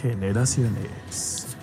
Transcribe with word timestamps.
Generaciones. 0.00 1.56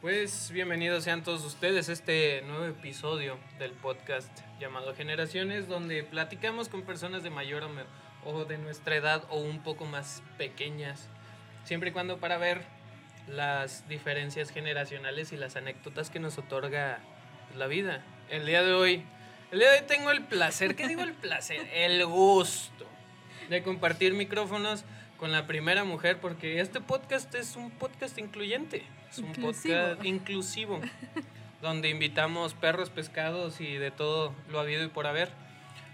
Pues 0.00 0.52
bienvenidos 0.52 1.02
sean 1.02 1.24
todos 1.24 1.44
ustedes 1.44 1.88
a 1.88 1.92
este 1.92 2.42
nuevo 2.42 2.66
episodio 2.66 3.38
del 3.58 3.72
podcast 3.72 4.30
llamado 4.60 4.94
Generaciones, 4.94 5.66
donde 5.66 6.04
platicamos 6.04 6.68
con 6.68 6.82
personas 6.82 7.24
de 7.24 7.30
mayor 7.30 7.64
o 8.24 8.44
de 8.44 8.58
nuestra 8.58 8.94
edad 8.96 9.24
o 9.30 9.40
un 9.40 9.62
poco 9.64 9.84
más 9.84 10.22
pequeñas, 10.38 11.08
siempre 11.64 11.90
y 11.90 11.92
cuando 11.92 12.18
para 12.18 12.38
ver 12.38 12.62
las 13.26 13.88
diferencias 13.88 14.50
generacionales 14.50 15.32
y 15.32 15.36
las 15.36 15.56
anécdotas 15.56 16.10
que 16.10 16.20
nos 16.20 16.38
otorga 16.38 17.00
la 17.56 17.66
vida. 17.66 18.04
El 18.30 18.46
día 18.46 18.62
de 18.62 18.74
hoy, 18.74 19.04
el 19.52 19.58
día 19.58 19.70
de 19.70 19.80
hoy 19.80 19.84
tengo 19.86 20.10
el 20.10 20.22
placer, 20.24 20.74
¿qué 20.74 20.88
digo 20.88 21.02
el 21.02 21.12
placer? 21.12 21.68
El 21.72 22.04
gusto 22.06 22.86
de 23.48 23.62
compartir 23.62 24.14
micrófonos 24.14 24.84
con 25.16 25.30
la 25.32 25.46
primera 25.46 25.84
mujer, 25.84 26.18
porque 26.20 26.60
este 26.60 26.80
podcast 26.80 27.34
es 27.34 27.56
un 27.56 27.70
podcast 27.70 28.18
incluyente, 28.18 28.84
es 29.10 29.18
un 29.18 29.26
Inclusivo. 29.28 29.74
podcast 29.76 30.04
inclusivo, 30.04 30.80
donde 31.62 31.88
invitamos 31.88 32.54
perros, 32.54 32.90
pescados 32.90 33.60
y 33.60 33.74
de 33.74 33.90
todo 33.90 34.34
lo 34.48 34.58
habido 34.60 34.84
y 34.84 34.88
por 34.88 35.06
haber. 35.06 35.30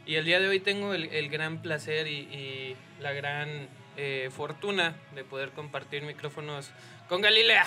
Y 0.06 0.14
el 0.14 0.24
día 0.24 0.40
de 0.40 0.48
hoy 0.48 0.60
tengo 0.60 0.94
el, 0.94 1.04
el 1.12 1.28
gran 1.28 1.60
placer 1.60 2.06
y, 2.08 2.20
y 2.20 2.76
la 3.00 3.12
gran 3.12 3.68
eh, 3.96 4.30
fortuna 4.34 4.96
de 5.14 5.24
poder 5.24 5.50
compartir 5.50 6.02
micrófonos 6.02 6.70
con 7.08 7.20
Galilea. 7.20 7.64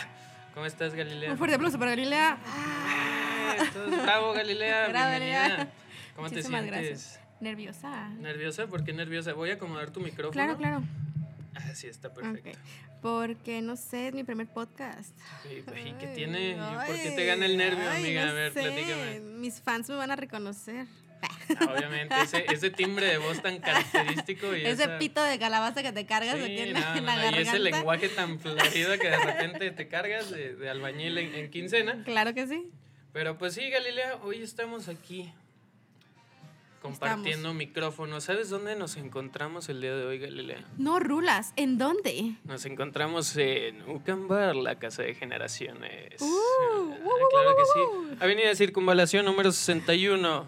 ¿Cómo 0.54 0.66
estás, 0.66 0.94
Galilea? 0.96 1.32
Un 1.32 1.38
fuerte 1.38 1.56
aplauso 1.56 1.78
para 1.80 1.92
Galilea. 1.92 2.38
Todo- 3.74 4.02
Bravo, 4.04 4.34
Galilea. 4.34 4.88
Bravo. 4.90 5.12
Galilea. 5.12 5.68
¿Cómo 6.16 6.30
te 6.30 6.36
Muchísimas 6.36 6.62
sientes? 6.64 6.90
gracias. 6.90 7.20
Nerviosa. 7.40 8.10
¿Nerviosa? 8.20 8.68
¿Por 8.68 8.84
qué 8.84 8.94
nerviosa? 8.94 9.34
Voy 9.34 9.50
a 9.52 9.56
acomodar 9.56 9.92
tu 9.92 10.00
micrófono. 10.00 10.32
Claro, 10.32 10.58
claro. 10.58 10.84
Ah, 11.56 11.76
sí, 11.76 11.88
está 11.88 12.14
perfecto. 12.14 12.50
Ok. 12.50 12.56
Porque 13.02 13.62
no 13.62 13.76
sé, 13.76 14.08
es 14.08 14.14
mi 14.14 14.24
primer 14.24 14.48
podcast. 14.48 15.16
¿Y, 15.46 15.58
y 15.58 15.94
qué 16.00 16.08
Ay, 16.08 16.16
tiene? 16.16 16.56
¿Por 16.88 16.96
qué 16.96 17.10
ay, 17.10 17.16
te 17.16 17.26
gana 17.26 17.46
el 17.46 17.58
nervio, 17.58 17.84
ay, 17.90 18.04
amiga? 18.04 18.26
no 18.26 18.32
a 18.32 18.34
ver, 18.34 18.54
sé. 18.54 18.62
platícame. 18.62 19.20
Mis 19.20 19.60
fans 19.62 19.90
me 19.90 19.96
van 19.96 20.10
a 20.12 20.16
reconocer. 20.16 20.86
Ah, 21.22 21.74
Obviamente, 21.76 22.16
ese, 22.22 22.46
ese 22.52 22.70
timbre 22.70 23.06
de 23.08 23.18
voz 23.18 23.42
tan 23.42 23.60
característico 23.60 24.56
y 24.56 24.62
Ese 24.66 24.84
esa- 24.84 24.98
pito 25.00 25.22
de 25.24 25.38
calabaza 25.40 25.82
que 25.84 25.92
te 25.92 26.06
cargas 26.06 26.36
Sí, 26.38 26.44
aquí 26.44 26.60
en 26.60 26.74
no, 26.74 26.80
la, 26.80 26.98
en 26.98 27.06
la 27.06 27.16
no, 27.16 27.22
y 27.22 27.24
garganta. 27.26 27.50
ese 27.50 27.60
lenguaje 27.60 28.10
tan 28.10 28.40
florido 28.40 28.98
que 29.00 29.10
de 29.10 29.18
repente 29.18 29.72
te 29.72 29.88
cargas 29.88 30.30
de, 30.32 30.56
de 30.56 30.70
albañil 30.70 31.18
en, 31.18 31.36
en 31.36 31.50
quincena. 31.50 32.04
Claro 32.06 32.34
que 32.34 32.48
sí. 32.48 32.70
Pero 33.14 33.38
pues 33.38 33.54
sí, 33.54 33.70
Galilea, 33.70 34.18
hoy 34.24 34.42
estamos 34.42 34.90
aquí 34.90 35.32
compartiendo 36.82 37.54
micrófonos. 37.54 38.24
¿Sabes 38.24 38.50
dónde 38.50 38.76
nos 38.76 38.98
encontramos 38.98 39.70
el 39.70 39.82
día 39.82 39.96
de 39.96 40.04
hoy, 40.04 40.18
Galilea? 40.18 40.66
No 40.78 41.00
rulas. 41.00 41.54
¿En 41.56 41.78
dónde? 41.78 42.34
Nos 42.44 42.66
encontramos 42.66 43.38
en 43.38 43.88
Ucambar, 43.88 44.56
la 44.56 44.80
casa 44.80 45.04
de 45.04 45.14
generaciones. 45.14 46.20
Uh, 46.22 46.26
Ah, 46.26 46.76
uh, 46.76 46.82
uh, 46.82 47.30
claro 47.30 47.52
uh, 47.52 47.56
que 47.56 47.64
sí. 47.66 48.18
Avenida 48.20 48.48
de 48.48 48.56
Circunvalación 48.56 49.26
número 49.26 49.52
61. 49.52 50.46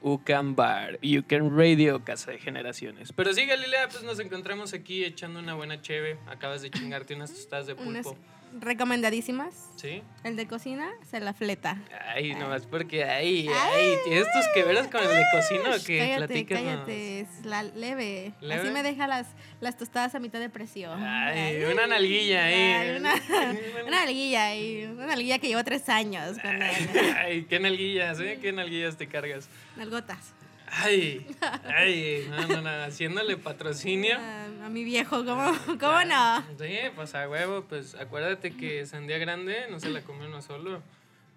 Ucambar, 0.00 1.00
Ucan 1.02 1.56
Radio, 1.58 2.04
casa 2.04 2.30
de 2.30 2.38
generaciones. 2.38 3.12
Pero 3.12 3.34
sí, 3.34 3.44
Galilea, 3.44 3.88
pues 3.88 4.04
nos 4.04 4.20
encontramos 4.20 4.72
aquí 4.72 5.04
echando 5.04 5.40
una 5.40 5.54
buena 5.54 5.82
cheve. 5.82 6.18
Acabas 6.28 6.62
de 6.62 6.70
chingarte 6.70 7.14
unas 7.16 7.32
tostadas 7.32 7.66
de 7.66 7.72
Unas 7.74 8.06
pulpo. 8.06 8.16
Recomendadísimas. 8.58 9.70
¿Sí? 9.76 10.02
El 10.24 10.36
de 10.36 10.46
cocina 10.46 10.90
se 11.08 11.20
la 11.20 11.34
fleta. 11.34 11.80
Ay, 12.14 12.34
nomás 12.34 12.66
porque 12.66 13.04
ay, 13.04 13.48
ay, 13.48 13.94
tienes 14.04 14.24
tus 14.32 14.46
que 14.54 14.62
veras 14.62 14.88
con 14.88 15.02
el 15.02 15.08
de 15.08 15.24
cocina 15.32 15.70
o 15.76 15.84
qué? 15.84 15.98
Cállate, 15.98 16.46
cállate. 16.46 17.20
Es 17.20 17.44
la 17.44 17.62
leve. 17.62 18.32
¿Leve? 18.40 18.60
Así 18.60 18.70
me 18.70 18.82
deja 18.82 19.06
las, 19.06 19.28
las 19.60 19.76
tostadas 19.76 20.14
a 20.14 20.18
mitad 20.18 20.40
de 20.40 20.50
precio. 20.50 20.92
Ay, 20.94 21.62
una 21.64 21.86
nalguilla 21.86 22.44
ahí. 22.44 22.54
Ay, 22.54 22.96
una, 22.96 23.14
una 23.86 24.04
nalguilla 24.04 24.46
ahí. 24.46 24.84
Una 24.84 25.06
nalguilla 25.06 25.38
que 25.38 25.48
llevo 25.48 25.64
tres 25.64 25.88
años 25.88 26.38
con 26.38 26.62
él. 26.62 26.90
Ay, 27.16 27.46
qué 27.48 27.60
nalguillas, 27.60 28.18
¿eh? 28.20 28.38
¿Qué 28.40 28.52
nalguillas 28.52 28.96
te 28.96 29.06
cargas? 29.06 29.48
Nalgotas. 29.76 30.34
Ay, 30.70 31.26
ay, 31.64 32.26
no, 32.30 32.46
no, 32.48 32.60
no, 32.62 32.84
haciéndole 32.84 33.36
patrocinio. 33.36 34.16
Ah, 34.60 34.66
a 34.66 34.68
mi 34.70 34.84
viejo, 34.84 35.24
¿cómo, 35.24 35.52
cómo 35.80 36.04
no? 36.04 36.44
Sí, 36.58 36.78
pues 36.94 37.14
a 37.14 37.28
huevo, 37.28 37.64
pues 37.68 37.94
acuérdate 37.94 38.54
que 38.56 38.84
sandía 38.86 39.16
grande 39.18 39.66
no 39.70 39.80
se 39.80 39.88
la 39.88 40.02
come 40.02 40.26
uno 40.26 40.42
solo. 40.42 40.82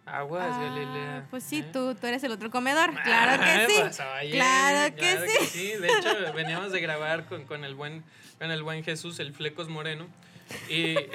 Aguas, 0.05 0.49
Ah, 0.51 0.59
Galilea. 0.61 1.27
pues 1.29 1.43
sí, 1.43 1.59
¿eh? 1.59 1.69
tú, 1.71 1.95
tú 1.95 2.07
eres 2.07 2.23
el 2.23 2.31
otro 2.31 2.49
comedor. 2.49 2.91
Claro 3.03 3.41
Ah, 3.41 3.45
que 3.45 3.67
sí. 3.73 3.79
pues, 3.81 3.99
oye, 4.21 4.31
claro 4.31 4.95
que 4.95 5.47
sí. 5.47 5.67
De 5.77 5.87
hecho, 5.87 6.33
veníamos 6.33 6.71
de 6.71 6.81
grabar 6.81 7.25
con, 7.25 7.45
con 7.45 7.63
el 7.63 7.75
buen 7.75 8.03
con 8.39 8.49
el 8.51 8.63
buen 8.63 8.83
Jesús, 8.83 9.19
el 9.19 9.33
Flecos 9.33 9.69
Moreno. 9.69 10.07
Y. 10.69 10.95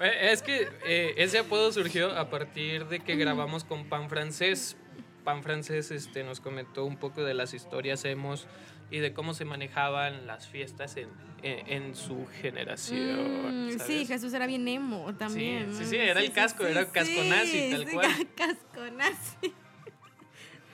Es 0.00 0.42
que 0.42 0.68
eh, 0.84 1.14
ese 1.18 1.38
apodo 1.38 1.70
surgió 1.72 2.18
a 2.18 2.28
partir 2.28 2.86
de 2.88 2.98
que 3.00 3.14
grabamos 3.14 3.62
con 3.64 3.84
Pan 3.88 4.08
Francés. 4.10 4.76
Pan 5.24 5.42
Francés 5.42 5.90
este, 5.90 6.22
nos 6.22 6.40
comentó 6.40 6.84
un 6.84 6.96
poco 6.96 7.24
de 7.24 7.34
las 7.34 7.54
historias 7.54 8.04
emos 8.04 8.46
y 8.90 8.98
de 8.98 9.12
cómo 9.12 9.34
se 9.34 9.44
manejaban 9.44 10.26
las 10.26 10.46
fiestas 10.46 10.96
en, 10.96 11.08
en, 11.42 11.66
en 11.84 11.94
su 11.94 12.26
generación. 12.40 13.66
Mm, 13.68 13.78
sí. 13.80 14.06
Jesús 14.06 14.32
era 14.34 14.46
bien 14.46 14.68
emo 14.68 15.14
también. 15.14 15.74
sí, 15.74 15.84
sí, 15.86 15.96
era 15.96 16.20
el 16.20 16.30
casco, 16.32 16.66
era 16.66 16.84
casco 16.86 17.24
nazi, 17.24 17.70
tal 17.72 17.90
cual. 17.90 18.28
casco 18.36 18.90
nazi. 18.96 19.52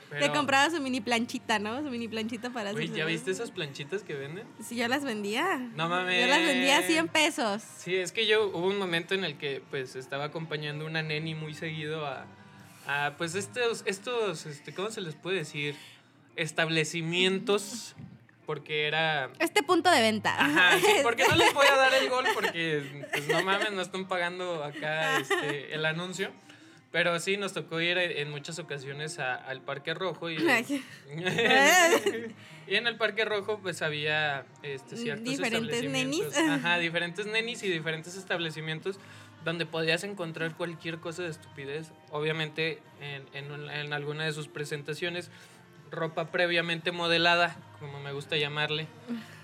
Pero- 0.09 0.25
Te 0.25 0.37
compraba 0.37 0.69
su 0.69 0.81
mini 0.81 0.99
planchita, 0.99 1.57
¿no? 1.57 1.81
Su 1.81 1.89
mini 1.89 2.09
planchita 2.09 2.49
para 2.49 2.73
¿ya 2.73 3.05
viste 3.05 3.31
esas 3.31 3.49
planchitas 3.49 4.03
que 4.03 4.13
venden? 4.13 4.45
Sí, 4.61 4.75
yo 4.75 4.89
las 4.89 5.05
vendía. 5.05 5.57
No 5.73 5.87
mames. 5.87 6.19
Yo 6.19 6.27
las 6.27 6.45
vendía 6.45 6.79
a 6.79 6.81
100 6.81 7.07
pesos. 7.07 7.61
Sí, 7.77 7.95
es 7.95 8.11
que 8.11 8.27
yo 8.27 8.49
hubo 8.49 8.67
un 8.67 8.77
momento 8.77 9.15
en 9.15 9.23
el 9.23 9.37
que 9.37 9.63
pues 9.69 9.95
estaba 9.95 10.25
acompañando 10.25 10.85
una 10.85 11.01
neni 11.01 11.33
muy 11.33 11.53
seguido 11.53 12.05
a, 12.05 12.27
a, 12.91 13.15
pues 13.17 13.35
estos, 13.35 13.83
estos, 13.85 14.45
este, 14.45 14.73
¿cómo 14.73 14.89
se 14.91 15.01
les 15.01 15.15
puede 15.15 15.37
decir? 15.37 15.75
Establecimientos, 16.35 17.95
porque 18.45 18.87
era... 18.87 19.29
Este 19.39 19.63
punto 19.63 19.89
de 19.91 20.01
venta. 20.01 20.35
Ajá, 20.43 20.77
sí, 20.79 20.85
porque 21.03 21.27
no 21.27 21.35
les 21.35 21.53
voy 21.53 21.67
a 21.67 21.75
dar 21.75 21.93
el 21.93 22.09
gol 22.09 22.25
porque, 22.33 23.05
pues 23.11 23.27
no 23.27 23.43
mames, 23.43 23.71
no 23.71 23.81
están 23.81 24.07
pagando 24.07 24.63
acá 24.63 25.19
este, 25.19 25.73
el 25.73 25.85
anuncio. 25.85 26.31
Pero 26.91 27.17
sí, 27.21 27.37
nos 27.37 27.53
tocó 27.53 27.79
ir 27.79 27.97
en 27.97 28.29
muchas 28.31 28.59
ocasiones 28.59 29.17
a- 29.19 29.35
al 29.35 29.61
Parque 29.61 29.93
Rojo 29.93 30.29
y... 30.29 30.37
Y 32.67 32.75
en 32.75 32.87
el 32.87 32.95
Parque 32.95 33.25
Rojo 33.25 33.59
pues 33.61 33.81
había 33.81 34.45
este, 34.63 34.95
ciertos 34.95 35.25
Diferentes 35.25 35.73
establecimientos. 35.83 36.33
nenis. 36.37 36.49
Ajá, 36.51 36.77
diferentes 36.77 37.25
nenis 37.25 37.63
y 37.63 37.69
diferentes 37.69 38.15
establecimientos 38.15 38.97
donde 39.43 39.65
podías 39.65 40.03
encontrar 40.03 40.55
cualquier 40.55 40.99
cosa 40.99 41.23
de 41.23 41.29
estupidez. 41.29 41.91
Obviamente 42.11 42.81
en, 42.99 43.25
en, 43.33 43.69
en 43.69 43.93
alguna 43.93 44.23
de 44.25 44.33
sus 44.33 44.47
presentaciones, 44.47 45.31
ropa 45.89 46.25
previamente 46.31 46.91
modelada, 46.91 47.55
como 47.79 47.99
me 47.99 48.11
gusta 48.13 48.37
llamarle. 48.37 48.87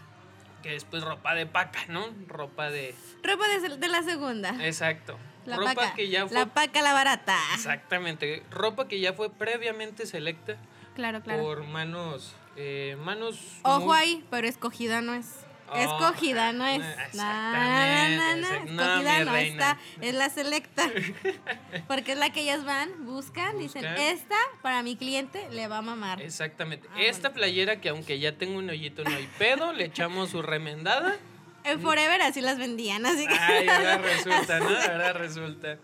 Que 0.64 0.76
es 0.76 0.86
pues 0.86 1.04
ropa 1.04 1.36
de 1.36 1.46
paca, 1.46 1.82
¿no? 1.88 2.08
Ropa 2.28 2.72
de... 2.72 2.96
Ropa 3.22 3.48
de, 3.48 3.78
de 3.78 3.88
la 3.88 4.02
segunda. 4.02 4.50
Exacto. 4.66 5.16
la 5.46 5.56
ropa 5.56 5.76
paca. 5.76 5.94
que 5.94 6.10
ya 6.10 6.26
fue... 6.28 6.36
La 6.36 6.48
paca, 6.48 6.82
la 6.82 6.94
barata. 6.94 7.38
Exactamente. 7.54 8.44
Ropa 8.50 8.88
que 8.88 9.00
ya 9.00 9.14
fue 9.14 9.30
previamente 9.30 10.08
selecta 10.08 10.58
Claro, 10.96 11.22
claro. 11.22 11.44
por 11.44 11.64
manos... 11.64 12.36
eh, 12.56 12.98
manos... 13.06 13.40
Ojo 13.62 13.86
muy- 13.86 13.98
ahí, 13.98 14.26
pero 14.32 14.48
escogida 14.48 15.00
no 15.02 15.14
es. 15.14 15.46
Oh, 15.70 15.76
escogida 15.78 16.54
no 16.54 16.66
es. 16.66 16.80
No, 16.80 16.86
no, 16.86 16.98
exactamente, 17.06 18.42
exact- 18.48 18.70
no, 18.70 18.84
Escogida 18.84 19.26
no, 19.26 19.36
está. 19.36 19.78
Es 20.02 20.14
la 20.16 20.30
selecta. 20.30 20.90
Porque 21.88 22.14
es 22.14 22.18
la 22.18 22.32
que 22.32 22.42
ellas 22.42 22.64
van, 22.64 23.06
buscan, 23.06 23.58
dicen, 23.60 23.86
esta 23.86 24.36
para 24.62 24.82
mi 24.84 24.96
cliente 24.96 25.48
le 25.52 25.68
va 25.68 25.80
a 25.80 25.82
mamar. 25.82 26.22
Exactamente. 26.22 26.88
Ah, 26.94 27.02
Esta 27.02 27.34
playera 27.34 27.82
que 27.82 27.90
aunque 27.90 28.20
ya 28.20 28.38
tengo 28.38 28.58
un 28.60 28.70
hoyito 28.70 29.04
no 29.04 29.16
hay 29.16 29.28
pedo, 29.38 29.74
le 29.74 29.86
echamos 29.86 30.30
su 30.30 30.42
remendada. 30.42 31.16
En 31.64 31.82
Forever 31.82 32.22
así 32.22 32.40
las 32.40 32.58
vendían, 32.58 33.06
así 33.06 33.28
que. 33.28 33.34
Ay, 33.34 33.68
ahora 33.70 33.98
resulta, 33.98 34.60
¿no? 34.60 34.70
Ahora 34.70 35.14
resulta. 35.14 35.78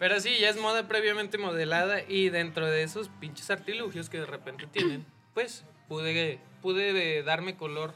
Pero 0.00 0.18
sí, 0.18 0.38
ya 0.40 0.48
es 0.48 0.56
moda 0.56 0.88
previamente 0.88 1.38
modelada 1.38 2.00
y 2.08 2.30
dentro 2.30 2.66
de 2.66 2.82
esos 2.82 3.08
pinches 3.20 3.50
artilugios 3.50 4.08
que 4.08 4.18
de 4.18 4.26
repente 4.26 4.66
tienen, 4.66 5.04
pues 5.34 5.64
pude, 5.88 6.40
pude 6.62 7.22
darme 7.22 7.54
color 7.56 7.94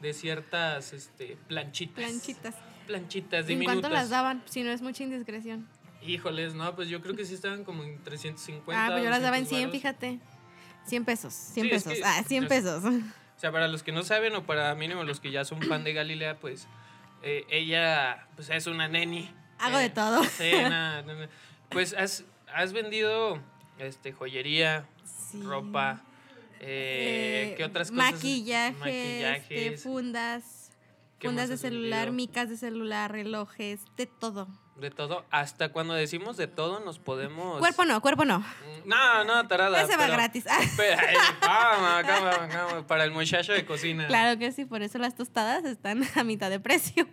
de 0.00 0.12
ciertas 0.12 0.92
este, 0.92 1.36
planchitas. 1.48 1.94
Planchitas. 2.04 2.54
Planchitas 2.86 3.48
¿Y 3.48 3.52
¿En 3.54 3.58
diminutas. 3.60 3.80
cuánto 3.80 3.88
las 3.88 4.10
daban? 4.10 4.42
Si 4.46 4.62
no 4.62 4.70
es 4.70 4.82
mucha 4.82 5.02
indiscreción. 5.02 5.66
Híjoles, 6.02 6.54
no, 6.54 6.74
pues 6.76 6.88
yo 6.88 7.00
creo 7.00 7.16
que 7.16 7.24
sí 7.24 7.34
estaban 7.34 7.64
como 7.64 7.82
en 7.82 8.02
350. 8.04 8.84
ah, 8.86 8.90
pues 8.92 9.02
yo 9.04 9.10
las 9.10 9.22
daba 9.22 9.38
en 9.38 9.44
200 9.44 9.48
100, 9.48 9.68
varos. 9.68 9.76
fíjate. 9.82 10.20
100 10.86 11.04
pesos, 11.04 11.34
100 11.34 11.66
Sí, 11.66 11.72
es 11.74 11.82
pesos. 11.84 11.98
que- 11.98 12.04
ah, 12.04 12.22
100 12.26 12.42
es- 12.44 12.48
pesos. 12.48 12.84
O 12.84 13.38
sea, 13.38 13.50
para 13.52 13.66
los 13.68 13.82
que 13.82 13.92
no 13.92 14.02
saben 14.02 14.34
o 14.36 14.44
para 14.46 14.74
mínimo 14.76 15.02
los 15.04 15.18
que 15.20 15.30
ya 15.30 15.44
son 15.44 15.60
fan 15.62 15.82
de 15.84 15.92
Galilea, 15.92 16.38
pues 16.38 16.68
eh, 17.22 17.44
ella 17.50 18.28
pues 18.36 18.48
es 18.50 18.66
una 18.66 18.86
neni. 18.88 19.30
Hago 19.58 19.78
Eh, 19.78 19.82
de 19.82 19.90
todo. 19.90 20.22
Sí, 20.24 20.52
na- 20.52 21.02
na- 21.02 21.14
na. 21.14 21.28
Pues 21.70 21.92
has, 21.94 22.24
has 22.54 22.72
vendido 22.72 23.40
este 23.78 24.12
joyería, 24.12 24.86
Sí. 25.04 25.42
ropa, 25.42 26.02
Eh, 26.60 27.54
¿Qué 27.56 27.64
otras 27.64 27.90
cosas? 27.90 28.12
Maquillaje, 28.12 28.76
Maquillajes. 28.78 29.50
este, 29.50 29.78
fundas, 29.78 30.70
¿Qué 31.18 31.28
fundas 31.28 31.44
más 31.44 31.50
de 31.50 31.56
celular, 31.56 32.12
micas 32.12 32.48
de 32.48 32.56
celular, 32.56 33.12
relojes, 33.12 33.80
de 33.96 34.06
todo. 34.06 34.48
De 34.76 34.90
todo. 34.90 35.24
Hasta 35.30 35.70
cuando 35.70 35.94
decimos 35.94 36.36
de 36.36 36.48
todo 36.48 36.80
nos 36.80 36.98
podemos... 36.98 37.58
Cuerpo 37.60 37.86
no, 37.86 38.02
cuerpo 38.02 38.26
no. 38.26 38.44
No, 38.84 39.24
no, 39.24 39.48
tarada. 39.48 39.80
Ese 39.82 39.96
va 39.96 40.04
pero- 40.04 40.12
gratis. 40.12 40.44
Pero, 40.76 40.96
Para 42.86 43.04
el 43.04 43.10
muchacho 43.10 43.52
de 43.54 43.64
cocina. 43.64 44.06
Claro 44.06 44.38
que 44.38 44.52
sí, 44.52 44.66
por 44.66 44.82
eso 44.82 44.98
las 44.98 45.14
tostadas 45.14 45.64
están 45.64 46.02
a 46.14 46.24
mitad 46.24 46.50
de 46.50 46.60
precio. 46.60 47.08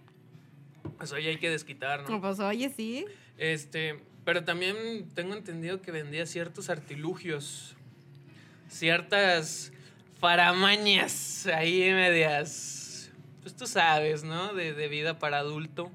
Pues 0.98 1.14
oye, 1.14 1.30
hay 1.30 1.38
que 1.38 1.50
desquitar, 1.50 2.10
¿no? 2.10 2.20
Pues 2.20 2.40
oye, 2.40 2.70
sí. 2.70 3.06
Este, 3.38 4.00
pero 4.26 4.44
también 4.44 4.76
tengo 5.16 5.34
entendido 5.34 5.82
que 5.82 5.92
vendía 5.92 6.26
ciertos 6.26 6.70
artilugios, 6.70 7.76
ciertas 8.74 9.72
faramañas 10.20 11.46
ahí 11.48 11.80
medias, 11.92 13.12
pues 13.42 13.56
tú 13.56 13.68
sabes, 13.68 14.24
¿no? 14.24 14.54
De, 14.54 14.74
de 14.74 14.88
vida 14.88 15.20
para 15.20 15.40
adulto. 15.40 15.92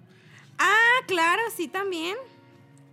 Ah, 0.59 1.01
claro, 1.07 1.43
sí, 1.55 1.69
también. 1.69 2.17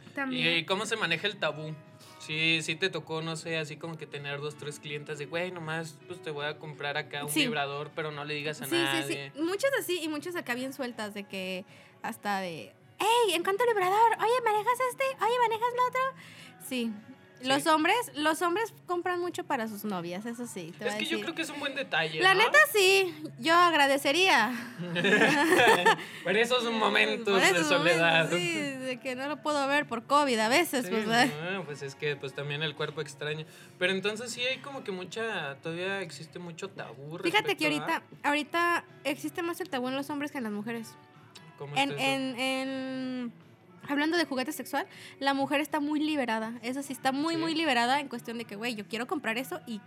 ¿Y, 0.07 0.09
También. 0.15 0.65
cómo 0.65 0.85
se 0.85 0.95
maneja 0.95 1.27
el 1.27 1.37
tabú? 1.37 1.75
Sí, 2.19 2.61
sí 2.63 2.75
te 2.75 2.89
tocó, 2.89 3.21
no 3.21 3.35
sé, 3.35 3.57
así 3.57 3.75
como 3.75 3.97
que 3.97 4.07
tener 4.07 4.39
dos, 4.39 4.55
tres 4.57 4.79
clientes 4.79 5.19
de, 5.19 5.25
güey, 5.25 5.51
nomás, 5.51 5.95
pues 6.07 6.21
te 6.23 6.31
voy 6.31 6.45
a 6.45 6.57
comprar 6.57 6.97
acá 6.97 7.23
un 7.25 7.29
Sí. 7.29 7.41
vibrador, 7.41 7.91
pero 7.95 8.11
no 8.11 8.23
le 8.25 8.33
digas 8.33 8.61
a 8.61 8.65
Sí, 8.65 8.71
sí, 8.71 8.77
nadie. 8.77 9.31
sí. 9.35 9.41
Muchas 9.41 9.71
así 9.79 9.99
y 10.01 10.07
muchas 10.07 10.35
acá 10.35 10.55
bien 10.55 10.73
sueltas 10.73 11.13
de 11.13 11.25
que 11.25 11.65
hasta 12.01 12.39
de, 12.39 12.73
hey, 12.99 13.33
en 13.33 13.43
cuanto 13.43 13.63
vibrador, 13.67 14.11
oye, 14.19 14.41
¿manejas 14.43 14.79
este? 14.89 15.03
Oye, 15.23 15.39
¿manejas 15.39 15.69
lo 15.75 15.87
otro? 15.87 16.01
Sí. 16.67 16.91
Los 17.43 17.67
hombres, 17.67 17.95
los 18.15 18.41
hombres 18.41 18.73
compran 18.87 19.19
mucho 19.19 19.43
para 19.43 19.67
sus 19.67 19.83
novias, 19.83 20.25
eso 20.25 20.47
sí. 20.47 20.73
te 20.79 20.87
Es 20.87 20.93
a 20.95 20.97
que 20.97 21.05
yo 21.05 21.19
creo 21.21 21.35
que 21.35 21.41
es 21.43 21.49
un 21.49 21.59
buen 21.59 21.75
detalle. 21.75 22.19
La 22.21 22.33
¿no? 22.33 22.39
neta 22.43 22.57
sí, 22.73 23.13
yo 23.39 23.53
agradecería. 23.53 24.51
Por 26.23 26.35
esos 26.37 26.63
momentos 26.71 27.33
Por 27.33 27.41
de 27.41 27.49
esos 27.49 27.67
soledad. 27.67 28.23
momentos, 28.25 28.39
Sí, 28.39 28.53
de 28.59 28.99
que 28.99 29.15
no 29.15 29.27
lo 29.27 29.41
puedo 29.41 29.67
ver 29.67 29.85
por 29.87 30.03
COVID 30.05 30.39
a 30.39 30.47
veces, 30.49 30.85
Sí, 30.85 30.91
pues. 30.91 31.31
pues 31.65 31.81
es 31.81 31.95
que 31.95 32.15
pues 32.15 32.33
también 32.33 32.63
el 32.63 32.75
cuerpo 32.75 33.01
extraña. 33.01 33.45
Pero 33.77 33.91
entonces 33.93 34.31
sí 34.31 34.41
hay 34.41 34.59
como 34.59 34.83
que 34.83 34.91
mucha, 34.91 35.55
todavía 35.61 36.01
existe 36.01 36.39
mucho 36.39 36.69
tabú. 36.69 37.19
Fíjate 37.19 37.55
que 37.57 37.65
a- 37.65 37.69
ahorita, 37.69 38.01
ahorita 38.23 38.85
existe 39.03 39.41
más 39.43 39.59
el 39.61 39.69
tabú 39.69 39.87
en 39.89 39.95
los 39.95 40.09
hombres 40.09 40.31
que 40.31 40.37
en 40.39 40.45
las 40.45 40.53
mujeres. 40.53 40.95
¿cómo 41.57 41.75
En, 41.75 41.91
está 41.91 42.01
eso? 42.01 42.11
en, 42.11 42.39
en- 42.39 43.33
hablando 43.89 44.17
de 44.17 44.25
juguete 44.25 44.51
sexual, 44.51 44.85
la 45.19 45.33
mujer 45.33 45.61
está 45.61 45.79
muy 45.79 45.99
liberada. 45.99 46.53
Eso 46.61 46.81
sí, 46.83 46.93
está 46.93 47.11
muy, 47.11 47.35
Sí. 47.35 47.41
muy 47.41 47.55
liberada 47.55 47.99
en 47.99 48.07
cuestión 48.07 48.37
de 48.37 48.45
que, 48.45 48.55
güey, 48.55 48.75
yo 48.75 48.85
quiero 48.87 49.07
comprar 49.07 49.37
eso 49.37 49.59
y, 49.67 49.81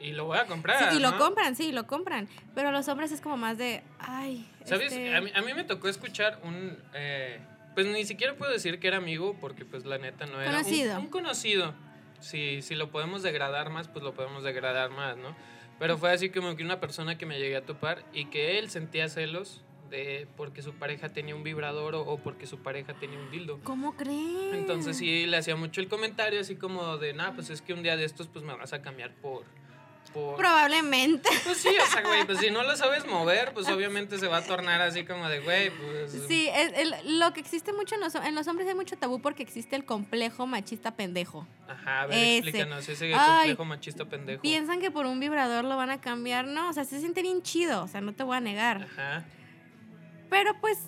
Y 0.00 0.12
lo 0.12 0.26
voy 0.26 0.38
a 0.38 0.46
comprar. 0.46 0.90
sí, 0.90 0.96
y 0.96 1.00
lo 1.00 1.10
¿no? 1.12 1.18
compran, 1.18 1.56
sí, 1.56 1.72
lo 1.72 1.86
compran. 1.86 2.28
Pero 2.54 2.70
los 2.70 2.86
hombres 2.88 3.10
es 3.12 3.20
como 3.20 3.36
más 3.36 3.58
de, 3.58 3.82
ay. 3.98 4.48
¿Sabes? 4.64 4.92
este, 4.92 5.14
A, 5.16 5.20
mí, 5.20 5.30
a 5.34 5.42
mí 5.42 5.54
me 5.54 5.64
tocó 5.64 5.88
escuchar 5.88 6.38
un... 6.44 6.76
eh, 6.94 7.40
pues 7.74 7.86
ni 7.86 8.04
siquiera 8.04 8.34
puedo 8.34 8.50
decir 8.52 8.80
que 8.80 8.88
era 8.88 8.96
amigo 8.96 9.36
porque 9.40 9.64
pues 9.64 9.84
la 9.84 9.98
neta 9.98 10.26
no 10.26 10.40
era... 10.40 10.50
un- 10.50 10.56
Conocido. 10.56 10.98
Un, 11.00 11.06
conocido. 11.08 11.74
Si, 12.20 12.62
si 12.62 12.74
lo 12.74 12.90
podemos 12.90 13.22
degradar 13.22 13.70
más, 13.70 13.86
pues 13.88 14.02
lo 14.04 14.14
podemos 14.14 14.42
degradar 14.42 14.90
más, 14.90 15.16
¿no? 15.16 15.36
Pero 15.78 15.96
fue 15.96 16.10
así 16.12 16.30
como 16.30 16.56
que 16.56 16.64
una 16.64 16.80
persona 16.80 17.16
que 17.16 17.24
me 17.26 17.38
llegué 17.38 17.56
a 17.56 17.62
topar 17.64 18.04
y 18.12 18.24
que 18.26 18.58
él 18.58 18.68
sentía 18.70 19.08
celos 19.08 19.62
de 19.90 20.26
porque 20.36 20.62
su 20.62 20.72
pareja 20.74 21.08
tenía 21.10 21.34
un 21.34 21.42
vibrador 21.42 21.94
o, 21.94 22.02
o 22.02 22.18
porque 22.18 22.46
su 22.46 22.58
pareja 22.58 22.94
tenía 22.94 23.18
un 23.18 23.30
dildo. 23.30 23.60
¿Cómo 23.64 23.96
creen? 23.96 24.54
Entonces 24.54 24.96
sí 24.96 25.26
le 25.26 25.36
hacía 25.36 25.56
mucho 25.56 25.80
el 25.80 25.88
comentario 25.88 26.40
así 26.40 26.56
como 26.56 26.96
de, 26.98 27.12
nah, 27.14 27.32
pues 27.32 27.50
es 27.50 27.62
que 27.62 27.72
un 27.72 27.82
día 27.82 27.96
de 27.96 28.04
estos 28.04 28.28
pues 28.28 28.44
me 28.44 28.54
vas 28.54 28.72
a 28.72 28.82
cambiar 28.82 29.12
por... 29.14 29.44
por... 30.12 30.36
Probablemente. 30.36 31.28
Pues 31.44 31.58
sí, 31.58 31.68
o 31.68 31.86
sea, 31.86 32.02
güey, 32.02 32.24
pues 32.26 32.38
si 32.38 32.50
no 32.50 32.62
lo 32.62 32.76
sabes 32.82 33.06
mover, 33.06 33.52
pues 33.54 33.68
obviamente 33.68 34.18
se 34.18 34.26
va 34.26 34.38
a 34.38 34.42
tornar 34.44 34.80
así 34.80 35.04
como 35.04 35.28
de, 35.28 35.40
güey, 35.40 35.70
pues... 35.70 36.12
Sí, 36.28 36.48
es, 36.52 36.72
el- 36.76 37.18
lo 37.18 37.32
que 37.32 37.40
existe 37.40 37.72
mucho 37.72 37.94
en 37.94 38.00
los, 38.00 38.14
en 38.14 38.34
los 38.34 38.46
hombres 38.48 38.68
hay 38.68 38.74
mucho 38.74 38.96
tabú 38.96 39.20
porque 39.20 39.42
existe 39.42 39.76
el 39.76 39.84
complejo 39.84 40.46
machista 40.46 40.96
pendejo. 40.96 41.46
Ajá, 41.68 42.02
a 42.02 42.06
ver, 42.06 42.16
Ese. 42.18 42.38
explícanos 42.38 42.88
ese 42.88 43.12
Ay, 43.14 43.48
complejo 43.48 43.64
machista 43.66 44.04
pendejo. 44.06 44.42
Piensan 44.42 44.80
que 44.80 44.90
por 44.90 45.04
un 45.06 45.20
vibrador 45.20 45.64
lo 45.64 45.76
van 45.76 45.90
a 45.90 46.00
cambiar, 46.00 46.46
no, 46.46 46.70
o 46.70 46.72
sea, 46.72 46.84
se 46.84 46.98
siente 47.00 47.20
bien 47.22 47.42
chido, 47.42 47.84
o 47.84 47.88
sea, 47.88 48.00
no 48.00 48.14
te 48.14 48.22
voy 48.22 48.36
a 48.36 48.40
negar. 48.40 48.88
Ajá. 48.92 49.24
Pero 50.30 50.58
pues 50.60 50.78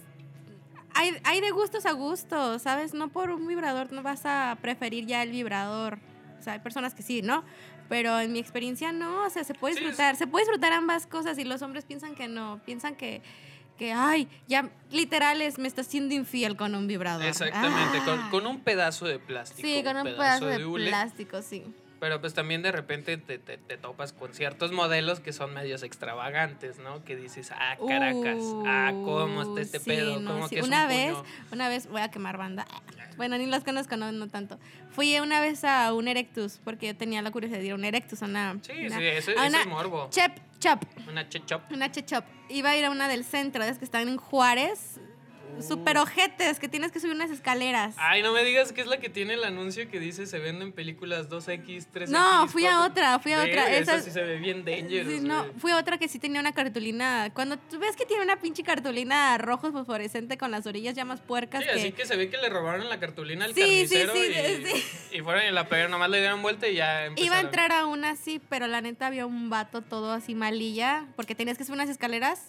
hay, 0.94 1.16
hay 1.25 1.40
de 1.40 1.50
gustos 1.50 1.87
a 1.87 1.92
gustos, 1.92 2.62
¿sabes? 2.62 2.94
No 2.94 3.08
por 3.08 3.31
un 3.31 3.46
vibrador 3.46 3.92
no 3.92 4.02
vas 4.02 4.22
a 4.25 4.58
preferir 4.60 5.06
ya 5.06 5.22
el 5.22 5.31
vibrador. 5.31 5.98
O 6.38 6.42
sea, 6.42 6.54
hay 6.54 6.58
personas 6.60 6.94
que 6.94 7.02
sí, 7.02 7.22
¿no? 7.22 7.44
Pero 7.88 8.19
en 8.20 8.32
mi 8.32 8.38
experiencia 8.38 8.92
no, 8.92 9.25
o 9.25 9.31
sea, 9.31 9.44
se 9.44 9.54
puede 9.54 9.75
Sí, 9.75 9.81
disfrutar, 9.81 10.16
se 10.16 10.26
puede 10.26 10.44
disfrutar 10.44 10.72
ambas 10.72 11.06
cosas 11.06 11.38
y 11.38 11.44
los 11.44 11.60
hombres 11.62 11.84
piensan 11.84 12.14
que 12.14 12.28
no, 12.28 12.60
piensan 12.64 12.94
que, 12.94 13.20
que 13.78 13.92
ay, 13.92 14.28
ya 14.46 14.70
literal 14.90 15.42
es, 15.42 15.58
me 15.58 15.66
está 15.66 15.82
siendo 15.82 16.14
infiel 16.14 16.56
con 16.56 16.75
un 16.75 16.87
vibrador. 16.87 17.25
Exactamente, 17.26 17.98
Ah. 17.98 18.04
con, 18.04 18.31
con 18.31 18.46
un 18.46 18.60
pedazo 18.60 19.06
de 19.06 19.19
plástico. 19.19 19.66
Sí, 19.66 19.82
con 19.82 19.96
un 19.96 20.04
pedazo 20.04 20.46
de 20.46 20.64
hule, 20.64 20.88
plástico, 20.88 21.42
sí. 21.42 21.64
Pero 22.00 22.20
pues 22.20 22.32
también 22.35 22.62
de 22.62 22.73
repente 22.73 23.19
te, 23.19 23.38
te, 23.38 23.58
te 23.58 23.76
topas 23.76 24.12
con 24.14 24.32
ciertos 24.32 24.73
modelos 24.73 25.20
que 25.20 25.32
son 25.35 25.52
medios 25.52 25.82
extravagantes, 25.82 26.79
¿no? 26.79 27.05
Que 27.05 27.14
dices, 27.14 27.52
ah, 27.52 27.76
Caracas, 27.87 28.38
ah, 28.67 28.91
¿cómo 29.05 29.43
está 29.43 29.61
este 29.61 29.76
Uh, 29.79 29.81
sí, 29.82 29.91
pedo? 29.91 30.19
no, 30.20 30.32
¿Cómo 30.32 30.49
sí. 30.49 30.55
que 30.55 30.61
es 30.62 30.67
una 30.67 30.82
un 30.85 30.88
vez, 30.88 31.12
puño? 31.14 31.25
una 31.52 31.69
vez 31.69 31.87
voy 31.88 32.00
a 32.00 32.11
quemar 32.11 32.37
banda. 32.38 32.67
Bueno, 33.17 33.37
ni 33.37 33.44
los 33.44 33.64
conozco, 33.64 33.99
no, 33.99 34.12
no 34.12 34.29
tanto. 34.29 34.58
Fui 34.93 35.19
una 35.20 35.43
vez 35.43 35.62
a 35.64 35.93
un 35.93 36.08
Erectus 36.08 36.58
porque 36.64 36.87
yo 36.87 36.97
tenía 36.97 37.20
la 37.20 37.31
curiosidad 37.31 37.58
de 37.58 37.67
ir 37.67 37.73
a 37.73 37.75
un 37.75 37.85
Erectus, 37.85 38.23
a 38.23 38.25
una 38.26 38.56
Sí, 38.62 38.87
una- 38.87 38.97
sí, 38.97 39.05
eso, 39.05 39.31
a 39.32 39.35
eso 39.35 39.47
una 39.49 39.61
es 39.61 39.67
morbo. 39.67 40.08
Chep 40.11 40.32
Chop, 40.58 40.82
Una 41.06 41.29
chechop. 41.29 41.70
una 41.70 41.91
Chechop. 41.93 42.25
Iba 42.49 42.70
a 42.70 42.76
ir 42.79 42.85
a 42.87 42.91
una 42.91 43.08
del 43.08 43.25
centro, 43.25 43.62
es 43.62 43.76
que 43.79 43.85
están 43.85 44.08
en 44.08 44.17
Juárez. 44.17 45.00
Super 45.61 45.99
ojetes, 45.99 46.58
que 46.58 46.69
tienes 46.69 46.91
que 46.93 47.00
subir 47.00 47.14
unas 47.14 47.31
escaleras. 47.31 47.94
Ay, 47.99 48.23
no 48.23 48.32
me 48.32 48.43
digas 48.44 48.73
que 48.73 48.81
es 48.81 48.87
la 48.87 48.99
que 48.99 49.08
tiene 49.11 49.35
el 49.35 49.44
anuncio 49.44 49.88
que 49.91 50.00
dice 50.00 50.26
se 50.26 50.38
venden 50.38 50.73
películas 50.73 51.29
2X, 51.29 51.87
3X. 51.93 52.08
no, 52.08 52.49
fui 52.49 52.64
a 52.67 52.79
4X. 52.79 52.91
otra, 52.91 53.19
fui 53.19 53.32
a 53.32 53.38
otra. 53.44 53.70
Esa 53.76 53.97
Esa- 53.97 54.00
sí 54.05 54.11
se 54.11 54.23
ve 54.23 54.38
bien 54.38 54.64
dangerous. 54.64 55.12
Sí, 55.12 55.20
no, 55.20 55.44
fui 55.58 55.73
a 55.73 55.76
otra 55.76 55.99
que 55.99 56.08
sí 56.08 56.19
tenía 56.19 56.41
una 56.41 56.52
cartulina. 56.52 57.31
Cuando 57.35 57.58
tú 57.58 57.79
ves 57.79 57.94
que 57.97 58.06
tiene 58.06 58.23
una 58.23 58.37
pinche 58.41 58.62
cartulina 58.62 59.37
rojo 59.38 59.70
fosforescente 59.70 60.38
con 60.38 60.50
las 60.50 60.67
orillas 60.67 60.94
ya 60.94 61.05
más 61.05 61.20
puercas 61.20 61.62
Sí, 61.62 61.69
que... 61.73 61.79
así 61.81 61.93
que 61.93 62.06
se 62.06 62.17
ve 62.17 62.31
que 62.31 62.38
le 62.38 62.49
robaron 62.49 62.88
la 62.88 62.99
cartulina 62.99 63.44
al 63.44 63.55
Sí, 63.55 63.87
sí, 63.87 63.97
carnicero 64.06 64.12
sí, 64.14 64.85
y, 65.12 65.19
y 65.19 65.20
fueron 65.20 65.44
y 65.44 65.50
la 65.50 65.69
pegaron, 65.69 65.91
nomás 65.91 66.08
le 66.11 66.20
dieron 66.20 66.41
vuelta 66.43 66.69
y 66.69 66.76
ya 66.76 67.05
empezaron. 67.06 67.26
Iba 67.26 67.37
a 67.37 67.41
entrar 67.41 67.73
a 67.73 67.87
una 67.87 68.11
así, 68.11 68.41
pero 68.49 68.67
la 68.67 68.81
neta 68.81 69.06
había 69.08 69.26
un 69.26 69.50
vato 69.50 69.82
todo 69.82 70.12
así 70.12 70.35
malilla, 70.35 71.04
porque 71.16 71.35
tenías 71.35 71.59
que 71.59 71.64
subir 71.64 71.75
unas 71.76 71.90
escaleras 71.90 72.47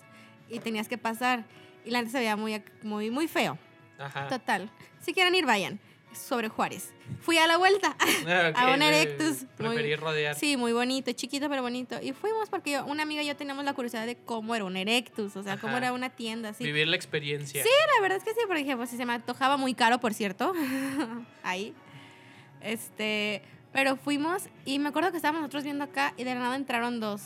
y 0.50 0.60
tenías 0.60 0.88
que 0.88 0.98
pasar. 0.98 1.44
Y 1.86 1.92
la 1.92 2.00
neta 2.00 2.12
se 2.12 2.20
veía 2.20 2.36
muy, 2.36 2.62
muy, 2.84 3.10
muy 3.12 3.28
feo. 3.28 3.58
Ajá. 4.00 4.28
Total. 4.28 4.70
Si 5.00 5.14
quieren 5.14 5.36
ir, 5.36 5.46
vayan. 5.46 5.80
Sobre 6.14 6.50
Juárez. 6.50 6.94
Fui 7.22 7.38
a 7.38 7.48
la 7.48 7.56
vuelta. 7.58 7.96
A 8.56 8.74
un 8.74 8.82
Erectus. 8.82 9.44
Muy- 9.44 9.70
Preferí 9.70 9.96
rodear. 9.96 10.36
Sí, 10.36 10.58
muy 10.58 10.74
bonito, 10.74 11.12
chiquito 11.14 11.48
pero 11.50 11.62
bonito. 11.62 11.98
Y 12.02 12.12
fuimos 12.12 12.50
porque 12.50 12.72
yo- 12.72 12.86
una 12.86 13.04
amiga 13.04 13.22
y 13.24 13.28
yo 13.28 13.36
teníamos 13.38 13.64
la 13.64 13.74
curiosidad 13.74 14.06
de 14.06 14.18
cómo 14.18 14.54
era 14.54 14.66
un 14.66 14.76
Erectus, 14.76 15.36
o 15.38 15.44
sea, 15.44 15.56
cómo 15.58 15.78
era 15.78 15.94
una 15.94 16.10
tienda 16.10 16.50
así. 16.50 16.66
Vivir 16.66 16.88
la 16.90 16.98
experiencia. 16.98 17.64
Sí, 17.64 17.70
la 17.96 18.02
verdad 18.02 18.18
es 18.18 18.24
que 18.26 18.32
sí, 18.32 18.40
por 18.46 18.58
ejemplo, 18.58 18.86
si 18.88 18.98
se 18.98 19.06
me 19.06 19.14
antojaba 19.14 19.56
muy 19.56 19.74
caro, 19.74 20.00
por 20.00 20.14
cierto. 20.14 20.52
Ahí. 21.44 21.74
Este, 22.62 23.42
pero 23.72 23.96
fuimos 23.96 24.44
y 24.66 24.80
me 24.80 24.90
acuerdo 24.90 25.12
que 25.12 25.18
estábamos 25.18 25.42
nosotros 25.42 25.64
viendo 25.64 25.84
acá 25.86 26.14
y 26.18 26.24
de 26.26 26.34
la 26.36 26.42
nada 26.42 26.56
entraron 26.56 27.00
dos. 27.00 27.22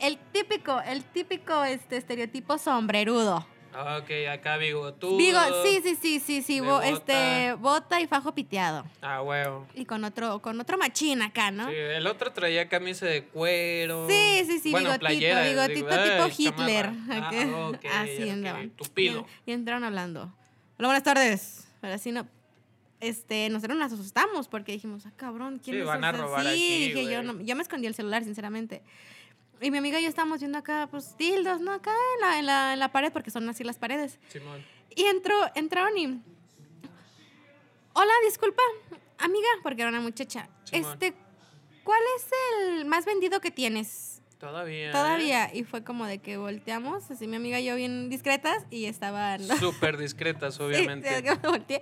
El 0.00 0.18
típico, 0.32 0.80
el 0.82 1.04
típico 1.04 1.62
este 1.64 1.96
estereotipo 1.98 2.58
sombrerudo. 2.58 3.46
Ok, 3.74 4.10
acá 4.30 4.56
bigotudo. 4.56 5.16
Digo, 5.18 5.38
sí, 5.64 5.80
sí, 5.82 5.96
sí, 6.00 6.20
sí, 6.20 6.42
sí, 6.42 6.54
de 6.60 6.60
bo- 6.60 6.74
bota. 6.74 6.88
este 6.88 7.52
bota 7.54 8.00
y 8.00 8.06
fajo 8.06 8.34
piteado. 8.34 8.84
Ah, 9.02 9.20
huevo. 9.22 9.66
Y 9.74 9.84
con 9.84 10.04
otro 10.04 10.40
con 10.40 10.60
otro 10.60 10.78
machín 10.78 11.22
acá, 11.22 11.50
¿no? 11.50 11.68
Sí, 11.68 11.74
el 11.74 12.06
otro 12.06 12.32
traía 12.32 12.68
camisa 12.68 13.06
de 13.06 13.24
cuero. 13.24 14.06
Sí, 14.08 14.44
sí, 14.46 14.60
sí, 14.60 14.70
bueno, 14.70 14.90
bigotito, 14.90 15.00
playera, 15.00 15.42
bigotito 15.42 15.96
digo, 15.96 16.26
tipo 16.28 16.42
Hitler. 16.60 16.90
Ah, 17.10 17.30
ok, 17.68 17.84
Así 17.92 18.22
ok, 18.22 18.30
andaban. 18.30 18.70
Tupido. 18.70 19.26
Y, 19.46 19.50
y 19.50 19.54
entraron 19.54 19.84
hablando. 19.84 20.32
Hola, 20.78 20.88
buenas 20.88 21.02
tardes. 21.02 21.66
Pero 21.80 21.94
así 21.94 22.12
no. 22.12 22.26
Este, 23.00 23.50
nosotros 23.50 23.76
nos 23.78 23.92
asustamos 23.92 24.48
porque 24.48 24.72
dijimos, 24.72 25.04
ah, 25.04 25.12
cabrón, 25.16 25.60
¿quién 25.62 25.76
Sí, 25.76 25.82
van 25.82 26.04
a 26.04 26.12
robar 26.12 26.42
Sí, 26.42 26.48
aquí, 26.48 26.92
dije 26.94 27.12
yo, 27.12 27.22
no, 27.22 27.38
yo 27.42 27.54
me 27.54 27.62
escondí 27.62 27.86
el 27.86 27.94
celular, 27.94 28.24
sinceramente. 28.24 28.82
Y 29.60 29.70
mi 29.70 29.78
amiga 29.78 29.98
y 29.98 30.02
yo 30.02 30.08
estábamos 30.08 30.40
viendo 30.40 30.58
acá, 30.58 30.88
pues, 30.90 31.16
dildos, 31.16 31.60
¿no? 31.60 31.72
Acá 31.72 31.92
en 32.14 32.20
la, 32.20 32.38
en 32.38 32.46
la, 32.46 32.72
en 32.74 32.78
la 32.78 32.92
pared, 32.92 33.12
porque 33.12 33.30
son 33.30 33.48
así 33.48 33.64
las 33.64 33.78
paredes. 33.78 34.18
Simón. 34.28 34.64
Y 34.94 35.04
entró, 35.04 35.34
entraron 35.54 35.96
y. 35.96 36.20
Hola, 37.92 38.12
disculpa, 38.26 38.62
amiga, 39.18 39.48
porque 39.62 39.82
era 39.82 39.90
una 39.90 40.00
muchacha. 40.00 40.48
Simón. 40.64 40.92
Este, 40.92 41.14
¿cuál 41.84 42.00
es 42.16 42.28
el 42.60 42.84
más 42.84 43.04
vendido 43.04 43.40
que 43.40 43.50
tienes? 43.50 44.22
Todavía. 44.38 44.88
¿eh? 44.88 44.92
Todavía. 44.92 45.54
Y 45.54 45.64
fue 45.64 45.84
como 45.84 46.06
de 46.06 46.18
que 46.18 46.36
volteamos, 46.36 47.10
así 47.10 47.26
mi 47.26 47.36
amiga 47.36 47.60
y 47.60 47.64
yo 47.64 47.76
bien 47.76 48.10
discretas 48.10 48.64
y 48.70 48.84
estaban... 48.84 49.42
Súper 49.58 49.96
discretas, 49.96 50.60
obviamente. 50.60 51.08
sí. 51.68 51.78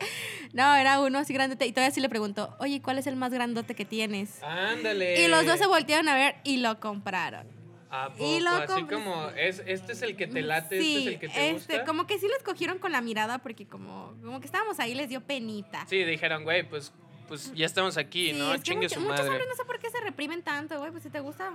No, 0.53 0.75
era 0.77 1.01
uno 1.01 1.19
así 1.19 1.33
grandote. 1.33 1.67
Y 1.67 1.73
todavía 1.73 1.93
sí 1.93 2.01
le 2.01 2.09
preguntó, 2.09 2.55
oye, 2.61 2.81
¿cuál 2.81 2.99
es 2.99 3.07
el 3.07 3.17
más 3.17 3.33
grandote 3.33 3.75
que 3.75 3.85
tienes? 3.85 4.43
Ándale. 4.43 5.25
Y 5.25 5.29
los 5.29 5.45
dos 5.45 5.59
se 5.59 5.67
voltearon 5.67 6.09
a 6.09 6.15
ver 6.15 6.37
y 6.45 6.59
lo 6.59 6.79
compraron. 6.79 7.62
¿A 7.95 8.09
y 8.17 8.19
poco? 8.19 8.41
lo 8.41 8.51
Así 8.51 8.83
como, 8.85 9.29
es, 9.37 9.63
este 9.67 9.93
es 9.93 10.01
el 10.03 10.17
que 10.17 10.27
te 10.27 10.41
late, 10.41 10.81
sí, 10.81 10.97
este 10.97 11.01
es 11.01 11.07
el 11.15 11.21
que 11.21 11.29
te 11.29 11.51
este, 11.51 11.73
gusta. 11.75 11.85
como 11.85 12.07
que 12.07 12.19
sí 12.19 12.27
les 12.27 12.43
cogieron 12.43 12.79
con 12.79 12.91
la 12.91 13.03
mirada 13.03 13.39
porque 13.39 13.67
como, 13.67 14.15
como 14.23 14.41
que 14.41 14.47
estábamos 14.47 14.81
ahí 14.81 14.95
les 14.95 15.11
dio 15.11 15.21
penita. 15.21 15.85
Sí, 15.87 16.03
dijeron, 16.05 16.45
güey, 16.45 16.63
pues, 16.69 16.93
pues 17.29 17.53
ya 17.55 17.67
estamos 17.67 17.99
aquí, 17.99 18.31
Sí, 18.33 18.39
¿no? 18.39 18.55
es 18.55 18.63
Chingue 18.63 18.87
mucho- 18.87 18.95
su 18.95 19.01
muchos 19.01 19.17
madre. 19.19 19.29
hombres 19.31 19.47
no 19.49 19.55
sé 19.57 19.65
por 19.67 19.79
qué 19.79 19.91
se 19.91 20.01
reprimen 20.01 20.43
tanto, 20.43 20.79
güey, 20.79 20.91
pues 20.91 21.03
si 21.03 21.11
te 21.11 21.21
gusta, 21.21 21.51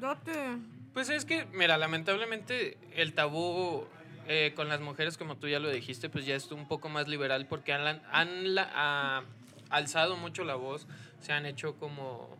date. 0.00 0.32
Pues 0.92 1.08
es 1.08 1.24
que, 1.24 1.44
mira, 1.52 1.78
lamentablemente 1.78 2.78
el 2.94 3.12
tabú 3.14 3.86
eh, 4.28 4.54
con 4.56 4.68
las 4.68 4.80
mujeres, 4.80 5.16
como 5.16 5.36
tú 5.36 5.46
ya 5.46 5.60
lo 5.60 5.70
dijiste, 5.70 6.08
pues 6.08 6.26
ya 6.26 6.34
es 6.34 6.50
un 6.50 6.66
poco 6.66 6.88
más 6.88 7.06
liberal 7.06 7.46
porque 7.46 7.72
han, 7.72 8.02
han 8.10 8.54
la- 8.56 8.70
ha 8.74 9.22
alzado 9.70 10.16
mucho 10.16 10.42
la 10.42 10.56
voz, 10.56 10.88
se 11.20 11.32
han 11.32 11.46
hecho 11.46 11.76
como... 11.76 12.36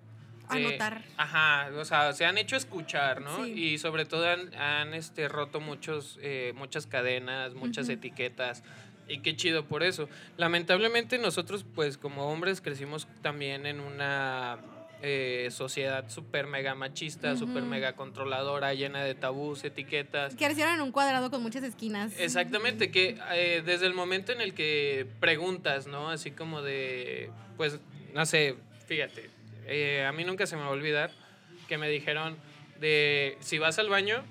A 0.49 0.59
eh, 0.59 0.63
notar. 0.63 1.03
Ajá, 1.17 1.71
o 1.77 1.85
sea, 1.85 2.13
se 2.13 2.25
han 2.25 2.39
hecho 2.39 2.57
escuchar, 2.57 3.21
¿no? 3.21 3.45
Sí. 3.45 3.53
Y 3.53 3.79
sobre 3.79 4.05
todo 4.05 4.29
han, 4.29 4.55
han, 4.55 4.95
este, 4.95 5.29
roto 5.29 5.61
muchos, 5.61 6.19
eh, 6.23 6.53
muchas 6.57 6.87
cadenas, 6.87 7.55
muchas 7.55 7.89
etiquetas. 7.89 8.63
Y 9.09 9.19
qué 9.19 9.37
chido 9.37 9.65
por 9.67 9.83
eso. 9.83 10.09
Lamentablemente 10.37 11.19
nosotros, 11.19 11.65
pues 11.75 11.97
como 11.99 12.31
hombres, 12.31 12.61
crecimos 12.61 13.07
también 13.23 13.67
en 13.67 13.81
una 13.81 14.59
eh, 15.03 15.49
sociedad 15.51 16.09
súper 16.09 16.47
mega 16.47 16.75
machista, 16.75 17.33
Ujú. 17.33 17.47
súper 17.47 17.63
mega 17.63 17.95
controladora, 17.95 18.73
llena 18.75 19.05
de 19.05 19.15
tabús, 19.15 19.63
etiquetas. 19.63 20.35
Que 20.35 20.51
hicieron 20.51 20.75
en 20.75 20.81
un 20.81 20.91
cuadrado 20.91 21.31
con 21.31 21.43
muchas 21.43 21.63
esquinas. 21.63 22.19
Exactamente, 22.19 22.91
que 22.91 23.19
eh, 23.33 23.63
desde 23.65 23.87
el 23.87 23.95
momento 23.95 24.33
en 24.33 24.41
el 24.41 24.55
que 24.55 25.07
preguntas, 25.21 25.87
¿no? 25.87 26.11
Así 26.11 26.31
como 26.31 26.63
de, 26.63 27.31
pues, 27.57 27.79
no 28.15 28.25
sé, 28.25 28.57
fíjate, 28.87 29.36
eh, 29.67 30.05
a 30.07 30.13
mí 30.13 30.25
nunca 30.25 30.47
se 30.47 30.57
me 30.57 30.63
va 30.63 30.69
a 30.69 30.73
olvidar 30.73 31.11
que 31.69 31.79
me 31.79 31.89
dijeron 31.89 32.37
de, 32.81 33.37
si 33.41 33.59
vas 33.59 33.79
al 33.79 33.89
baño 33.89 34.23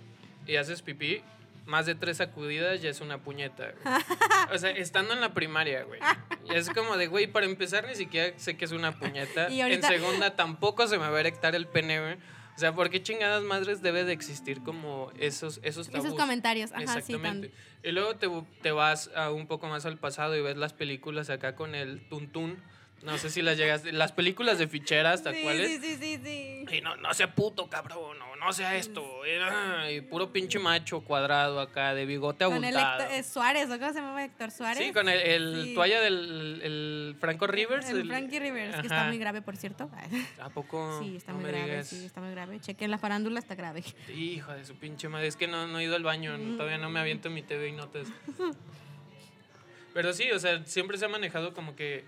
y 0.47 0.55
haces 0.57 0.81
pipí, 0.81 1.21
más 1.65 1.85
de 1.87 1.95
tres 1.95 2.17
sacudidas 2.17 2.81
ya 2.81 2.89
es 2.89 3.01
una 3.01 3.17
puñeta. 3.19 3.73
güey. 3.83 3.95
O 4.53 4.57
sea, 4.59 4.69
estando 4.69 5.13
en 5.13 5.21
la 5.21 5.33
primaria, 5.33 5.83
güey. 5.83 5.99
Y 6.47 6.53
es 6.53 6.69
como 6.69 6.97
de, 6.97 7.07
güey, 7.07 7.25
para 7.25 7.47
empezar 7.47 7.87
ni 7.87 7.95
siquiera 7.95 8.37
sé 8.37 8.55
que 8.55 8.65
es 8.65 8.71
una 8.71 8.97
puñeta. 8.99 9.49
Y 9.51 9.61
ahorita- 9.61 9.87
En 9.87 9.99
segunda 9.99 10.35
tampoco 10.35 10.87
se 10.87 10.99
me 10.99 11.09
va 11.09 11.17
a 11.17 11.19
erectar 11.19 11.55
el 11.55 11.65
pene, 11.67 11.99
güey. 11.99 12.13
O 12.55 12.57
sea, 12.59 12.73
¿por 12.73 12.89
qué 12.89 13.01
chingadas 13.03 13.43
madres 13.43 13.81
debe 13.81 14.03
de 14.05 14.13
existir 14.13 14.61
como 14.63 15.11
esos, 15.19 15.59
esos 15.63 15.89
tabús? 15.89 16.05
Esos 16.05 16.17
comentarios, 16.19 16.71
ajá, 16.71 16.81
sí, 17.01 17.13
Exactamente. 17.13 17.51
Y 17.83 17.91
luego 17.91 18.15
te, 18.15 18.29
te 18.61 18.71
vas 18.71 19.09
a 19.15 19.31
un 19.31 19.47
poco 19.47 19.67
más 19.67 19.85
al 19.85 19.97
pasado 19.97 20.37
y 20.37 20.41
ves 20.41 20.55
las 20.55 20.71
películas 20.71 21.29
acá 21.29 21.55
con 21.55 21.75
el 21.75 22.07
tuntún. 22.07 22.61
No 23.05 23.17
sé 23.17 23.29
si 23.29 23.41
las 23.41 23.57
llegas. 23.57 23.85
Las 23.85 24.11
películas 24.11 24.57
de 24.57 24.67
ficheras, 24.67 25.21
tal 25.23 25.35
sí, 25.35 25.41
cual 25.43 25.57
sí, 25.65 25.77
sí, 25.81 25.97
sí, 25.99 26.19
sí. 26.23 26.65
Y 26.77 26.81
no, 26.81 26.95
no 26.97 27.13
sea 27.13 27.33
puto, 27.33 27.69
cabrón, 27.69 28.17
no, 28.17 28.35
no 28.35 28.51
sea 28.53 28.75
esto. 28.75 29.03
Y, 29.25 29.93
y 29.95 30.01
puro 30.01 30.31
pinche 30.33 30.57
macho 30.59 31.01
cuadrado 31.01 31.59
acá, 31.61 31.93
de 31.93 32.05
bigote 32.05 32.45
Con 32.45 32.63
el 32.63 32.75
abultado. 32.75 33.03
Héctor, 33.03 33.15
eh, 33.17 33.23
Suárez, 33.23 33.69
¿o 33.69 33.79
cómo 33.79 33.93
se 33.93 33.99
llama 33.99 34.23
Héctor 34.25 34.51
Suárez? 34.51 34.77
Sí, 34.83 34.91
con 34.91 35.07
el, 35.07 35.19
el 35.19 35.63
Sí. 35.65 35.73
toalla 35.75 36.01
del 36.01 36.61
el 36.63 37.15
Franco 37.19 37.47
Rivers. 37.47 37.87
El 37.89 38.07
Frankie 38.07 38.39
Rivers, 38.39 38.75
que 38.77 38.81
está 38.87 39.05
muy 39.05 39.17
grave, 39.19 39.41
por 39.41 39.55
cierto. 39.55 39.89
¿A 40.41 40.49
poco? 40.49 40.99
Sí, 41.01 41.15
está 41.15 41.31
No 41.31 41.39
muy 41.39 41.51
grave, 41.51 41.65
digas. 41.69 41.87
sí, 41.87 42.05
está 42.05 42.21
muy 42.21 42.31
grave. 42.31 42.59
Chequen 42.59 42.89
la 42.91 42.97
farándula, 42.97 43.39
está 43.39 43.53
grave. 43.55 43.83
Hijo 44.15 44.51
de 44.51 44.65
su 44.65 44.75
pinche 44.75 45.07
madre. 45.09 45.27
Es 45.27 45.35
que 45.35 45.47
no, 45.47 45.67
no 45.67 45.79
he 45.79 45.83
ido 45.83 45.95
al 45.95 46.03
baño. 46.03 46.35
Mm. 46.37 46.57
Todavía 46.57 46.77
no 46.79 46.89
me 46.89 46.99
aviento 46.99 47.29
mi 47.29 47.43
TV 47.43 47.69
y 47.69 47.71
notas. 47.73 48.07
Pero 49.93 50.11
sí, 50.13 50.29
o 50.31 50.39
sea, 50.39 50.65
siempre 50.65 50.97
se 50.97 51.05
ha 51.05 51.07
manejado 51.07 51.53
como 51.53 51.75
que 51.75 52.03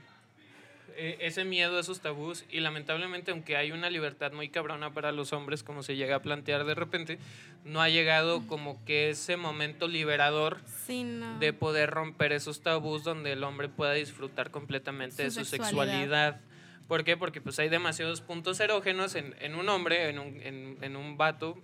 ese 0.98 1.46
miedo, 1.46 1.80
esos 1.80 2.01
tabús. 2.01 2.44
Y 2.50 2.60
lamentablemente, 2.60 3.32
aunque 3.32 3.56
hay 3.58 3.72
una 3.72 3.89
libertad 3.89 4.32
muy 4.32 4.50
cabrona 4.50 4.94
para 4.94 5.12
los 5.12 5.32
hombres, 5.34 5.63
como 5.63 5.84
se 5.84 5.96
llega 5.96 6.16
a 6.18 6.22
plantear 6.22 6.66
de 6.66 6.75
repente, 6.75 7.20
no 7.66 7.82
ha 7.82 7.89
llegado 7.89 8.46
como 8.48 8.84
que 8.86 9.10
ese 9.12 9.38
momento 9.38 9.88
liberador 9.88 10.58
Sí, 10.86 11.04
no. 11.04 11.38
de 11.39 11.54
poder 11.54 11.89
romper 11.92 12.32
esos 12.32 12.62
tabús 12.62 13.04
donde 13.04 13.32
el 13.34 13.44
hombre 13.44 13.70
pueda 13.70 13.94
disfrutar 13.94 14.51
completamente 14.51 15.24
de 15.24 15.32
Su 15.32 15.39
su 15.42 15.46
sexualidad. 15.46 15.86
sexualidad. 16.00 16.42
¿Por 16.88 17.04
qué? 17.04 17.18
Porque 17.18 17.42
pues 17.42 17.60
hay 17.60 17.70
demasiados 17.70 18.22
puntos 18.22 18.60
erógenos 18.60 19.16
en, 19.16 19.36
en 19.42 19.56
un 19.56 19.68
hombre, 19.70 20.10
en 20.10 20.20
un, 20.20 20.42
en, 20.42 20.77
en 20.82 20.96
un 20.96 21.18
vato, 21.18 21.62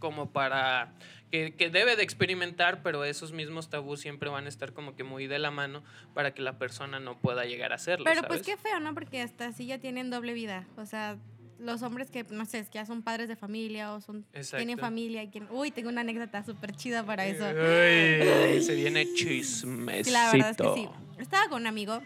como 0.00 0.30
para... 0.32 0.92
Que, 1.34 1.52
que 1.52 1.68
debe 1.68 1.96
de 1.96 2.04
experimentar, 2.04 2.80
pero 2.84 3.04
esos 3.04 3.32
mismos 3.32 3.68
tabús 3.68 3.98
siempre 3.98 4.30
van 4.30 4.46
a 4.46 4.48
estar 4.48 4.72
como 4.72 4.94
que 4.94 5.02
muy 5.02 5.26
de 5.26 5.40
la 5.40 5.50
mano 5.50 5.82
para 6.14 6.32
que 6.32 6.42
la 6.42 6.58
persona 6.60 7.00
no 7.00 7.18
pueda 7.18 7.44
llegar 7.44 7.72
a 7.72 7.74
hacerlo. 7.74 8.04
Pero 8.04 8.20
pues 8.22 8.42
¿sabes? 8.42 8.46
qué 8.46 8.56
feo, 8.56 8.78
¿no? 8.78 8.94
Porque 8.94 9.20
hasta 9.20 9.48
así 9.48 9.66
ya 9.66 9.78
tienen 9.78 10.10
doble 10.10 10.32
vida. 10.32 10.64
O 10.76 10.86
sea, 10.86 11.18
los 11.58 11.82
hombres 11.82 12.12
que, 12.12 12.22
no 12.22 12.46
sé, 12.46 12.64
que 12.66 12.74
ya 12.74 12.86
son 12.86 13.02
padres 13.02 13.26
de 13.26 13.34
familia 13.34 13.94
o 13.94 14.00
son 14.00 14.24
tienen 14.56 14.78
familia. 14.78 15.24
Y 15.24 15.28
que, 15.32 15.42
uy, 15.50 15.72
tengo 15.72 15.88
una 15.88 16.02
anécdota 16.02 16.44
súper 16.44 16.70
chida 16.76 17.04
para 17.04 17.26
eso. 17.26 17.44
Uy, 17.48 18.62
se 18.62 18.76
viene 18.76 19.12
chismecito. 19.14 20.04
Sí, 20.04 20.10
la 20.12 20.30
verdad 20.30 20.50
es 20.50 20.56
que 20.56 20.74
sí. 20.74 20.88
Estaba 21.18 21.48
con 21.48 21.62
un 21.62 21.66
amigo, 21.66 22.00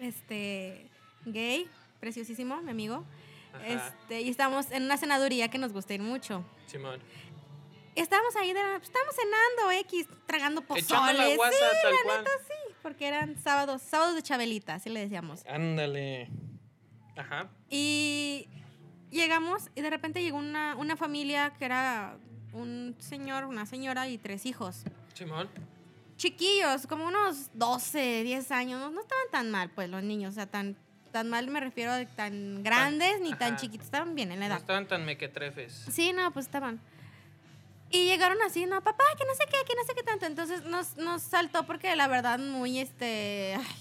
este, 0.00 0.86
gay, 1.24 1.66
preciosísimo, 1.98 2.62
mi 2.62 2.70
amigo. 2.70 3.04
Ajá. 3.52 3.66
Este, 3.66 4.20
y 4.20 4.28
estábamos 4.28 4.70
en 4.70 4.84
una 4.84 4.96
cenaduría 4.96 5.48
que 5.48 5.58
nos 5.58 5.72
gusta 5.72 5.92
ir 5.92 6.02
mucho. 6.02 6.44
Simón. 6.66 7.00
Estábamos 7.94 8.34
ahí, 8.36 8.52
de, 8.52 8.60
pues, 8.78 8.82
estábamos 8.84 9.14
cenando 9.14 9.70
X, 9.80 10.06
tragando 10.26 10.62
pozoles. 10.62 11.16
la 11.16 11.36
guasa 11.36 11.56
sí, 11.56 11.64
tal 11.82 11.92
la 11.92 11.98
cual. 12.04 12.18
neta 12.18 12.30
sí, 12.46 12.74
porque 12.82 13.06
eran 13.06 13.36
sábados, 13.42 13.82
sábados 13.82 14.14
de 14.16 14.22
Chabelita, 14.22 14.74
así 14.74 14.90
le 14.90 15.00
decíamos. 15.00 15.42
Ándale. 15.46 16.28
Ajá. 17.16 17.48
Y 17.70 18.48
llegamos 19.10 19.70
y 19.76 19.82
de 19.82 19.90
repente 19.90 20.22
llegó 20.22 20.38
una, 20.38 20.74
una 20.76 20.96
familia 20.96 21.52
que 21.58 21.64
era 21.66 22.16
un 22.52 22.96
señor, 22.98 23.44
una 23.44 23.66
señora 23.66 24.08
y 24.08 24.18
tres 24.18 24.44
hijos. 24.46 24.82
Simón. 25.14 25.48
Chiquillos, 26.16 26.86
como 26.86 27.06
unos 27.06 27.50
12, 27.54 28.22
10 28.24 28.50
años. 28.52 28.80
No, 28.80 28.90
no 28.90 29.00
estaban 29.00 29.24
tan 29.30 29.50
mal, 29.50 29.70
pues, 29.70 29.88
los 29.88 30.02
niños. 30.02 30.32
O 30.32 30.34
sea, 30.34 30.46
tan, 30.46 30.76
tan 31.12 31.28
mal 31.28 31.48
me 31.48 31.60
refiero 31.60 31.92
a 31.92 32.04
tan 32.06 32.62
grandes 32.62 33.20
ni 33.20 33.32
tan 33.34 33.56
chiquitos. 33.56 33.86
Estaban 33.86 34.14
bien 34.14 34.30
en 34.32 34.40
la 34.40 34.46
No 34.48 34.52
edad. 34.54 34.60
estaban 34.60 34.86
tan 34.86 35.04
mequetrefes. 35.04 35.86
Sí, 35.90 36.12
no, 36.12 36.32
pues 36.32 36.46
estaban. 36.46 36.80
Y 37.90 38.06
llegaron 38.06 38.40
así, 38.42 38.66
no, 38.66 38.82
papá, 38.82 39.04
que 39.16 39.24
no 39.24 39.34
sé 39.34 39.44
qué, 39.46 39.56
que 39.66 39.74
no 39.76 39.84
sé 39.84 39.94
qué 39.94 40.02
tanto. 40.02 40.26
Entonces 40.26 40.64
nos, 40.64 40.96
nos 40.96 41.22
saltó 41.22 41.64
porque 41.64 41.94
la 41.94 42.08
verdad 42.08 42.38
muy, 42.38 42.78
este, 42.80 43.56
ay, 43.56 43.76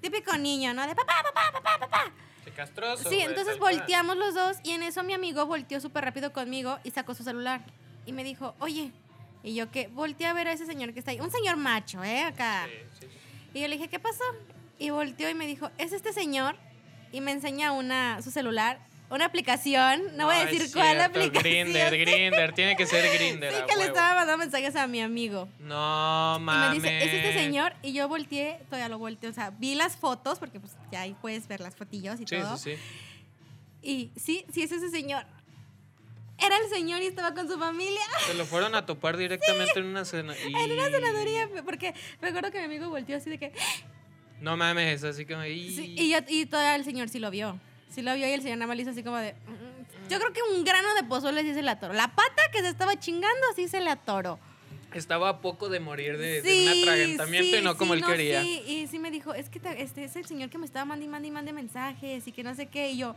típico 0.00 0.36
niño, 0.36 0.74
¿no? 0.74 0.86
De 0.86 0.94
papá, 0.94 1.14
papá, 1.22 1.52
papá, 1.52 1.78
papá. 1.78 2.12
Qué 2.44 2.50
castroso. 2.52 3.08
Sí, 3.08 3.20
entonces 3.20 3.58
volteamos 3.58 4.16
los 4.16 4.34
dos 4.34 4.58
y 4.62 4.72
en 4.72 4.82
eso 4.82 5.02
mi 5.02 5.14
amigo 5.14 5.46
volteó 5.46 5.80
súper 5.80 6.04
rápido 6.04 6.32
conmigo 6.32 6.78
y 6.84 6.90
sacó 6.90 7.14
su 7.14 7.24
celular. 7.24 7.62
Y 8.04 8.12
me 8.12 8.22
dijo, 8.24 8.54
oye, 8.58 8.92
y 9.42 9.54
yo 9.54 9.70
que 9.70 9.88
volteé 9.88 10.26
a 10.26 10.32
ver 10.32 10.48
a 10.48 10.52
ese 10.52 10.66
señor 10.66 10.92
que 10.92 10.98
está 10.98 11.12
ahí, 11.12 11.20
un 11.20 11.30
señor 11.30 11.56
macho, 11.56 12.04
¿eh? 12.04 12.22
Acá. 12.22 12.66
Sí, 12.66 13.06
sí, 13.06 13.06
sí. 13.12 13.18
Y 13.54 13.62
yo 13.62 13.68
le 13.68 13.76
dije, 13.76 13.88
¿qué 13.88 13.98
pasó? 13.98 14.24
Y 14.78 14.90
volteó 14.90 15.30
y 15.30 15.34
me 15.34 15.46
dijo, 15.46 15.70
es 15.78 15.92
este 15.92 16.12
señor 16.12 16.56
y 17.10 17.20
me 17.20 17.32
enseña 17.32 17.72
una, 17.72 18.20
su 18.22 18.30
celular, 18.30 18.78
una 19.08 19.24
aplicación, 19.26 20.16
no, 20.16 20.26
voy 20.26 20.34
a 20.36 20.46
decir 20.46 20.68
cuál 20.72 20.96
cierto, 20.96 21.04
aplicación. 21.18 21.42
Grinder, 21.72 21.98
Grinder, 21.98 22.52
tiene 22.54 22.76
que 22.76 22.86
ser 22.86 23.08
Grinder. 23.16 23.52
Sí, 23.52 23.58
que 23.68 23.76
le 23.76 23.84
estaba 23.84 24.14
mandando 24.14 24.38
mensajes 24.38 24.74
a 24.76 24.86
mi 24.86 25.00
amigo. 25.00 25.48
No 25.60 26.36
Y 26.38 26.42
mames. 26.42 26.82
me 26.82 26.90
dice, 26.90 27.04
¿es 27.04 27.14
este 27.24 27.32
señor? 27.44 27.72
Y 27.82 27.92
yo 27.92 28.08
volteé, 28.08 28.58
todavía 28.66 28.88
lo 28.88 28.98
volteé, 28.98 29.28
o 29.28 29.32
sea, 29.32 29.50
vi 29.50 29.74
las 29.76 29.96
fotos, 29.96 30.38
porque 30.40 30.58
pues 30.58 30.72
ya 30.90 31.02
ahí 31.02 31.14
puedes 31.20 31.46
ver 31.46 31.60
las 31.60 31.76
fotillos 31.76 32.20
y 32.20 32.26
Sí, 32.26 32.36
todo. 32.36 32.56
sí, 32.58 32.74
sí. 32.74 32.80
Y 33.82 34.10
sí, 34.18 34.44
sí 34.52 34.62
es 34.62 34.72
ese 34.72 34.90
señor. 34.90 35.24
Era 36.38 36.56
el 36.58 36.68
señor 36.68 37.00
y 37.02 37.06
estaba 37.06 37.32
con 37.32 37.48
su 37.48 37.58
familia. 37.58 38.00
Se 38.26 38.34
lo 38.34 38.44
fueron 38.44 38.74
a 38.74 38.84
topar 38.84 39.16
directamente 39.18 39.78
en 39.78 39.86
una 39.86 40.04
cena. 40.04 40.34
Y... 40.36 40.54
En 40.54 40.72
una 40.72 40.90
cenaduría, 40.90 41.48
porque 41.64 41.94
me 42.20 42.28
acuerdo 42.28 42.50
que 42.50 42.58
mi 42.58 42.64
amigo 42.64 42.88
volteó 42.90 43.16
así 43.16 43.30
de 43.30 43.38
que... 43.38 43.52
No 44.40 44.56
mames, 44.56 45.02
así 45.04 45.24
como. 45.24 45.44
Y... 45.44 45.74
Sí, 45.74 45.94
y, 45.96 46.10
yo- 46.10 46.18
y 46.28 46.44
todavía 46.44 46.74
el 46.74 46.84
señor 46.84 47.08
sí 47.08 47.18
lo 47.20 47.30
vio. 47.30 47.58
Sí 47.90 48.02
lo 48.02 48.14
vio 48.14 48.28
y 48.28 48.32
el 48.32 48.42
señor 48.42 48.58
nada 48.58 48.68
más 48.68 48.78
hizo 48.78 48.90
así 48.90 49.02
como 49.02 49.16
de... 49.16 49.32
"Mm". 49.32 50.08
Yo 50.10 50.18
creo 50.20 50.32
que 50.32 50.40
un 50.54 50.64
grano 50.64 50.94
de 50.94 51.02
pozole 51.04 51.42
sí 51.42 51.54
se 51.54 51.62
le 51.62 51.70
atoró. 51.70 51.92
La 51.94 52.08
pata 52.14 52.42
que 52.52 52.60
se 52.60 52.68
estaba 52.68 52.98
chingando 52.98 53.46
sí 53.56 53.68
se 53.68 53.80
le 53.80 53.90
atoró. 53.90 54.38
Estaba 54.94 55.28
a 55.28 55.40
poco 55.40 55.68
de 55.68 55.80
morir 55.80 56.16
de, 56.16 56.40
un 56.40 56.82
atragantamiento 56.82 57.56
y 57.58 57.62
no 57.62 57.76
como 57.76 57.92
sí, 57.94 57.98
él 57.98 58.00
no, 58.02 58.08
quería. 58.08 58.42
Sí, 58.42 58.62
y 58.66 58.86
sí 58.86 58.98
me 58.98 59.10
dijo, 59.10 59.34
es 59.34 59.48
que 59.50 59.58
te- 59.60 59.82
este 59.82 60.04
es 60.04 60.16
el 60.16 60.24
señor 60.26 60.48
que 60.48 60.58
me 60.58 60.64
estaba 60.64 60.84
mandando 60.84 61.06
y 61.06 61.08
mande 61.10 61.28
y 61.28 61.30
mande 61.32 61.52
mensajes 61.52 62.26
y 62.26 62.32
que 62.32 62.42
no 62.42 62.54
sé 62.54 62.66
qué. 62.66 62.90
Y 62.90 62.98
yo, 62.98 63.14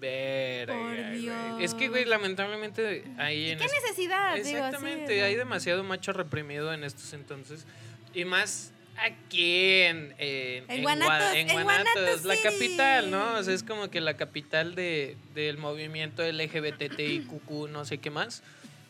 Verga, 0.00 0.74
Por 0.74 0.94
güey. 0.94 1.20
Dios. 1.22 1.34
Es 1.60 1.74
que, 1.74 1.88
güey, 1.88 2.04
lamentablemente 2.04 3.04
ahí 3.18 3.50
en 3.50 3.58
¿qué 3.58 3.64
necesidad? 3.66 4.36
Exactamente, 4.36 5.22
hay 5.22 5.34
demasiado 5.36 5.82
macho 5.84 6.12
reprimido 6.12 6.72
en 6.72 6.84
estos 6.84 7.12
entonces. 7.14 7.66
Y 8.14 8.24
más 8.24 8.72
Aquí 8.98 9.82
en, 9.82 10.14
en, 10.18 10.64
En 10.64 10.70
en 10.70 10.82
Guanatos, 10.82 11.12
Gua- 11.16 11.34
en 11.36 11.48
Guanatos, 11.48 11.92
Guanatos 11.94 12.24
la 12.24 12.36
capital, 12.42 13.10
¿no? 13.10 13.34
O 13.34 13.42
sea, 13.42 13.54
es 13.54 13.62
como 13.62 13.90
que 13.90 14.00
la 14.00 14.16
capital 14.16 14.74
de, 14.74 15.16
del 15.34 15.58
movimiento 15.58 16.22
LGBTIQQ, 16.22 17.68
no 17.70 17.84
sé 17.84 17.98
qué 17.98 18.10
más. 18.10 18.42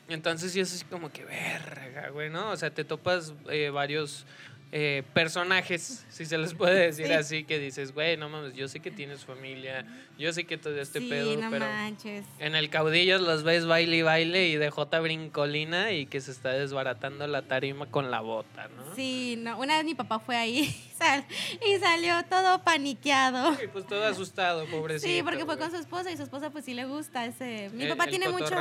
Entonces 0.08 0.52
sí 0.52 0.60
es 0.60 0.72
así 0.72 0.84
como 0.84 1.10
que 1.10 1.24
verga, 1.24 2.10
güey, 2.10 2.30
¿no? 2.30 2.50
O 2.50 2.56
sea, 2.56 2.70
te 2.70 2.84
topas 2.84 3.32
eh, 3.50 3.70
varios 3.70 4.24
eh, 4.72 5.02
personajes, 5.14 6.04
si 6.08 6.26
se 6.26 6.38
les 6.38 6.54
puede 6.54 6.86
decir 6.86 7.06
Sí. 7.06 7.12
así, 7.12 7.44
que 7.44 7.58
dices, 7.58 7.92
güey, 7.92 8.16
no 8.16 8.28
mames, 8.28 8.54
yo 8.54 8.68
sé 8.68 8.80
que 8.80 8.90
tienes 8.90 9.24
familia, 9.24 9.86
yo 10.18 10.32
sé 10.32 10.44
que 10.44 10.58
todo 10.58 10.78
este 10.80 11.00
sí, 11.00 11.08
pedo, 11.08 11.36
no 11.36 11.50
pero... 11.50 11.66
manches. 11.66 12.24
En 12.38 12.54
el 12.54 12.68
caudillos 12.68 13.20
los 13.20 13.42
ves 13.42 13.66
baile 13.66 13.98
y 13.98 14.02
baile 14.02 14.48
y 14.48 14.56
de 14.56 14.70
J 14.70 15.00
brincolina 15.00 15.92
y 15.92 16.06
que 16.06 16.20
se 16.20 16.30
está 16.32 16.50
desbaratando 16.50 17.26
la 17.26 17.42
tarima 17.42 17.86
con 17.86 18.10
la 18.10 18.20
bota, 18.20 18.68
¿no? 18.68 18.94
Sí, 18.94 19.36
no. 19.38 19.58
Una 19.58 19.76
vez 19.76 19.84
mi 19.84 19.94
papá 19.94 20.18
fue 20.18 20.36
ahí 20.36 20.74
sal- 20.98 21.24
y 21.66 21.78
salió 21.78 22.24
todo 22.24 22.62
paniqueado. 22.62 23.56
Pues 23.72 23.86
todo 23.86 24.04
asustado, 24.06 24.66
pobrecito. 24.66 25.12
Sí, 25.12 25.22
porque 25.22 25.44
fue 25.44 25.58
con 25.58 25.70
su 25.70 25.76
esposa 25.76 26.10
y 26.10 26.16
su 26.16 26.22
esposa 26.22 26.50
pues 26.50 26.64
sí 26.64 26.74
le 26.74 26.84
gusta 26.86 27.24
ese. 27.26 27.70
Mi 27.74 27.84
El- 27.84 27.90
papá 27.90 28.04
el 28.04 28.10
tiene 28.10 28.28
mucho 28.28 28.54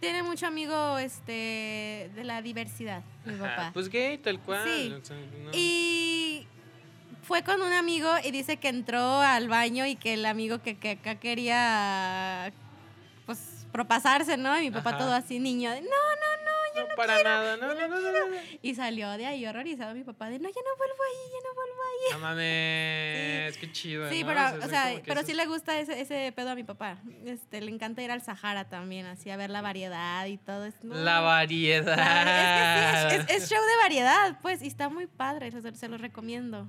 tiene 0.00 0.22
mucho 0.22 0.46
amigo 0.46 0.98
este 0.98 2.10
de 2.14 2.22
la 2.24 2.42
diversidad, 2.42 3.02
mi 3.24 3.34
Ajá, 3.34 3.42
papá. 3.42 3.70
Pues 3.74 3.88
gay, 3.88 4.18
tal 4.18 4.38
cual. 4.40 4.62
Sí. 4.64 4.92
o 5.00 5.04
sea, 5.04 5.16
no. 5.16 5.50
Y 5.52 6.46
fue 7.22 7.44
con 7.44 7.62
un 7.62 7.72
amigo 7.72 8.10
y 8.24 8.30
dice 8.32 8.56
que 8.56 8.68
entró 8.68 9.20
al 9.20 9.48
baño 9.48 9.86
y 9.86 9.94
que 9.96 10.14
el 10.14 10.26
amigo 10.26 10.60
que, 10.60 10.76
que 10.76 10.90
acá 10.92 11.14
quería 11.20 12.52
pues 13.26 13.38
propasarse, 13.70 14.36
¿no? 14.36 14.58
Y 14.58 14.62
mi 14.64 14.70
papá 14.72 14.90
Ajá. 14.90 14.98
todo 14.98 15.12
así, 15.12 15.38
niño, 15.38 15.70
de, 15.70 15.80
no, 15.82 15.86
no, 15.86 16.41
no, 16.41 16.41
no, 16.82 16.88
no, 16.88 16.94
para 16.96 17.14
quiero, 17.14 17.28
nada, 17.30 17.56
no, 17.56 17.74
no, 17.74 17.88
no, 17.88 18.00
no, 18.00 18.12
no. 18.30 18.36
Y 18.62 18.74
salió 18.74 19.10
de 19.12 19.26
ahí 19.26 19.46
horrorizado 19.46 19.94
mi 19.94 20.04
papá 20.04 20.28
de, 20.30 20.38
no, 20.38 20.48
ya 20.48 20.60
no 20.60 20.76
vuelvo 20.76 20.94
ahí, 21.02 21.30
ya 21.32 21.48
no 21.48 21.54
vuelvo 21.54 21.82
ahí. 21.82 22.12
No 22.12 22.18
mames, 22.18 23.56
qué 23.58 23.72
chido. 23.72 24.08
Sí, 24.10 24.22
pero, 24.24 24.40
sea, 24.40 24.58
o 24.64 24.68
sea, 24.68 25.02
pero 25.06 25.22
sí 25.22 25.34
le 25.34 25.46
gusta 25.46 25.78
ese, 25.78 26.00
ese 26.00 26.32
pedo 26.32 26.50
a 26.50 26.54
mi 26.54 26.64
papá. 26.64 26.98
Este, 27.24 27.60
le 27.60 27.70
encanta 27.70 28.02
ir 28.02 28.10
al 28.10 28.22
Sahara 28.22 28.68
también, 28.68 29.06
así 29.06 29.30
a 29.30 29.36
ver 29.36 29.50
la 29.50 29.62
variedad 29.62 30.26
y 30.26 30.38
todo. 30.38 30.64
Es, 30.66 30.74
La 30.82 31.20
variedad. 31.20 31.96
la- 31.96 33.08
es 33.08 33.14
que 33.14 33.20
sí, 33.22 33.26
es, 33.36 33.42
es 33.44 33.50
show 33.50 33.60
de 33.60 33.76
variedad, 33.82 34.38
pues, 34.42 34.62
y 34.62 34.66
está 34.66 34.88
muy 34.88 35.06
padre, 35.06 35.50
se, 35.50 35.74
se 35.74 35.88
lo 35.88 35.98
recomiendo. 35.98 36.66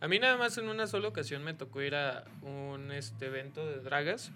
A 0.00 0.08
mí 0.08 0.18
nada 0.18 0.36
más 0.36 0.58
en 0.58 0.68
una 0.68 0.86
sola 0.86 1.08
ocasión 1.08 1.42
me 1.44 1.54
tocó 1.54 1.80
ir 1.80 1.94
a 1.94 2.24
un 2.42 2.92
este, 2.92 3.26
evento 3.26 3.66
de 3.66 3.80
dragas. 3.80 4.30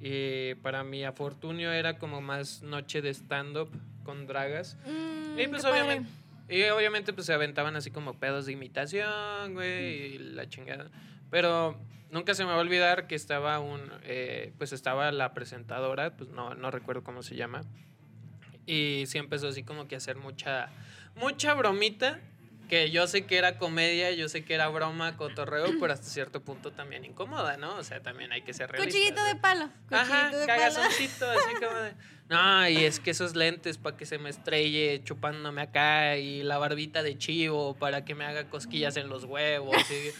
Y 0.00 0.54
para 0.56 0.84
mi 0.84 1.02
afortunio 1.04 1.72
era 1.72 1.98
como 1.98 2.20
más 2.20 2.62
noche 2.62 3.02
de 3.02 3.10
stand-up 3.12 3.68
con 4.08 4.26
dragas. 4.26 4.78
Mm, 4.86 5.38
Y 5.38 5.48
pues 5.48 5.62
padre. 5.62 5.82
obviamente, 5.82 6.10
y 6.48 6.62
obviamente 6.70 7.12
pues 7.12 7.26
se 7.26 7.34
aventaban 7.34 7.76
así 7.76 7.90
como 7.90 8.14
pedos 8.14 8.46
de 8.46 8.52
imitación, 8.52 9.52
güey, 9.52 10.14
y 10.14 10.18
la 10.18 10.48
chingada. 10.48 10.90
Pero 11.30 11.78
nunca 12.10 12.32
se 12.32 12.44
me 12.46 12.50
va 12.52 12.56
a 12.56 12.60
olvidar 12.60 13.06
que 13.06 13.14
estaba 13.14 13.58
un, 13.60 13.82
eh, 14.04 14.54
pues 14.56 14.72
estaba 14.72 15.12
la 15.12 15.34
presentadora, 15.34 16.16
pues 16.16 16.30
no, 16.30 16.54
no 16.54 16.70
recuerdo 16.70 17.04
cómo 17.04 17.22
se 17.22 17.36
llama. 17.36 17.60
Y 18.64 19.04
sí 19.08 19.18
empezó 19.18 19.48
así 19.48 19.62
como 19.62 19.86
que 19.88 19.94
a 19.96 19.98
hacer 19.98 20.16
mucha, 20.16 20.70
mucha 21.16 21.52
bromita. 21.52 22.18
Que 22.68 22.90
yo 22.90 23.06
sé 23.06 23.24
que 23.24 23.38
era 23.38 23.56
comedia, 23.58 24.10
yo 24.12 24.28
sé 24.28 24.44
que 24.44 24.54
era 24.54 24.68
broma, 24.68 25.16
cotorreo, 25.16 25.66
pero 25.80 25.92
hasta 25.92 26.06
cierto 26.06 26.42
punto 26.42 26.72
también 26.72 27.04
incómoda, 27.04 27.56
¿no? 27.56 27.76
O 27.76 27.82
sea, 27.82 28.00
también 28.02 28.32
hay 28.32 28.42
que 28.42 28.52
ser 28.52 28.70
realistas. 28.70 28.94
Cuchillito 28.94 29.24
de 29.24 29.36
palo. 29.36 29.70
Ajá, 29.90 30.04
Cuchillito 30.04 30.38
de 30.38 30.46
palo. 30.46 30.60
cagazoncito, 30.60 31.30
así 31.30 31.54
como 31.54 31.78
de. 31.78 31.92
No, 32.28 32.68
y 32.68 32.84
es 32.84 33.00
que 33.00 33.10
esos 33.10 33.34
lentes 33.34 33.78
para 33.78 33.96
que 33.96 34.04
se 34.04 34.18
me 34.18 34.28
estrelle 34.28 35.02
chupándome 35.02 35.62
acá 35.62 36.18
y 36.18 36.42
la 36.42 36.58
barbita 36.58 37.02
de 37.02 37.16
chivo 37.16 37.74
para 37.74 38.04
que 38.04 38.14
me 38.14 38.26
haga 38.26 38.50
cosquillas 38.50 38.98
en 38.98 39.08
los 39.08 39.24
huevos. 39.24 39.74
Y, 39.90 40.10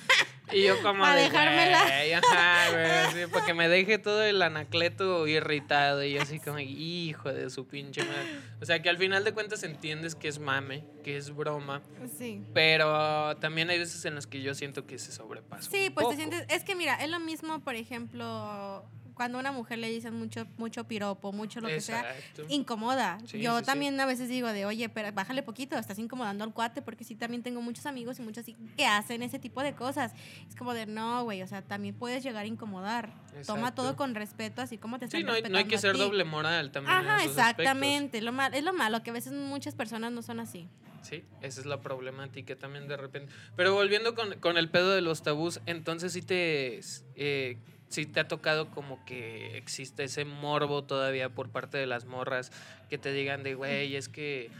y 0.52 0.62
yo 0.64 0.80
como 0.82 1.02
Pa' 1.02 1.14
de, 1.16 1.22
dejármela. 1.22 1.84
güey, 1.84 2.12
ajá, 2.12 2.70
güey, 2.70 2.84
así, 2.90 3.26
para 3.32 3.44
que 3.46 3.54
me 3.54 3.68
deje 3.68 3.98
todo 3.98 4.22
el 4.22 4.40
anacleto 4.42 5.26
irritado 5.26 6.02
y 6.04 6.12
yo 6.14 6.22
así 6.22 6.38
como, 6.40 6.58
hijo 6.58 7.32
de 7.32 7.50
su 7.50 7.66
pinche 7.66 8.02
madre. 8.04 8.40
O 8.60 8.64
sea, 8.64 8.80
que 8.82 8.88
al 8.88 8.98
final 8.98 9.24
de 9.24 9.32
cuentas 9.32 9.62
entiendes 9.62 10.14
que 10.14 10.28
es 10.28 10.38
mame, 10.38 10.84
que 11.04 11.16
es 11.16 11.34
broma, 11.34 11.82
Sí. 12.16 12.42
pero 12.54 13.36
también 13.38 13.70
hay 13.70 13.78
veces 13.78 14.04
en 14.04 14.14
las 14.14 14.26
que 14.26 14.42
yo 14.42 14.54
siento 14.54 14.86
que 14.86 14.98
se 14.98 15.12
sobrepasa. 15.12 15.70
Sí, 15.70 15.90
pues 15.90 16.04
poco. 16.04 16.10
te 16.10 16.16
sientes. 16.16 16.44
Es 16.48 16.64
que 16.64 16.74
mira, 16.74 16.94
es 17.02 17.08
lo 17.10 17.20
mismo, 17.20 17.60
por 17.60 17.74
ejemplo, 17.74 18.84
cuando 19.18 19.36
a 19.36 19.40
una 19.42 19.52
mujer 19.52 19.78
le 19.78 19.90
dicen 19.90 20.14
mucho, 20.14 20.46
mucho 20.56 20.84
piropo, 20.84 21.32
mucho 21.32 21.60
lo 21.60 21.68
que 21.68 21.80
sea. 21.82 22.00
Exacto. 22.16 22.44
Incomoda. 22.48 23.18
Sí, 23.26 23.40
Yo 23.40 23.54
sí, 23.56 23.60
sí. 23.60 23.66
también 23.66 24.00
a 24.00 24.06
veces 24.06 24.28
digo 24.28 24.48
de, 24.48 24.64
oye, 24.64 24.88
pero 24.88 25.12
bájale 25.12 25.42
poquito, 25.42 25.76
estás 25.76 25.98
incomodando 25.98 26.44
al 26.44 26.54
cuate, 26.54 26.80
porque 26.80 27.04
sí 27.04 27.16
también 27.16 27.42
tengo 27.42 27.60
muchos 27.60 27.84
amigos 27.84 28.18
y 28.18 28.22
muchos 28.22 28.42
así 28.44 28.56
que 28.76 28.86
hacen 28.86 29.22
ese 29.22 29.38
tipo 29.38 29.62
de 29.62 29.74
cosas. 29.74 30.12
Es 30.48 30.54
como 30.56 30.72
de, 30.72 30.86
no, 30.86 31.24
güey, 31.24 31.42
o 31.42 31.46
sea, 31.46 31.60
también 31.60 31.94
puedes 31.94 32.22
llegar 32.22 32.44
a 32.44 32.46
incomodar. 32.46 33.10
Toma 33.44 33.58
Exacto. 33.60 33.82
todo 33.82 33.96
con 33.96 34.14
respeto, 34.14 34.62
así 34.62 34.78
como 34.78 34.98
te 34.98 35.04
están 35.06 35.20
Sí, 35.20 35.24
no 35.26 35.32
hay, 35.32 35.42
no 35.42 35.58
hay 35.58 35.64
que 35.64 35.78
ser 35.78 35.96
doble 35.98 36.24
moral 36.24 36.70
también. 36.70 36.96
en 36.96 37.06
Ajá, 37.06 37.16
esos 37.24 37.36
aspectos. 37.38 37.58
exactamente. 37.64 38.22
Lo 38.22 38.32
mal, 38.32 38.54
es 38.54 38.62
lo 38.62 38.72
malo, 38.72 39.02
que 39.02 39.10
a 39.10 39.12
veces 39.12 39.32
muchas 39.32 39.74
personas 39.74 40.12
no 40.12 40.22
son 40.22 40.40
así. 40.40 40.68
Sí, 41.02 41.24
esa 41.42 41.60
es 41.60 41.66
la 41.66 41.80
problemática 41.80 42.56
también 42.56 42.86
de 42.88 42.96
repente. 42.96 43.32
Pero 43.56 43.72
volviendo 43.74 44.14
con, 44.14 44.38
con 44.40 44.58
el 44.58 44.68
pedo 44.68 44.90
de 44.94 45.00
los 45.00 45.22
tabús, 45.22 45.60
entonces 45.66 46.12
sí 46.12 46.22
te, 46.22 46.80
eh, 47.14 47.56
sí 47.88 48.06
te 48.06 48.20
ha 48.20 48.28
tocado 48.28 48.70
como 48.70 49.04
que 49.04 49.56
existe 49.56 50.04
ese 50.04 50.24
morbo 50.24 50.84
todavía 50.84 51.28
por 51.30 51.50
parte 51.50 51.78
de 51.78 51.86
las 51.86 52.04
morras 52.04 52.52
que 52.88 52.98
te 52.98 53.12
digan 53.12 53.42
de, 53.42 53.54
güey, 53.54 53.96
es 53.96 54.08
que... 54.08 54.50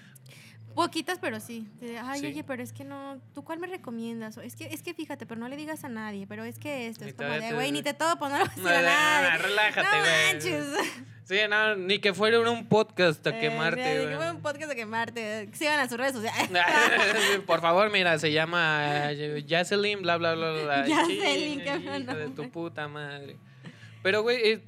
Poquitas, 0.74 1.18
pero 1.20 1.40
sí. 1.40 1.66
Ay, 2.04 2.20
Sí. 2.20 2.26
oye, 2.26 2.44
pero 2.44 2.62
es 2.62 2.72
que 2.72 2.84
no, 2.84 3.20
¿tú 3.34 3.42
cuál 3.42 3.58
me 3.58 3.66
recomiendas? 3.66 4.36
O 4.38 4.42
es 4.42 4.54
que, 4.54 4.66
es 4.66 4.82
que 4.82 4.94
fíjate, 4.94 5.26
pero 5.26 5.40
no 5.40 5.48
le 5.48 5.56
digas 5.56 5.82
a 5.84 5.88
nadie, 5.88 6.26
pero 6.28 6.44
es 6.44 6.58
que 6.58 6.86
esto 6.86 7.04
Ni 7.04 7.10
es 7.10 7.16
como 7.16 7.30
de, 7.30 7.52
güey, 7.52 7.72
ni 7.72 7.82
te 7.82 7.94
topo, 7.94 8.28
no 8.28 8.38
lo 8.38 8.44
vas 8.44 8.52
a 8.56 8.60
decir 8.60 8.68
a 8.72 8.80
No, 8.82 8.86
nadie. 8.86 9.38
relájate, 9.42 9.88
no 9.98 10.32
manches. 10.32 10.66
Sí, 11.24 11.36
no, 11.50 11.76
ni 11.76 11.98
que 11.98 12.14
fuera 12.14 12.40
un 12.40 12.66
podcast 12.68 13.26
a 13.26 13.30
Eh, 13.36 13.40
quemarte, 13.40 13.82
güey. 13.98 14.08
que 14.08 14.16
fue 14.16 14.30
un 14.30 14.40
podcast 14.40 14.68
de 14.70 14.76
quemarte. 14.76 15.48
Sigan 15.52 15.78
a 15.80 15.88
sus 15.88 15.98
redes 15.98 16.14
sociales. 16.14 16.48
Por 17.46 17.60
favor, 17.60 17.90
mira, 17.90 18.18
se 18.18 18.32
llama 18.32 19.10
eh, 19.12 19.44
Jocelyn, 19.48 20.00
bla, 20.00 20.16
bla, 20.16 20.34
bla, 20.34 20.52
bla. 20.52 20.84
Qué 21.06 21.38
hijo 21.38 21.80
buen 21.82 22.06
de 22.06 22.28
tu 22.30 22.48
puta 22.50 22.88
madre. 22.88 23.36
Pero, 24.02 24.22
güey, 24.22 24.38
eh, 24.52 24.60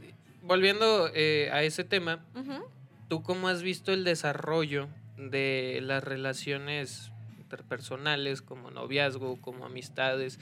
volviendo 0.43 1.09
eh, 1.15 1.49
a 1.53 1.63
ese 1.63 1.85
tema, 1.85 2.23
Ujú. 2.35 2.65
¿tú 3.09 3.23
cómo 3.23 3.49
has 3.49 3.63
visto 3.63 3.93
el 3.93 4.05
desarrollo 4.05 4.89
de 5.29 5.81
las 5.83 6.03
relaciones 6.03 7.13
interpersonales, 7.39 8.43
como 8.43 8.71
noviazgo, 8.71 9.41
como 9.41 9.67
amistades, 9.67 10.39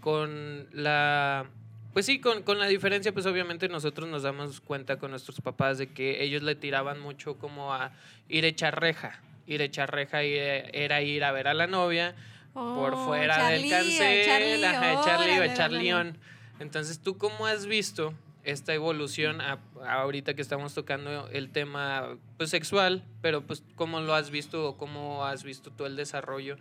con 0.00 0.68
la... 0.72 1.50
Pues 1.92 2.06
sí, 2.06 2.20
con, 2.20 2.44
con 2.44 2.60
la 2.60 2.68
diferencia, 2.68 3.12
pues 3.12 3.26
obviamente 3.26 3.68
nosotros 3.68 4.08
nos 4.08 4.22
damos 4.22 4.60
cuenta 4.60 4.98
con 4.98 5.10
nuestros 5.10 5.40
papás 5.40 5.76
de 5.76 5.92
que 5.92 6.22
ellos 6.22 6.42
le 6.42 6.54
tiraban 6.54 7.00
mucho 7.00 7.36
como 7.36 7.74
a 7.74 7.92
ir 8.28 8.44
a 8.44 8.48
echar 8.48 8.80
reja. 8.80 9.20
Ir 9.46 9.60
a 9.60 9.64
echar 9.64 9.92
reja 9.92 10.22
eh, 10.22 10.70
era 10.72 11.02
ir 11.02 11.24
a 11.24 11.32
ver 11.32 11.48
a 11.48 11.54
la 11.54 11.66
novia 11.66 12.14
por 12.54 12.94
Oh, 12.94 13.06
fuera 13.06 13.48
del 13.48 13.68
cancel, 13.68 14.24
Charlie, 14.24 14.64
ajá, 14.64 15.04
Charlie 15.04 15.30
o 15.30 15.34
órale, 15.36 15.52
echar. 15.52 16.16
Entonces, 16.60 17.00
¿tú 17.00 17.18
cómo 17.18 17.46
has 17.46 17.66
visto 17.66 18.14
esta 18.44 18.72
evolución 18.74 19.40
a- 19.40 19.60
ahorita 19.86 20.34
que 20.34 20.42
estamos 20.42 20.74
tocando 20.74 21.28
el 21.28 21.50
tema 21.50 22.16
pues, 22.36 22.50
sexual, 22.50 23.04
pero 23.20 23.46
pues 23.46 23.62
cómo 23.76 24.00
lo 24.00 24.14
has 24.14 24.30
visto 24.30 24.68
o 24.68 24.76
cómo 24.76 25.24
has 25.24 25.42
visto 25.44 25.70
tú 25.70 25.84
el 25.86 25.96
desarrollo 25.96 26.56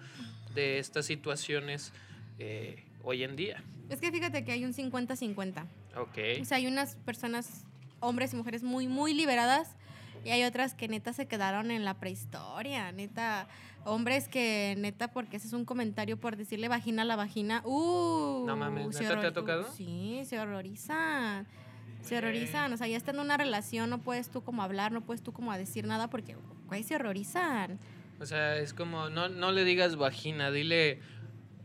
de 0.54 0.80
estas 0.80 1.06
situaciones 1.06 1.94
eh, 2.38 2.84
hoy 3.04 3.24
en 3.24 3.36
día? 3.36 3.64
Es 3.90 4.00
que 4.02 4.12
fíjate 4.12 4.44
que 4.44 4.52
hay 4.52 4.66
un 4.66 4.74
50-50. 4.74 5.66
Ok. 5.98 6.42
O 6.42 6.46
sea, 6.46 6.58
hay 6.58 6.68
unas 6.68 6.96
personas, 6.98 7.66
hombres 8.00 8.34
y 8.34 8.36
mujeres, 8.36 8.62
muy, 8.64 8.88
muy 8.88 9.14
liberadas. 9.14 9.76
Y 10.26 10.32
hay 10.32 10.44
otras 10.44 10.74
que 10.74 10.88
neta 10.90 11.14
se 11.14 11.28
quedaron 11.28 11.72
en 11.72 11.86
la 11.86 11.94
prehistoria. 11.94 12.92
Neta, 12.92 13.48
hombres 13.86 14.28
que 14.28 14.76
neta, 14.78 15.12
porque 15.14 15.38
ese 15.38 15.48
es 15.48 15.54
un 15.54 15.64
comentario 15.64 16.18
por 16.18 16.36
decirle 16.36 16.68
vagina 16.68 17.04
a 17.04 17.06
la 17.06 17.16
vagina. 17.16 17.62
¡Uh! 17.66 18.44
No 18.46 18.58
mames, 18.58 19.00
¿neta 19.00 19.20
te 19.22 19.28
ha 19.28 19.34
tocado? 19.34 19.72
Sí, 19.72 20.22
se 20.26 20.38
horrorizan. 20.40 21.48
Se 22.10 22.18
horrorizan. 22.18 22.74
O 22.74 22.78
sea, 22.78 22.88
ya 22.88 22.98
estando 22.98 23.22
en 23.22 23.28
una 23.28 23.38
relación, 23.38 23.90
no 23.90 24.00
puedes 24.00 24.30
tú 24.30 24.42
como 24.44 24.64
hablar, 24.64 24.92
no 24.92 25.02
puedes 25.02 25.22
tú 25.22 25.32
como 25.32 25.56
decir 25.56 25.86
nada 25.86 26.10
porque, 26.10 26.36
güey, 26.68 26.84
se 26.84 26.96
horrorizan. 26.96 27.80
O 28.20 28.26
sea, 28.26 28.58
es 28.58 28.74
como, 28.74 29.10
no, 29.10 29.30
no 29.30 29.52
le 29.52 29.64
digas 29.64 29.96
vagina, 29.96 30.52
dile... 30.52 31.00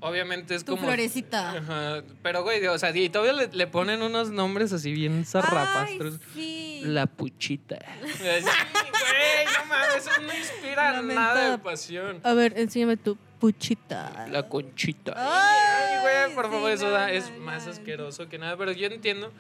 Obviamente 0.01 0.55
es 0.55 0.67
Tu 0.67 0.73
como... 0.77 0.87
florecita. 0.87 1.53
Ajá, 1.57 2.03
Pero, 2.23 2.43
güey, 2.43 2.67
o 2.67 2.79
sea, 2.79 2.95
y 2.95 3.09
todavía 3.09 3.33
le, 3.33 3.49
le 3.51 3.67
ponen 3.67 4.03
unos 4.03 4.29
nombres 4.31 4.71
así 4.75 4.93
bien 4.93 5.25
zarrapastros. 5.25 6.21
sí. 6.35 6.83
La 6.85 7.07
puchita. 7.07 7.79
Sí, 8.05 8.23
güey, 8.23 9.47
no 9.47 9.67
mames, 9.67 9.97
eso 9.97 10.11
no 10.21 10.35
inspira 10.35 11.01
nada 11.03 11.53
de 11.53 11.59
pasión. 11.59 12.21
A 12.23 12.35
ver, 12.35 12.53
enséñame 12.59 12.97
tu 12.99 13.17
puchita. 13.41 14.27
La 14.31 14.47
conchita. 14.49 15.15
Ay, 15.17 16.01
güey, 16.03 16.35
por 16.35 16.47
sí, 16.47 16.51
favor, 16.51 16.71
eso 16.71 17.07
es 17.07 17.39
más 17.39 17.67
asqueroso 17.67 18.29
que 18.29 18.39
nada. 18.39 18.57
Pero 18.59 18.73
yo 18.73 18.87
entiendo 18.89 19.33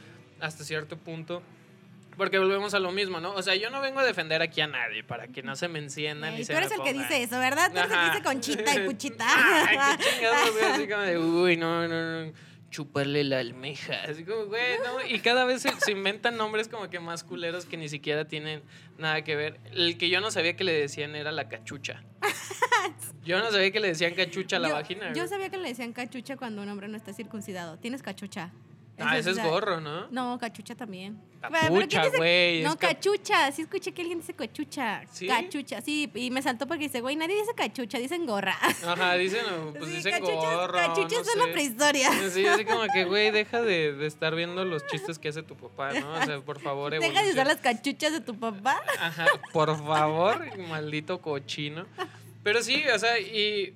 hasta 0.44 0.64
cierto 0.64 0.96
punto 0.96 1.42
Porque 2.16 2.38
volvemos 2.38 2.74
a 2.74 2.78
lo 2.78 2.92
mismo, 2.92 3.20
¿no? 3.20 3.32
O 3.34 3.42
sea, 3.42 3.54
yo 3.56 3.70
no 3.70 3.80
vengo 3.80 4.00
a 4.00 4.04
defender 4.04 4.40
aquí 4.42 4.60
a 4.60 4.66
nadie 4.66 5.02
para 5.02 5.28
que 5.28 5.42
no 5.42 5.56
se 5.56 5.68
me 5.68 5.80
enciendan. 5.80 6.34
Y 6.38 6.44
se 6.44 6.52
tú 6.52 6.58
eres 6.58 6.70
el 6.70 6.82
que 6.82 6.92
dice 6.92 7.22
eso, 7.22 7.38
¿verdad? 7.38 7.72
Tú 7.72 7.78
eres 7.78 7.90
el 7.90 7.98
que 7.98 8.06
dice 8.06 8.22
conchita 8.22 8.74
y 8.74 8.86
puchita. 8.86 9.26
Ay, 9.28 9.96
qué 9.98 10.04
chingados, 10.04 10.52
güey, 10.52 10.64
así 10.64 10.88
como 10.88 11.02
de, 11.02 11.18
uy, 11.44 11.56
no, 11.56 11.88
no, 11.88 12.26
no, 12.26 12.32
chuparle 12.70 13.24
la 13.24 13.38
almeja. 13.40 13.94
Así 14.08 14.24
como, 14.24 14.46
güey, 14.46 14.78
no. 14.84 15.04
Y 15.08 15.20
cada 15.20 15.44
vez 15.44 15.62
se, 15.62 15.70
se 15.80 15.92
inventan 15.92 16.36
nombres 16.36 16.68
como 16.68 16.88
que 16.88 17.00
más 17.00 17.24
culeros 17.24 17.66
que 17.66 17.76
ni 17.76 17.88
siquiera 17.88 18.26
tienen 18.26 18.62
nada 18.98 19.22
que 19.22 19.34
ver. 19.36 19.60
El 19.72 19.98
que 19.98 20.08
yo 20.08 20.20
no 20.20 20.30
sabía 20.30 20.56
que 20.56 20.64
le 20.64 20.72
decían 20.72 21.16
era 21.16 21.32
la 21.32 21.48
cachucha. 21.48 22.02
Yo 23.24 23.38
no 23.38 23.50
sabía 23.50 23.70
que 23.70 23.80
le 23.80 23.88
decían 23.88 24.12
cachucha 24.14 24.56
a 24.56 24.58
la 24.58 24.68
yo, 24.68 24.74
vagina. 24.74 25.12
Yo 25.14 25.26
sabía 25.26 25.48
que 25.48 25.56
le 25.56 25.68
decían 25.68 25.94
cachucha 25.94 26.36
cuando 26.36 26.60
un 26.60 26.68
hombre 26.68 26.88
no 26.88 26.96
está 26.98 27.14
circuncidado. 27.14 27.78
Tienes 27.78 28.02
cachucha. 28.02 28.52
Ah, 28.96 29.18
ese 29.18 29.32
es 29.32 29.42
gorro, 29.42 29.80
¿no? 29.80 30.06
No, 30.12 30.38
cachucha 30.38 30.76
también. 30.76 31.20
Capucha, 31.40 31.60
Pero 31.68 31.88
¿quién 31.88 32.02
dice- 32.04 32.16
güey, 32.16 32.62
No, 32.62 32.76
cachucha. 32.78 33.50
Sí 33.50 33.62
escuché 33.62 33.92
que 33.92 34.02
alguien 34.02 34.20
dice 34.20 34.34
cachucha. 34.34 35.02
¿Sí? 35.10 35.26
Cachucha, 35.26 35.80
sí. 35.80 36.08
Y 36.14 36.30
me 36.30 36.40
saltó 36.42 36.66
porque 36.68 36.84
dice, 36.84 37.00
güey, 37.00 37.16
nadie 37.16 37.34
dice 37.34 37.52
cachucha, 37.56 37.98
dicen 37.98 38.24
gorra. 38.24 38.56
Ajá, 38.86 39.14
dicen, 39.14 39.40
pues 39.76 39.90
Sí, 39.90 39.96
dicen 39.96 40.12
cachucha- 40.12 40.54
gorro. 40.56 40.74
Cachucha 40.74 41.16
no 41.16 41.20
es 41.22 41.26
de 41.34 41.36
la 41.46 41.52
prehistoria. 41.52 42.10
Sí, 42.30 42.46
así 42.46 42.64
como 42.64 42.82
que, 42.92 43.04
güey, 43.04 43.30
deja 43.32 43.62
de, 43.62 43.92
de 43.94 44.06
estar 44.06 44.34
viendo 44.36 44.64
los 44.64 44.86
chistes 44.86 45.18
que 45.18 45.28
hace 45.28 45.42
tu 45.42 45.56
papá, 45.56 45.92
¿no? 45.92 46.12
O 46.14 46.24
sea, 46.24 46.40
por 46.40 46.60
favor, 46.60 46.92
Deja 46.98 47.22
de 47.24 47.32
usar 47.32 47.46
las 47.48 47.58
cachuchas 47.60 48.12
de 48.12 48.20
tu 48.20 48.38
papá. 48.38 48.80
Ajá, 49.00 49.26
por 49.52 49.76
favor, 49.84 50.56
maldito 50.68 51.20
cochino. 51.20 51.84
Pero 52.44 52.62
sí, 52.62 52.82
o 52.94 52.98
sea, 52.98 53.18
y 53.18 53.74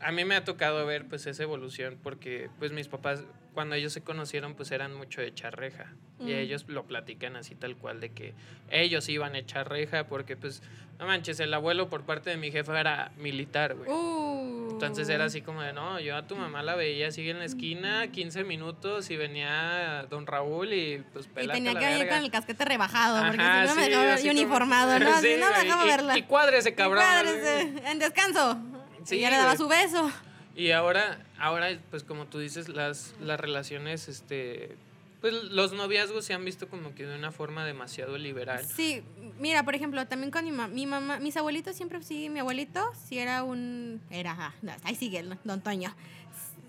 a 0.00 0.10
mí 0.10 0.24
me 0.24 0.34
ha 0.34 0.44
tocado 0.44 0.84
ver 0.86 1.06
pues 1.06 1.26
esa 1.26 1.42
evolución 1.44 1.98
porque 2.02 2.50
pues 2.58 2.72
mis 2.72 2.88
papás 2.88 3.20
cuando 3.56 3.74
ellos 3.74 3.94
se 3.94 4.02
conocieron 4.02 4.54
pues 4.54 4.70
eran 4.70 4.94
mucho 4.94 5.22
de 5.22 5.28
echar 5.28 5.56
reja 5.56 5.86
y 6.20 6.24
Mm. 6.24 6.28
ellos 6.28 6.64
lo 6.68 6.84
platican 6.84 7.36
así 7.36 7.54
tal 7.54 7.74
cual 7.76 8.00
de 8.00 8.10
que 8.10 8.34
ellos 8.70 9.08
iban 9.08 9.34
a 9.34 9.38
echar 9.38 9.68
reja 9.70 10.06
porque 10.08 10.36
pues 10.36 10.62
no 10.98 11.06
manches, 11.06 11.40
el 11.40 11.52
abuelo 11.54 11.88
por 11.88 12.04
parte 12.04 12.28
de 12.30 12.36
mi 12.36 12.50
jefa 12.52 12.78
era 12.78 13.12
militar, 13.16 13.74
güey. 13.74 13.88
Uh. 13.90 14.68
Entonces 14.72 15.08
era 15.08 15.24
así 15.24 15.40
como 15.40 15.62
de, 15.62 15.72
no, 15.72 15.98
yo 16.00 16.16
a 16.16 16.26
tu 16.26 16.36
mamá 16.36 16.62
la 16.62 16.74
veía 16.74 17.08
así 17.08 17.28
en 17.30 17.38
la 17.38 17.46
esquina, 17.46 18.08
15 18.12 18.44
minutos 18.44 19.08
y 19.10 19.16
venía 19.16 20.06
don 20.10 20.26
Raúl 20.26 20.72
y 20.74 21.02
pues 21.14 21.26
Y 21.26 21.48
tenía 21.48 21.72
que 21.74 21.84
venir 21.86 21.98
verga. 22.00 22.14
con 22.16 22.24
el 22.24 22.30
casquete 22.30 22.64
rebajado, 22.66 23.26
porque 23.26 23.42
Ajá, 23.42 23.62
si 23.62 23.68
no 23.68 23.74
me 23.74 23.88
dejaba 23.88 24.14
y 24.14 24.18
como- 24.20 24.30
uniformado, 24.32 24.98
¿no? 24.98 25.20
Sí, 25.22 25.36
no 25.40 25.50
me 25.50 25.58
dejaba 25.64 25.84
y- 25.84 25.88
verla. 25.88 26.18
Y 26.18 26.22
cuádrese, 26.24 26.74
cabrón. 26.74 27.02
Cuádrese, 27.02 27.72
en 27.90 27.98
descanso. 27.98 28.58
Sí, 29.04 29.16
y 29.16 29.20
ya 29.20 29.30
le 29.30 29.36
daba 29.36 29.56
su 29.56 29.66
beso. 29.68 30.10
Y 30.56 30.70
ahora, 30.70 31.18
ahora, 31.38 31.68
pues 31.90 32.02
como 32.02 32.26
tú 32.26 32.38
dices, 32.38 32.68
las, 32.70 33.14
las 33.20 33.38
relaciones, 33.38 34.08
este, 34.08 34.74
pues 35.20 35.34
los 35.34 35.72
noviazgos 35.74 36.24
se 36.24 36.32
han 36.32 36.44
visto 36.46 36.68
como 36.68 36.94
que 36.94 37.04
de 37.04 37.14
una 37.14 37.30
forma 37.30 37.66
demasiado 37.66 38.16
liberal. 38.16 38.64
Sí, 38.64 39.02
mira, 39.38 39.62
por 39.64 39.74
ejemplo, 39.74 40.06
también 40.06 40.30
con 40.30 40.44
mi, 40.44 40.52
ma- 40.52 40.68
mi 40.68 40.86
mamá, 40.86 41.18
mis 41.18 41.36
abuelitos 41.36 41.76
siempre, 41.76 42.02
sí, 42.02 42.30
mi 42.30 42.40
abuelito, 42.40 42.82
sí 43.06 43.18
era 43.18 43.42
un, 43.44 44.00
era, 44.10 44.32
ajá, 44.32 44.54
no, 44.62 44.72
ahí 44.84 44.94
sigue 44.94 45.18
el 45.18 45.36
don 45.44 45.60
Toño. 45.60 45.94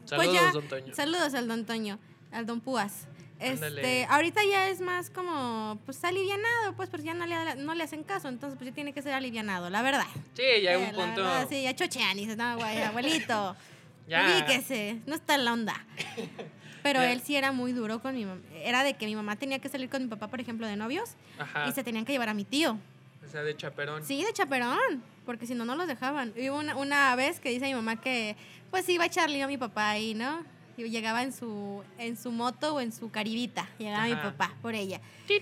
Saludos, 0.06 0.32
Pues 0.32 0.32
ya, 0.34 0.52
don 0.52 0.68
Toño. 0.68 0.94
Saludos 0.94 1.34
al 1.34 1.48
don 1.48 1.66
Toño, 1.66 1.98
al 2.32 2.46
don 2.46 2.60
Púas. 2.60 3.08
Ándale. 3.40 3.82
Este, 3.82 4.06
ahorita 4.10 4.42
ya 4.50 4.68
es 4.70 4.82
más 4.82 5.10
como, 5.12 5.80
pues 5.86 6.04
alivianado, 6.04 6.74
pues, 6.76 6.90
porque 6.90 7.06
ya 7.06 7.14
no 7.14 7.26
le, 7.26 7.56
no 7.56 7.74
le 7.76 7.84
hacen 7.84 8.04
caso, 8.04 8.28
entonces 8.28 8.58
pues 8.58 8.70
ya 8.72 8.76
tiene 8.76 8.94
que 8.94 9.02
ser 9.02 9.14
alivianado, 9.14 9.70
la 9.70 9.82
verdad. 9.82 10.08
Sí, 10.34 10.44
ya 10.62 10.72
hay 10.72 10.76
Eh, 10.82 10.90
un 10.90 10.96
la 10.98 11.06
punto. 11.06 11.22
verdad, 11.22 11.48
sí, 11.48 11.62
ya 11.64 11.74
chochean 11.76 12.18
y 12.18 12.22
dices, 12.22 12.36
no, 12.36 12.58
güey, 12.58 12.82
abuelito, 12.82 13.56
Ya. 14.08 14.26
ubíquese, 14.26 15.02
no 15.06 15.16
está 15.16 15.36
en 15.36 15.46
la 15.46 15.54
onda. 15.54 15.86
Pero 16.84 17.02
él 17.02 17.22
sí 17.22 17.36
era 17.36 17.52
muy 17.52 17.74
duro 17.74 18.02
con 18.02 18.16
mi 18.16 18.26
mamá. 18.26 18.42
Era 18.64 18.84
de 18.84 18.94
que 18.94 19.06
mi 19.06 19.16
mamá 19.16 19.36
tenía 19.36 19.60
que 19.60 19.68
salir 19.68 19.90
con 19.90 20.02
mi 20.04 20.08
papá, 20.08 20.28
por 20.28 20.40
ejemplo, 20.40 20.66
de 20.68 20.78
novios 20.78 21.16
Ajá. 21.38 21.68
y 21.68 21.74
se 21.74 21.84
tenían 21.84 22.06
que 22.06 22.14
llevar 22.14 22.30
a 22.30 22.34
mi 22.34 22.46
tío. 22.46 22.78
O 23.26 23.30
sea, 23.30 23.44
de 23.44 23.58
chaperón. 23.58 24.06
Sí, 24.06 24.24
de 24.24 24.32
chaperón, 24.32 25.04
porque 25.26 25.46
si 25.46 25.54
no, 25.54 25.66
no 25.66 25.76
los 25.76 25.88
dejaban. 25.88 26.34
Y 26.38 26.50
hubo 26.50 26.60
una, 26.60 26.78
una 26.78 27.14
vez 27.18 27.42
que 27.42 27.50
dice 27.50 27.66
mi 27.66 27.74
mamá 27.74 28.00
que, 28.00 28.38
pues 28.72 28.88
iba 28.88 29.04
a 29.04 29.08
echar 29.08 29.30
lío 29.30 29.44
a 29.44 29.48
mi 29.48 29.58
papá 29.58 29.90
ahí, 29.90 30.14
¿no? 30.14 30.46
Y 30.78 30.90
llegaba 30.90 31.24
en 31.24 31.34
su, 31.34 31.84
en 31.98 32.16
su 32.16 32.32
moto 32.32 32.76
o 32.76 32.80
en 32.80 32.94
su 32.94 33.10
caribita. 33.10 33.68
Llegaba 33.80 34.06
mi 34.06 34.16
papá 34.16 34.54
por 34.62 34.76
ella. 34.76 35.02
Sí, 35.28 35.42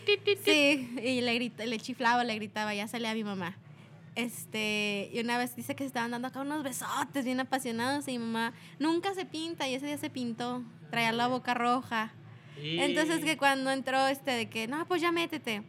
y 1.03 1.21
le, 1.21 1.35
grita, 1.35 1.65
le 1.65 1.77
chiflaba, 1.77 2.23
le 2.23 2.33
gritaba, 2.35 2.73
ya 2.73 2.87
salía 2.87 3.13
mi 3.13 3.23
mamá. 3.23 3.55
Este, 4.15 5.09
y 5.13 5.19
una 5.19 5.37
vez 5.37 5.55
dice 5.55 5.75
que 5.75 5.83
se 5.83 5.87
estaban 5.87 6.11
dando 6.11 6.29
acá 6.29 6.41
unos 6.41 6.63
besotes 6.63 7.25
bien 7.25 7.39
apasionados 7.41 8.07
y 8.07 8.13
mi 8.13 8.19
mamá 8.19 8.53
nunca 8.79 9.13
se 9.13 9.25
pinta 9.25 9.67
y 9.67 9.75
ese 9.75 9.85
día 9.85 9.97
se 9.97 10.09
pintó, 10.09 10.63
traía 10.89 11.11
la 11.11 11.27
boca 11.27 11.53
roja. 11.53 12.13
Entonces 12.57 13.23
que 13.23 13.37
cuando 13.37 13.69
entró 13.71 14.07
este 14.07 14.31
de 14.31 14.49
que, 14.49 14.67
no, 14.67 14.85
pues 14.85 15.01
ya 15.01 15.11
métete. 15.11 15.63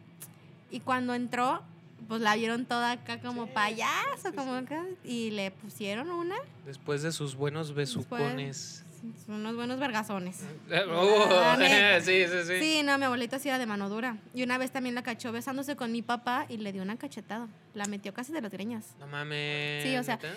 Y 0.71 0.79
cuando 0.79 1.13
entró, 1.13 1.61
pues 2.07 2.21
la 2.21 2.35
vieron 2.35 2.65
toda 2.65 2.91
acá 2.91 3.19
como 3.19 3.47
payaso, 3.47 4.33
como 4.35 4.53
acá, 4.53 4.85
y 5.03 5.31
le 5.31 5.51
pusieron 5.51 6.09
una, 6.09 6.35
Después 6.65 7.01
de 7.01 7.11
sus 7.11 7.35
buenos 7.35 7.73
besucones. 7.73 8.85
Unos 9.27 9.55
buenos 9.55 9.79
vergazones. 9.79 10.43
Oh, 10.89 11.27
Ah, 11.31 11.55
neta. 11.57 12.01
sí, 12.05 12.25
sí, 12.27 12.43
sí. 12.45 12.59
Sí, 12.59 12.83
no, 12.83 12.97
mi 12.97 13.05
abuelita 13.05 13.39
sí 13.39 13.49
era 13.49 13.57
de 13.59 13.65
mano 13.65 13.89
dura. 13.89 14.17
Y 14.33 14.43
una 14.43 14.57
vez 14.57 14.71
también 14.71 14.95
la 14.95 15.03
cachó 15.03 15.31
besándose 15.31 15.75
con 15.75 15.91
mi 15.91 16.01
papá 16.01 16.45
y 16.49 16.57
le 16.57 16.71
dio 16.71 16.81
una 16.81 16.97
cachetada. 16.97 17.47
La 17.73 17.85
metió 17.85 18.13
casi 18.13 18.33
de 18.33 18.41
las 18.41 18.51
greñas. 18.51 18.95
No 18.99 19.07
mames. 19.07 19.83
Sí, 19.83 19.95
o 19.97 20.03
sea, 20.03 20.15
¿neta? 20.15 20.29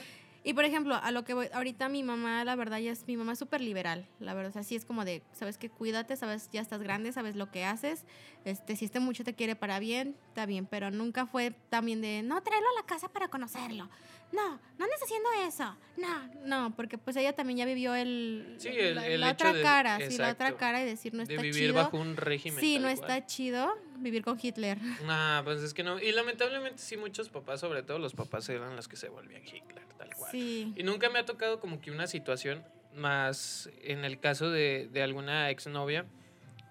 Y 0.42 0.55
por 0.55 0.64
ejemplo, 0.64 0.94
a 0.94 1.11
lo 1.11 1.23
que 1.25 1.35
voy, 1.35 1.49
ahorita 1.53 1.90
mi 1.90 2.03
mamá, 2.03 2.44
la 2.44 2.57
verdad, 2.57 2.79
ya 2.79 2.92
es, 2.92 3.07
mi 3.07 3.14
mamá 3.14 3.33
es 3.33 3.38
súper 3.38 3.61
liberal, 3.61 4.07
la 4.20 4.33
verdad, 4.33 4.49
o 4.49 4.53
sea, 4.55 4.62
sí 4.62 4.75
es 4.75 4.87
como 4.87 5.05
de, 5.05 5.23
sabes 5.33 5.59
que 5.59 5.68
cuídate, 5.68 6.16
sabes, 6.16 6.49
ya 6.51 6.62
estás 6.62 6.81
grande, 6.81 7.12
sabes 7.12 7.37
lo 7.37 7.51
que 7.51 7.66
haces, 7.66 8.07
este, 8.46 8.75
si 8.75 8.87
este 8.87 9.01
mucho 9.01 9.23
te 9.23 9.35
quiere 9.35 9.55
para 9.55 9.79
bien, 9.81 10.16
está 10.29 10.46
bien, 10.46 10.64
pero 10.64 10.90
nunca 10.90 11.27
fue 11.27 11.51
también 11.68 12.01
de, 12.01 12.23
no, 12.23 12.40
tráelo 12.42 12.64
a 12.75 12.81
la 12.81 12.87
casa 12.87 13.09
para 13.11 13.29
conocerlo, 13.29 13.90
no, 14.33 14.61
no 14.79 14.85
andes 14.85 15.03
haciendo 15.03 15.29
eso, 15.47 15.77
no, 15.97 16.29
no, 16.47 16.77
porque 16.77 16.97
pues 16.99 17.16
ella 17.16 17.33
también 17.35 17.59
ya 17.59 17.64
vivió 17.64 17.95
el, 17.95 18.55
Sí, 18.59 18.69
el- 18.69 18.95
la, 18.95 19.07
el 19.07 19.21
la 19.21 19.31
hecho 19.31 19.49
otra 19.49 19.53
de- 19.59 19.62
cara, 19.62 19.99
sí, 20.09 20.19
la 20.19 20.31
otra 20.33 20.57
cara 20.57 20.83
y 20.83 20.85
decir, 20.87 21.12
no 21.14 21.25
de 21.25 21.35
está 21.35 21.43
vivir 21.43 21.62
chido, 21.71 21.75
bajo 21.75 21.97
un 21.99 22.16
régimen. 22.16 22.61
sí, 22.61 22.77
no 22.77 22.83
cual. 22.83 22.93
está 22.95 23.27
chido 23.27 23.73
vivir 23.99 24.23
con 24.23 24.38
Hitler. 24.40 24.79
Nah, 25.07 25.43
pues 25.43 25.61
es 25.62 25.75
que 25.75 25.83
no. 25.83 25.99
Y 26.01 26.12
lamentablemente 26.12 26.79
sí, 26.79 26.97
muchos 26.97 27.29
papás, 27.29 27.61
sobre 27.61 27.83
todo 27.83 27.99
los 27.99 28.14
papás, 28.14 28.49
eran 28.49 28.77
los 28.77 28.88
que 28.88 28.97
se 28.97 29.09
volvían 29.09 29.43
Hitler, 29.45 29.85
tal 29.99 30.14
cual. 30.14 30.31
Sí. 30.31 30.73
Y 30.77 30.83
nunca 30.85 31.11
me 31.11 31.19
ha 31.19 31.25
tocado 31.27 31.61
como 31.61 31.81
que 31.81 31.90
una 31.90 32.07
situación 32.07 32.64
más 32.95 33.69
en 33.83 34.05
el 34.05 34.19
caso 34.21 34.51
de, 34.51 34.88
de 34.93 35.03
alguna 35.03 35.51
exnovia 35.51 36.07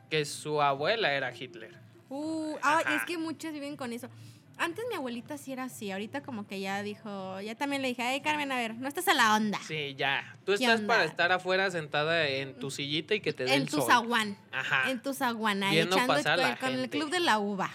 que 0.10 0.26
su 0.26 0.62
abuela 0.62 1.13
era 1.13 1.36
Hitler. 1.36 1.78
Uh, 2.10 2.56
ah, 2.63 2.82
es 2.95 3.04
que 3.04 3.17
muchos 3.19 3.54
viven 3.54 3.78
con 3.78 3.93
eso. 3.93 4.10
Antes 4.60 4.84
mi 4.89 4.95
abuelita 4.95 5.38
sí 5.38 5.54
era 5.54 5.63
así, 5.63 5.89
ahorita 5.91 6.22
como 6.22 6.45
que 6.45 6.60
ya 6.60 6.84
dijo, 6.84 7.39
ya 7.41 7.56
también 7.56 7.82
le 7.82 7.88
dije, 7.88 8.02
ay 8.04 8.19
Carmen, 8.22 8.52
a 8.52 8.58
ver, 8.58 8.76
no 8.76 8.88
estás 8.89 9.08
a 9.08 9.13
la 9.13 9.34
onda. 9.36 9.58
Sí, 9.65 9.95
ya. 9.98 10.36
Tú 10.45 10.52
¿Qué 10.58 10.65
estás 10.65 10.82
onda? 10.82 10.93
para 10.95 11.06
estar 11.06 11.32
afuera 11.32 11.72
sentada 11.72 12.28
en 12.28 12.54
tu 12.60 12.69
sillita 12.69 13.15
y 13.15 13.22
que 13.22 13.32
te 13.34 13.45
dé 13.45 13.56
en 13.56 13.62
el 13.63 13.69
tu 13.69 13.78
sol. 13.78 13.86
zaguán, 13.88 14.38
Ajá. 14.52 14.91
en 14.91 15.02
tu 15.02 15.13
zaguán, 15.13 15.63
ahí 15.63 15.76
Viendo 15.76 15.95
echando 15.95 16.13
pasar 16.13 16.38
con, 16.39 16.50
la 16.50 16.56
con 16.58 16.69
el 16.74 16.89
club 16.89 17.10
de 17.10 17.19
la 17.22 17.39
uva, 17.39 17.72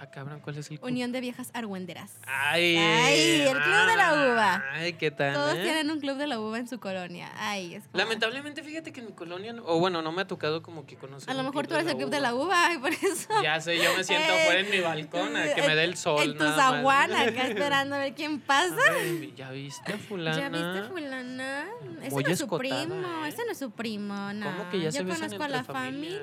Ah, 0.00 0.06
cabrón, 0.10 0.38
¿cuál 0.40 0.56
es 0.56 0.70
el 0.70 0.78
club? 0.78 0.88
Unión 0.90 1.10
de 1.10 1.20
Viejas 1.20 1.50
Argüenderas. 1.54 2.12
Ay, 2.24 2.76
Ay, 2.76 3.40
el 3.40 3.50
club 3.50 3.86
de 3.88 3.96
la 3.96 4.12
uva. 4.32 4.64
Ay, 4.72 4.92
qué 4.92 5.10
tal. 5.10 5.34
Todos 5.34 5.56
eh? 5.56 5.62
tienen 5.62 5.90
un 5.90 5.98
club 5.98 6.16
de 6.18 6.28
la 6.28 6.38
uva 6.38 6.56
en 6.58 6.68
su 6.68 6.78
colonia. 6.78 7.32
Ay, 7.36 7.74
es 7.74 7.84
como- 7.88 7.98
Lamentablemente, 7.98 8.62
fíjate 8.62 8.92
que 8.92 9.00
en 9.00 9.06
mi 9.06 9.12
colonia, 9.12 9.56
o 9.64 9.80
bueno, 9.80 10.00
no 10.00 10.12
me 10.12 10.22
ha 10.22 10.26
tocado 10.28 10.62
como 10.62 10.86
que 10.86 10.94
conocer. 10.96 11.28
A 11.30 11.34
lo 11.34 11.42
mejor 11.42 11.66
tú 11.66 11.74
eres 11.74 11.88
el 11.88 11.96
club 11.96 12.10
de 12.10 12.20
la 12.20 12.32
uva, 12.34 12.72
y 12.74 12.78
por 12.78 12.92
eso. 12.92 13.28
Ya 13.42 13.60
sé, 13.60 13.76
yo 13.82 13.92
me 13.96 14.04
siento 14.04 14.32
Eh, 14.32 14.40
afuera 14.42 14.60
en 14.60 14.70
mi 14.70 14.78
balcón 14.80 15.36
a 15.36 15.52
que 15.52 15.62
me 15.62 15.74
dé 15.74 15.82
el 15.84 15.96
sol. 15.96 16.22
En 16.22 16.38
tu 16.38 16.44
zaguán, 16.44 17.12
acá 17.12 17.46
esperando 17.48 17.96
a 17.96 17.98
ver 17.98 18.14
quién 18.14 18.38
pasa. 18.40 18.76
Ay, 19.00 19.34
¿Ya 19.36 19.50
viste 19.50 19.94
a 19.94 19.98
fulana? 19.98 20.38
¿Ya 20.38 20.48
viste 20.48 20.82
fulana? 20.88 21.66
Ese 22.02 22.10
Muy 22.10 22.22
no 22.22 22.30
es 22.30 22.38
su 22.38 22.46
primo, 22.48 23.24
¿eh? 23.24 23.28
ese 23.28 23.44
no 23.44 23.50
es 23.50 23.58
su 23.58 23.70
primo, 23.72 24.32
no. 24.32 24.46
¿Cómo 24.46 24.70
que 24.70 24.80
ya 24.80 24.92
se 24.92 24.98
Yo 24.98 25.04
besan 25.04 25.22
conozco 25.22 25.42
a 25.42 25.48
la 25.48 25.64
familia. 25.64 26.20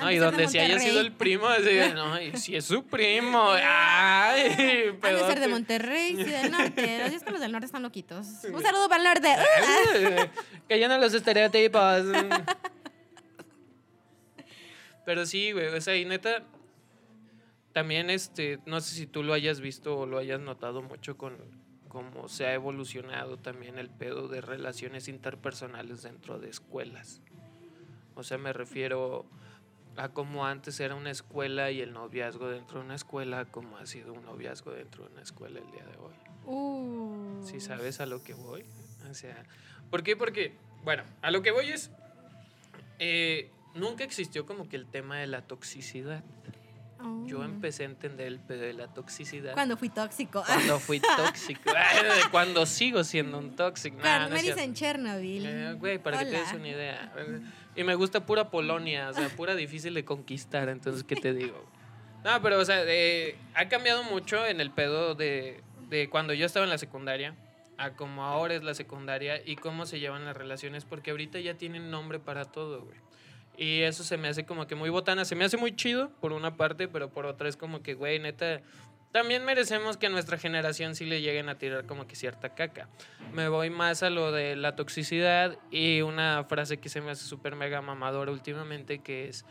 No, 0.00 0.10
y 0.10 0.18
donde 0.18 0.48
si 0.48 0.58
haya 0.58 0.78
sido 0.78 1.00
el 1.00 1.12
primo, 1.12 1.46
así, 1.46 1.78
no, 1.94 2.20
y 2.20 2.36
si 2.36 2.56
es 2.56 2.64
su 2.64 2.84
primo. 2.84 3.50
Ay, 3.52 4.98
Han 5.02 5.14
de 5.14 5.20
ser 5.26 5.40
de. 5.40 5.48
Monterrey, 5.48 6.16
sí, 6.16 6.24
del 6.24 6.50
norte. 6.50 6.98
Los 7.00 7.10
días 7.10 7.22
que 7.22 7.30
los 7.30 7.40
del 7.40 7.52
norte 7.52 7.66
están 7.66 7.82
loquitos. 7.82 8.26
Un 8.52 8.62
saludo 8.62 8.88
para 8.88 9.02
el 9.02 9.08
norte. 9.08 10.30
Cayendo 10.68 10.98
los 10.98 11.14
estereotipos. 11.14 12.04
Pero 15.04 15.24
sí, 15.24 15.52
güey, 15.52 15.68
o 15.68 15.80
sea, 15.80 15.96
y 15.96 16.04
neta, 16.04 16.42
también, 17.72 18.10
este, 18.10 18.58
no 18.66 18.80
sé 18.80 18.94
si 18.94 19.06
tú 19.06 19.22
lo 19.22 19.32
hayas 19.32 19.60
visto 19.60 19.98
o 19.98 20.06
lo 20.06 20.18
hayas 20.18 20.40
notado 20.40 20.82
mucho 20.82 21.16
con 21.16 21.36
cómo 21.88 22.28
se 22.28 22.46
ha 22.46 22.54
evolucionado 22.54 23.38
también 23.38 23.78
el 23.78 23.88
pedo 23.88 24.28
de 24.28 24.40
relaciones 24.40 25.08
interpersonales 25.08 26.02
dentro 26.02 26.38
de 26.38 26.50
escuelas. 26.50 27.22
O 28.14 28.22
sea, 28.22 28.38
me 28.38 28.52
refiero 28.52 29.26
a 29.96 30.08
cómo 30.10 30.46
antes 30.46 30.78
era 30.80 30.94
una 30.94 31.10
escuela 31.10 31.70
y 31.70 31.80
el 31.80 31.92
noviazgo 31.92 32.48
dentro 32.48 32.80
de 32.80 32.84
una 32.86 32.94
escuela, 32.94 33.44
como 33.46 33.76
ha 33.78 33.86
sido 33.86 34.12
un 34.12 34.24
noviazgo 34.24 34.72
dentro 34.72 35.04
de 35.06 35.12
una 35.12 35.22
escuela 35.22 35.58
el 35.60 35.70
día 35.70 35.84
de 35.84 35.96
hoy. 35.98 36.14
Uh. 36.46 37.42
Si 37.46 37.60
sabes 37.60 38.00
a 38.00 38.06
lo 38.06 38.22
que 38.22 38.34
voy. 38.34 38.64
O 39.10 39.14
sea, 39.14 39.42
¿por 39.90 40.02
qué? 40.02 40.16
Porque, 40.16 40.54
bueno, 40.84 41.02
a 41.22 41.30
lo 41.30 41.42
que 41.42 41.50
voy 41.50 41.70
es, 41.70 41.90
eh, 42.98 43.50
nunca 43.74 44.04
existió 44.04 44.46
como 44.46 44.68
que 44.68 44.76
el 44.76 44.86
tema 44.86 45.18
de 45.18 45.26
la 45.26 45.42
toxicidad. 45.42 46.22
Yo 47.26 47.40
Oh. 47.40 47.44
empecé 47.44 47.82
a 47.82 47.86
entender 47.86 48.26
el 48.26 48.40
pedo 48.40 48.62
de 48.62 48.72
la 48.72 48.88
toxicidad. 48.88 49.52
Cuando 49.52 49.76
fui 49.76 49.90
tóxico. 49.90 50.42
Cuando 50.44 50.78
fui 50.80 50.98
tóxico. 51.00 51.70
Cuando 52.30 52.64
sigo 52.66 53.04
siendo 53.04 53.38
un 53.38 53.54
tóxico. 53.54 53.96
Nah, 53.98 54.02
Cuando 54.02 54.28
no 54.30 54.34
me 54.36 54.42
dicen 54.42 54.74
Chernobyl. 54.74 55.46
Eh, 55.46 55.72
güey, 55.74 55.98
para 56.02 56.18
que 56.18 56.24
te 56.24 56.30
des 56.32 56.48
Hola. 56.48 56.56
una 56.58 56.68
idea. 56.68 57.12
Y 57.76 57.84
me 57.84 57.94
gusta 57.94 58.24
pura 58.24 58.50
Polonia, 58.50 59.10
o 59.10 59.12
sea, 59.12 59.28
pura 59.28 59.54
difícil 59.54 59.94
de 59.94 60.04
conquistar, 60.04 60.68
entonces, 60.68 61.04
¿qué 61.04 61.14
te 61.14 61.34
digo? 61.34 61.62
No, 62.24 62.40
pero, 62.42 62.58
o 62.58 62.64
sea, 62.64 62.82
ha 63.54 63.68
cambiado 63.68 64.02
mucho 64.04 64.44
en 64.46 64.60
el 64.60 64.70
pedo 64.70 65.14
de, 65.14 65.60
de 65.88 66.08
cuando 66.08 66.32
yo 66.32 66.46
estaba 66.46 66.64
en 66.64 66.70
la 66.70 66.78
secundaria 66.78 67.34
a 67.78 67.90
como 67.90 68.24
ahora 68.24 68.54
es 68.54 68.62
la 68.62 68.74
secundaria 68.74 69.40
y 69.44 69.56
cómo 69.56 69.86
se 69.86 70.00
llevan 70.00 70.24
las 70.24 70.36
relaciones, 70.36 70.84
porque 70.84 71.10
ahorita 71.10 71.40
ya 71.40 71.54
tienen 71.54 71.90
nombre 71.90 72.18
para 72.18 72.46
todo, 72.46 72.82
güey. 72.82 72.98
Y 73.58 73.82
eso 73.82 74.04
se 74.04 74.16
me 74.18 74.28
hace 74.28 74.44
como 74.44 74.66
que 74.66 74.74
muy 74.74 74.90
botana, 74.90 75.24
se 75.24 75.34
me 75.34 75.44
hace 75.44 75.56
muy 75.56 75.74
chido 75.74 76.10
por 76.20 76.32
una 76.32 76.56
parte, 76.56 76.88
pero 76.88 77.10
por 77.10 77.26
otra 77.26 77.48
es 77.48 77.56
como 77.56 77.82
que, 77.82 77.94
güey, 77.94 78.18
neta, 78.18 78.60
también 79.16 79.46
merecemos 79.46 79.96
que 79.96 80.08
a 80.08 80.10
nuestra 80.10 80.36
generación 80.36 80.94
sí 80.94 81.06
le 81.06 81.22
lleguen 81.22 81.48
a 81.48 81.56
tirar 81.56 81.86
como 81.86 82.06
que 82.06 82.14
cierta 82.14 82.50
caca. 82.50 82.86
Me 83.32 83.48
voy 83.48 83.70
más 83.70 84.02
a 84.02 84.10
lo 84.10 84.30
de 84.30 84.56
la 84.56 84.76
toxicidad 84.76 85.56
y 85.70 86.02
una 86.02 86.44
frase 86.44 86.76
que 86.76 86.90
se 86.90 87.00
me 87.00 87.12
hace 87.12 87.24
súper 87.24 87.56
mega 87.56 87.80
mamadora 87.80 88.30
últimamente 88.30 88.98
que 88.98 89.30
es 89.30 89.46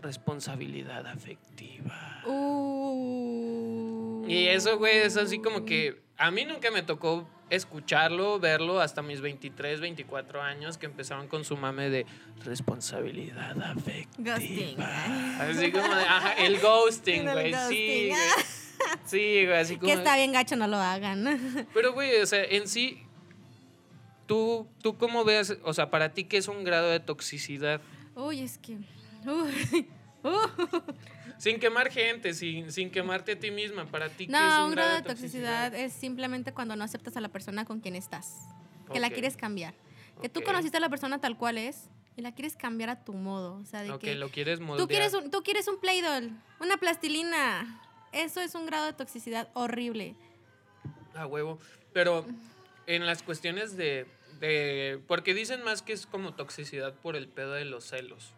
responsabilidad 0.00 1.06
afectiva. 1.08 2.22
Uh. 2.24 4.24
Y 4.26 4.46
eso, 4.46 4.78
güey, 4.78 4.96
es 4.96 5.18
así 5.18 5.40
como 5.40 5.66
que 5.66 6.00
a 6.16 6.30
mí 6.30 6.46
nunca 6.46 6.70
me 6.70 6.82
tocó 6.82 7.28
escucharlo, 7.50 8.40
verlo 8.40 8.80
hasta 8.80 9.02
mis 9.02 9.20
23, 9.20 9.78
24 9.78 10.40
años 10.40 10.78
que 10.78 10.86
empezaron 10.86 11.28
con 11.28 11.44
su 11.44 11.58
mame 11.58 11.90
de 11.90 12.06
responsabilidad 12.46 13.60
afectiva. 13.60 14.36
Ghosting. 14.36 14.80
Así 14.80 15.70
como 15.70 15.94
de, 15.94 16.02
ajá, 16.02 16.32
el 16.32 16.58
ghosting, 16.60 17.24
güey. 17.30 17.52
Sí, 17.68 18.08
güey. 18.08 18.65
Sí, 19.04 19.44
güey, 19.44 19.58
así 19.58 19.76
como 19.76 19.86
Que 19.86 19.92
está 19.92 20.16
bien 20.16 20.32
gacho, 20.32 20.56
no 20.56 20.66
lo 20.66 20.76
hagan. 20.76 21.68
Pero, 21.74 21.92
güey, 21.92 22.20
o 22.20 22.26
sea, 22.26 22.42
en 22.44 22.66
sí, 22.68 23.02
¿tú, 24.26 24.66
¿tú 24.82 24.96
cómo 24.96 25.24
ves, 25.24 25.56
o 25.62 25.72
sea, 25.72 25.90
para 25.90 26.12
ti 26.12 26.24
qué 26.24 26.36
es 26.38 26.48
un 26.48 26.64
grado 26.64 26.90
de 26.90 27.00
toxicidad? 27.00 27.80
Uy, 28.14 28.40
es 28.40 28.58
que. 28.58 28.78
Uy. 29.26 29.88
Uh. 30.22 30.80
Sin 31.38 31.60
quemar 31.60 31.92
gente, 31.92 32.34
sin, 32.34 32.72
sin 32.72 32.90
quemarte 32.90 33.32
a 33.32 33.38
ti 33.38 33.52
misma, 33.52 33.84
para 33.86 34.08
ti 34.08 34.26
qué 34.26 34.32
es 34.32 34.38
No, 34.40 34.58
un 34.62 34.64
un 34.64 34.70
grado 34.72 34.96
de 34.96 35.02
toxicidad 35.02 35.72
es 35.72 35.92
simplemente 35.92 36.52
cuando 36.52 36.74
no 36.74 36.82
aceptas 36.82 37.16
a 37.16 37.20
la 37.20 37.28
persona 37.28 37.64
con 37.64 37.78
quien 37.80 37.94
estás. 37.94 38.34
Que 38.92 38.98
la 38.98 39.10
quieres 39.10 39.36
cambiar. 39.36 39.74
Que 40.20 40.28
tú 40.28 40.42
conociste 40.42 40.78
a 40.78 40.80
la 40.80 40.88
persona 40.88 41.20
tal 41.20 41.36
cual 41.36 41.58
es 41.58 41.90
y 42.16 42.22
la 42.22 42.32
quieres 42.32 42.56
cambiar 42.56 42.90
a 42.90 43.04
tu 43.04 43.12
modo. 43.12 43.56
O 43.56 43.64
sea, 43.66 43.82
de 43.82 43.92
Ok, 43.92 44.00
que 44.00 44.14
lo 44.16 44.30
quieres 44.30 44.58
moldear. 44.58 44.78
tú 44.78 44.88
quieres, 44.88 45.14
un, 45.14 45.30
tú 45.30 45.42
quieres 45.42 45.68
un 45.68 45.78
Play-Doh, 45.78 46.30
una 46.60 46.76
plastilina. 46.78 47.82
Eso 48.16 48.40
es 48.40 48.54
un 48.54 48.66
grado 48.66 48.86
de 48.86 48.92
toxicidad 48.94 49.48
horrible. 49.52 50.14
A 51.14 51.26
huevo. 51.26 51.58
Pero 51.92 52.26
en 52.86 53.06
las 53.06 53.22
cuestiones 53.22 53.76
de, 53.76 54.06
de... 54.40 55.00
Porque 55.06 55.34
dicen 55.34 55.62
más 55.62 55.82
que 55.82 55.92
es 55.92 56.06
como 56.06 56.34
toxicidad 56.34 56.94
por 56.94 57.14
el 57.14 57.28
pedo 57.28 57.52
de 57.52 57.64
los 57.64 57.84
celos. 57.84 58.32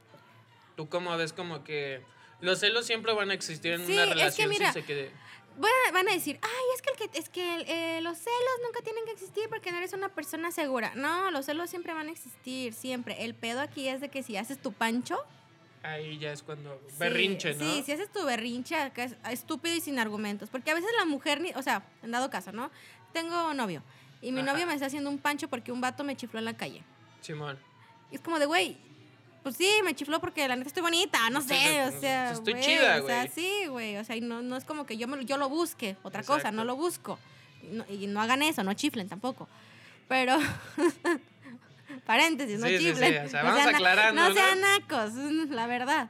Tú 0.77 0.89
cómo 0.89 1.17
ves 1.17 1.33
como 1.33 1.65
que... 1.65 2.03
Los 2.41 2.61
celos 2.61 2.87
siempre 2.87 3.13
van 3.13 3.31
a 3.31 3.35
existir 3.35 3.73
en 3.73 3.87
Sí, 3.87 3.93
una 3.93 4.03
es 4.03 4.09
que 4.09 4.15
relación 4.15 4.49
mira, 4.49 4.73
sin 4.73 4.83
se 4.83 4.87
quede... 4.87 5.11
Van 5.59 5.73
a, 5.89 5.93
van 5.93 6.09
a 6.09 6.13
decir, 6.13 6.39
ay, 6.41 6.65
es 6.77 6.83
que, 6.83 6.91
el 6.91 7.11
que, 7.11 7.19
es 7.19 7.29
que 7.29 7.97
eh, 7.97 8.01
los 8.01 8.17
celos 8.17 8.61
nunca 8.65 8.81
tienen 8.83 9.05
que 9.05 9.11
existir 9.11 9.49
porque 9.49 9.73
no 9.73 9.79
eres 9.79 9.93
una 9.93 10.09
persona 10.09 10.53
segura. 10.53 10.93
No, 10.95 11.33
los 11.33 11.47
celos 11.47 11.69
siempre 11.69 11.93
van 11.95 12.07
a 12.07 12.13
existir, 12.13 12.73
siempre. 12.75 13.25
El 13.25 13.35
pedo 13.35 13.61
aquí 13.61 13.89
es 13.89 14.01
de 14.01 14.09
que 14.09 14.23
si 14.23 14.37
haces 14.37 14.63
tu 14.63 14.73
pancho, 14.73 15.19
Ahí 15.83 16.19
ya 16.19 16.33
es 16.33 16.43
cuando... 16.43 16.81
Sí, 16.89 16.95
Berrinche, 16.99 17.55
¿no? 17.55 17.61
Sí, 17.65 17.83
si 17.85 17.93
haces 17.93 18.11
tu 18.13 18.25
berrinche 18.25 18.75
acá 18.77 19.05
es 19.05 19.15
estúpido 19.31 19.75
y 19.77 19.81
sin 19.81 19.99
argumentos. 19.99 20.49
Porque 20.51 20.71
a 20.71 20.75
veces 20.75 20.91
la 20.99 21.05
mujer, 21.05 21.41
ni, 21.41 21.51
o 21.55 21.63
sea, 21.63 21.83
en 22.03 22.11
dado 22.11 22.31
caso, 22.31 22.53
¿no? 22.53 22.71
Tengo 23.13 23.55
novio. 23.55 23.83
Y 24.21 24.33
mi 24.33 24.41
Ajá. 24.41 24.53
novio 24.53 24.67
me 24.67 24.75
está 24.75 24.87
haciendo 24.87 25.09
un 25.11 25.19
pancho 25.19 25.49
porque 25.49 25.71
un 25.73 25.81
vato 25.81 26.03
me 26.05 26.17
chifló 26.17 26.39
en 26.41 26.45
la 26.47 26.57
calle. 26.57 26.83
Simón. 27.21 27.57
Y 28.11 28.17
es 28.17 28.21
como 28.21 28.39
de, 28.39 28.47
güey, 28.47 28.77
pues 29.45 29.57
sí, 29.57 29.71
me 29.85 29.95
chifló 29.95 30.21
porque 30.21 30.49
la 30.49 30.57
neta 30.57 30.67
estoy 30.69 30.83
bonita, 30.83 31.31
no 31.31 31.41
sé, 31.41 31.55
Estoy- 31.55 31.97
o 31.97 32.01
sea. 32.01 32.33
estoy 32.33 32.53
güey, 32.55 32.65
chida, 32.65 33.03
O 33.03 33.07
sea, 33.07 33.21
güey. 33.21 33.29
sí, 33.35 33.67
güey. 33.69 33.97
O 33.99 34.05
sea, 34.05 34.17
y 34.17 34.21
no, 34.21 34.43
no 34.43 34.57
es 34.57 34.65
como 34.65 34.85
que 34.85 34.97
yo, 34.97 35.07
me- 35.07 35.25
yo 35.25 35.37
lo 35.37 35.49
busque, 35.49 35.97
otra 36.03 36.23
cosa, 36.23 36.39
Exacto. 36.39 36.57
no 36.57 36.65
lo 36.65 36.75
busco. 36.77 37.19
No- 37.71 37.85
y 37.89 38.07
no 38.09 38.21
hagan 38.21 38.43
eso, 38.43 38.65
no 38.65 38.75
chiflen 38.75 39.09
tampoco. 39.09 39.49
Pero. 40.09 40.37
Paréntesis, 42.09 42.59
no 42.59 42.67
Sí, 42.67 42.79
sí, 42.79 42.85
sí, 42.85 42.89
chiflen. 42.91 43.27
o 43.27 43.29
sea, 43.29 43.43
no 43.43 43.49
vamos 43.51 43.63
sean, 43.65 43.75
aclarando, 43.75 44.23
No 44.23 44.29
¿no? 44.31 44.35
sean 44.35 44.61
nacos, 44.63 45.13
la 45.51 45.67
verdad. 45.67 46.09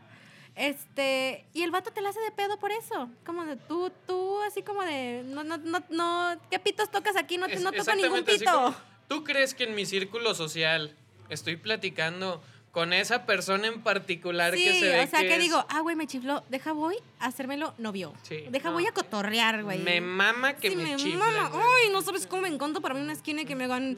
Este, 0.55 1.45
y 1.55 1.63
el 1.65 1.73
vato 1.73 1.91
te 1.93 2.01
la 2.01 2.11
hace 2.11 2.21
de 2.21 2.31
pedo 2.31 2.57
por 2.57 2.71
eso. 2.71 3.11
Como 3.27 3.45
de 3.45 3.57
tú, 3.57 3.91
tú, 4.07 4.41
así 4.43 4.63
como 4.63 4.83
de, 4.85 5.23
no, 5.27 5.43
no, 5.43 5.57
no, 5.59 5.83
no, 5.91 6.37
¿qué 6.53 6.61
pitos 6.61 6.89
tocas 6.93 7.17
aquí? 7.17 7.37
No, 7.37 7.47
Es- 7.47 7.61
no 7.63 7.73
toco 7.73 7.95
ningún 7.97 8.23
pito. 8.25 8.45
como, 8.53 8.77
¿Tú 9.09 9.25
crees 9.25 9.55
que 9.55 9.65
en 9.65 9.75
mi 9.75 9.87
círculo 9.87 10.35
social 10.37 10.95
estoy 11.31 11.57
platicando 11.57 12.41
con 12.71 12.93
esa 12.93 13.27
persona 13.27 13.67
en 13.67 13.83
particular 13.83 14.55
Sí, 14.55 14.63
que 14.65 14.73
se 14.79 14.89
ve 14.89 15.01
o 15.03 15.07
sea, 15.09 15.21
que, 15.23 15.35
es- 15.35 15.41
digo, 15.41 15.67
ah, 15.69 15.81
güey, 15.81 15.97
me 15.97 16.07
chifló, 16.07 16.45
deja 16.49 16.71
voy 16.71 16.95
a 17.19 17.27
hacérmelo 17.27 17.75
novio. 17.79 18.15
Sí, 18.23 18.45
deja 18.51 18.69
no. 18.69 18.75
voy 18.75 18.87
a 18.87 18.93
cotorrear, 18.93 19.65
güey. 19.65 19.79
Me 19.81 20.01
mama 20.01 20.55
que 20.55 20.71
Sí, 20.71 20.77
me, 20.77 20.85
me 20.85 20.97
chiflen, 20.97 21.19
mama. 21.19 21.49
güey. 21.49 21.65
Uy, 21.89 21.93
no 21.93 22.03
sabes 22.03 22.29
cómo 22.29 22.43
me 22.43 22.49
encanto 22.49 22.81
para 22.81 22.95
mí 22.95 23.01
una 23.01 23.15
esquina 23.15 23.45
que 23.45 23.57
me 23.57 23.65
hagan... 23.65 23.97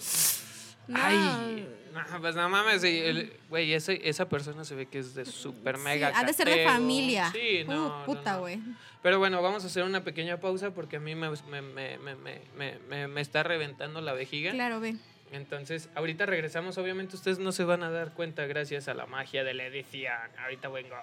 No. 0.88 0.98
Ay, 1.00 1.68
no, 1.92 2.20
pues 2.20 2.34
no 2.36 2.48
mames, 2.48 2.82
sí, 2.82 3.30
güey, 3.48 3.72
ese- 3.72 4.00
esa 4.08 4.28
persona 4.28 4.64
se 4.64 4.74
ve 4.74 4.86
que 4.86 4.98
es 5.00 5.14
de 5.14 5.24
súper 5.24 5.76
Sí, 5.76 5.82
mega 5.82 6.12
ha 6.14 6.24
de 6.24 6.32
ser 6.32 6.48
de 6.48 6.64
familia. 6.64 7.30
Sí, 7.32 7.64
no, 7.66 8.02
Uh, 8.02 8.04
puta, 8.06 8.34
no. 8.34 8.40
güey. 8.40 8.60
Pero 9.02 9.18
bueno, 9.18 9.40
vamos 9.42 9.64
a 9.64 9.66
hacer 9.68 9.82
una 9.82 10.04
pequeña 10.04 10.38
pausa 10.38 10.70
porque 10.72 10.96
a 10.96 11.00
mí 11.00 11.14
me, 11.14 11.30
me, 11.30 11.62
me, 11.62 11.98
me, 11.98 12.16
me, 12.16 12.38
me- 12.56 12.78
me- 12.88 13.08
me 13.08 13.20
está 13.20 13.42
reventando 13.42 14.00
la 14.00 14.12
vejiga. 14.12 14.52
Claro, 14.52 14.78
ve. 14.80 14.96
Entonces, 15.32 15.88
ahorita 15.94 16.26
regresamos. 16.26 16.76
Obviamente 16.76 17.14
ustedes 17.16 17.38
no 17.38 17.52
se 17.52 17.64
van 17.64 17.82
a 17.82 17.90
dar 17.90 18.12
cuenta 18.14 18.46
gracias 18.46 18.88
a 18.88 18.94
la 18.94 19.06
magia 19.06 19.44
de 19.44 19.54
la 19.54 19.64
edición. 19.66 20.12
Ahorita 20.42 20.68
vengo. 20.68 20.96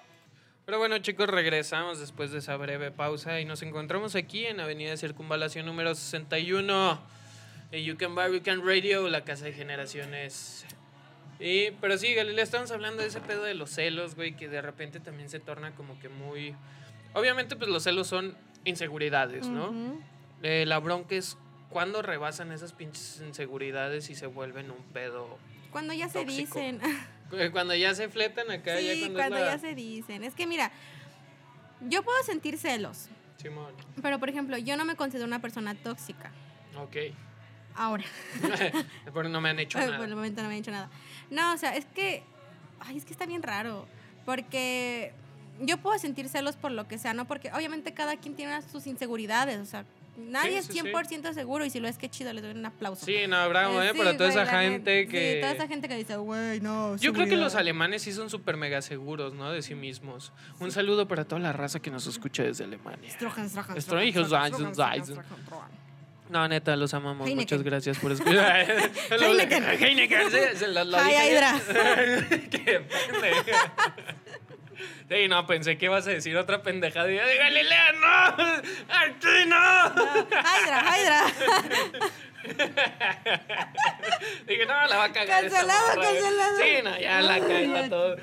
Pero 0.66 0.78
bueno, 0.78 0.98
chicos, 0.98 1.28
regresamos 1.28 1.98
después 1.98 2.30
de 2.30 2.38
esa 2.40 2.54
breve 2.56 2.90
pausa 2.90 3.40
y 3.40 3.46
nos 3.46 3.62
encontramos 3.62 4.14
aquí 4.14 4.44
en 4.44 4.60
Avenida 4.60 4.96
Circunvalación 4.98 5.64
número 5.64 5.94
61 5.94 7.00
en 7.72 7.84
You 7.84 7.96
Can 7.96 8.14
Buy, 8.14 8.34
You 8.34 8.42
Can 8.42 8.66
Radio, 8.66 9.08
la 9.08 9.24
casa 9.24 9.46
de 9.46 9.54
generaciones. 9.54 10.66
Y, 11.40 11.70
pero 11.80 11.96
sí, 11.98 12.14
Galilea, 12.14 12.42
estamos 12.42 12.70
hablando 12.70 13.02
de 13.02 13.08
ese 13.08 13.20
pedo 13.20 13.42
de 13.44 13.54
los 13.54 13.70
celos, 13.70 14.14
güey, 14.16 14.34
que 14.36 14.48
de 14.48 14.60
repente 14.60 14.98
también 15.00 15.28
se 15.28 15.38
torna 15.40 15.72
como 15.72 15.98
que 16.00 16.08
muy... 16.08 16.54
Obviamente, 17.14 17.54
pues 17.56 17.70
los 17.70 17.84
celos 17.84 18.08
son 18.08 18.36
inseguridades, 18.64 19.46
¿no? 19.46 19.70
Ujú. 19.70 20.00
Eh, 20.42 20.64
la 20.66 20.78
bronca 20.78 21.14
es 21.14 21.36
cuando 21.70 22.02
rebasan 22.02 22.50
esas 22.52 22.72
pinches 22.72 23.22
inseguridades 23.24 24.10
y 24.10 24.14
se 24.14 24.26
vuelven 24.26 24.70
un 24.70 24.82
pedo. 24.92 25.38
Cuando 25.70 25.92
ya 25.94 26.08
se 26.08 26.24
dicen. 26.24 26.80
Eh, 27.30 27.50
Cuando 27.52 27.74
ya 27.74 27.94
se 27.94 28.08
fletan 28.08 28.50
acá, 28.50 28.80
ya 28.80 28.94
sí, 28.94 29.00
cuando, 29.00 29.18
cuando 29.18 29.38
la... 29.38 29.52
ya 29.52 29.58
se 29.58 29.74
dicen. 29.74 30.24
Es 30.24 30.34
que 30.34 30.46
mira, 30.46 30.72
yo 31.82 32.02
puedo 32.02 32.22
sentir 32.22 32.56
celos, 32.56 33.10
Simón, 33.36 33.74
pero 34.00 34.18
por 34.18 34.30
ejemplo, 34.30 34.56
yo 34.56 34.78
no 34.78 34.86
me 34.86 34.96
considero 34.96 35.26
una 35.26 35.38
persona 35.38 35.74
tóxica. 35.74 36.32
ok. 36.74 36.96
Ahora. 37.74 38.04
Pero 39.12 39.28
no 39.28 39.40
me 39.42 39.50
han 39.50 39.58
hecho 39.60 39.78
Por 39.78 39.90
nada. 39.90 40.04
el 40.06 40.14
momento 40.16 40.42
no 40.42 40.48
me 40.48 40.54
he 40.54 40.56
dicho 40.56 40.70
nada. 40.70 40.88
No, 41.30 41.52
o 41.52 41.56
sea, 41.56 41.76
es 41.76 41.84
que. 41.86 42.22
Ay, 42.80 42.96
es 42.96 43.04
que 43.04 43.12
está 43.12 43.26
bien 43.26 43.42
raro. 43.42 43.86
Porque 44.24 45.12
yo 45.60 45.78
puedo 45.78 45.98
sentir 45.98 46.28
celos 46.28 46.56
por 46.56 46.70
lo 46.70 46.86
que 46.86 46.98
sea, 46.98 47.14
¿no? 47.14 47.26
Porque 47.26 47.50
obviamente 47.52 47.92
cada 47.92 48.16
quien 48.16 48.34
tiene 48.34 48.60
sus 48.62 48.86
inseguridades. 48.86 49.58
O 49.58 49.66
sea, 49.66 49.84
nadie 50.18 50.62
Sí, 50.62 50.72
sí, 50.72 50.78
es 50.78 50.84
100% 50.84 51.32
seguro 51.32 51.64
y 51.64 51.70
si 51.70 51.80
lo 51.80 51.88
es, 51.88 51.98
que 51.98 52.08
chido, 52.08 52.32
les 52.32 52.42
doy 52.42 52.52
un 52.52 52.66
aplauso. 52.66 53.06
Sí, 53.06 53.26
no, 53.28 53.48
bravo, 53.48 53.80
¿eh? 53.82 53.90
Sí, 53.92 53.98
Para 53.98 54.16
toda 54.16 54.30
güey, 54.30 54.42
esa 54.42 54.60
gente 54.60 55.06
que... 55.08 55.34
Sí, 55.34 55.40
toda 55.40 55.52
esa 55.52 55.68
gente 55.68 55.88
que 55.88 55.96
dice, 55.96 56.16
güey, 56.16 56.60
no. 56.60 56.96
Yo 56.96 57.12
creo 57.12 57.24
que 57.24 57.30
seguridad". 57.30 57.38
los 57.38 57.54
alemanes 57.54 58.02
sí 58.02 58.12
son 58.12 58.30
súper 58.30 58.56
mega 58.56 58.82
seguros, 58.82 59.34
¿no? 59.34 59.50
De 59.50 59.62
sí 59.62 59.74
mismos. 59.74 60.32
Un 60.60 60.70
saludo 60.70 61.08
para 61.08 61.24
toda 61.24 61.40
la 61.40 61.52
raza 61.52 61.80
que 61.80 61.90
nos 61.90 62.06
escucha 62.06 62.42
desde 62.42 62.64
Alemania. 62.64 63.08
No, 66.28 66.46
neta, 66.46 66.76
los 66.76 66.92
amamos. 66.94 67.28
Muchas 67.30 67.62
gracias 67.62 67.98
por 67.98 68.12
escuchar. 68.12 68.66
Heineken. 69.10 69.64
Heineken. 69.64 70.30
Sí, 70.30 70.64
lo, 70.66 70.84
lo 70.84 70.98
Qué 72.50 72.84
Sí, 75.08 75.26
no, 75.26 75.46
pensé 75.46 75.78
que 75.78 75.86
ibas 75.86 76.06
a 76.06 76.10
decir 76.10 76.36
otra 76.36 76.62
pendejada. 76.62 77.10
Y 77.10 77.16
yo, 77.16 77.22
Galilea, 77.22 77.92
no. 77.92 78.26
Aquí 78.94 79.46
no. 79.46 79.88
no. 79.94 80.26
Hydra, 80.28 81.24
Dije, 84.46 84.66
no, 84.66 84.86
la 84.86 84.96
va 84.96 85.04
a 85.04 85.12
cagar. 85.12 85.42
Cancelado, 85.42 86.00
cancelado. 86.00 86.58
Sí, 86.58 86.82
no, 86.84 86.98
ya 87.00 87.22
la 87.22 87.40
caga 87.40 87.88
todo. 87.88 88.16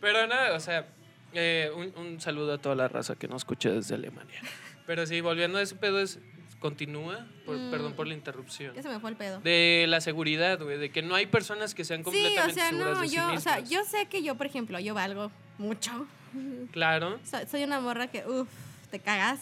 Pero 0.00 0.26
no, 0.26 0.54
o 0.54 0.60
sea, 0.60 0.86
eh, 1.34 1.70
un, 1.74 1.92
un 1.96 2.20
saludo 2.20 2.54
a 2.54 2.58
toda 2.58 2.74
la 2.74 2.88
raza 2.88 3.16
que 3.16 3.28
nos 3.28 3.42
escucha 3.42 3.70
desde 3.70 3.96
Alemania. 3.96 4.40
Pero 4.86 5.06
sí, 5.06 5.20
volviendo 5.20 5.58
a 5.58 5.62
ese 5.62 5.74
pedo, 5.74 6.00
es 6.00 6.18
continúa. 6.60 7.26
Por- 7.46 7.56
Mm. 7.56 7.70
Perdón 7.70 7.92
por 7.94 8.06
la 8.06 8.14
interrupción. 8.14 8.74
Ya 8.74 8.82
se 8.82 8.88
me 8.88 8.98
fue 9.00 9.10
el 9.10 9.16
pedo. 9.16 9.40
De 9.40 9.86
la 9.88 10.00
seguridad, 10.00 10.60
güey, 10.60 10.78
de 10.78 10.90
que 10.90 11.02
no 11.02 11.14
hay 11.14 11.26
personas 11.26 11.74
que 11.74 11.84
sean 11.84 12.00
Sí, 12.00 12.04
completamente 12.04 12.50
o 12.52 12.54
sea, 12.54 12.68
seguras 12.70 12.94
no, 12.96 13.00
de 13.02 13.08
sí 13.08 13.16
yo, 13.16 13.22
o 13.32 13.40
sea, 13.40 13.56
mismas. 13.56 13.70
yo 13.70 13.84
sé 13.84 14.06
que 14.06 14.22
yo, 14.22 14.34
por 14.36 14.46
ejemplo, 14.46 14.78
yo 14.80 14.94
valgo 14.94 15.30
mucho. 15.58 16.06
Claro. 16.72 17.18
Soy, 17.24 17.46
soy 17.50 17.62
una 17.64 17.80
morra 17.80 18.08
que, 18.08 18.26
uff, 18.26 18.48
te 18.90 18.98
cagas. 19.00 19.40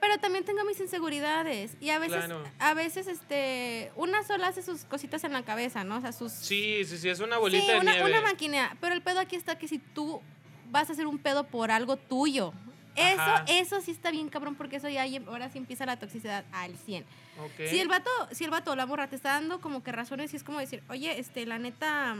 Pero 0.00 0.18
también 0.18 0.44
tengo 0.44 0.64
mis 0.64 0.78
inseguridades. 0.78 1.72
Y 1.80 1.90
a 1.90 1.98
veces, 1.98 2.16
Claro. 2.26 2.44
a 2.60 2.74
veces, 2.74 3.08
este, 3.08 3.90
una 3.96 4.22
sola 4.22 4.46
hace 4.46 4.62
sus 4.62 4.84
cositas 4.84 5.24
en 5.24 5.32
la 5.32 5.42
cabeza, 5.42 5.82
¿no? 5.82 5.96
O 5.96 6.00
sea, 6.00 6.12
sus... 6.12 6.30
Sí, 6.30 6.84
sí, 6.84 6.96
sí, 6.98 7.08
es 7.08 7.18
una 7.18 7.38
bolita 7.38 7.64
Sí, 7.64 7.72
de 7.72 7.78
una, 7.80 7.92
nieve. 7.94 8.08
una 8.08 8.20
máquina. 8.20 8.76
Pero 8.80 8.94
el 8.94 9.02
pedo 9.02 9.18
aquí 9.18 9.34
está 9.34 9.58
que 9.58 9.66
si 9.66 9.78
tú 9.78 10.22
vas 10.70 10.88
a 10.88 10.92
hacer 10.92 11.06
un 11.08 11.18
pedo 11.18 11.44
por 11.48 11.72
algo 11.72 11.96
tuyo, 11.96 12.52
eso, 12.98 13.20
Ajá. 13.20 13.44
eso 13.48 13.80
sí 13.80 13.90
está 13.90 14.10
bien 14.10 14.28
cabrón, 14.28 14.54
porque 14.54 14.76
eso 14.76 14.88
ya 14.88 15.04
ahora 15.26 15.50
sí 15.50 15.58
empieza 15.58 15.86
la 15.86 15.98
toxicidad 15.98 16.44
al 16.52 16.76
100. 16.76 17.04
Ok. 17.38 17.68
Si 17.68 17.78
el 17.80 17.88
vato, 17.88 18.10
si 18.32 18.44
el 18.44 18.50
vato 18.50 18.74
la 18.76 18.86
morra 18.86 19.08
te 19.08 19.16
está 19.16 19.30
dando 19.32 19.60
como 19.60 19.82
que 19.82 19.92
razones 19.92 20.32
y 20.32 20.36
es 20.36 20.44
como 20.44 20.58
decir, 20.60 20.82
oye, 20.88 21.18
este, 21.18 21.46
la 21.46 21.58
neta, 21.58 22.16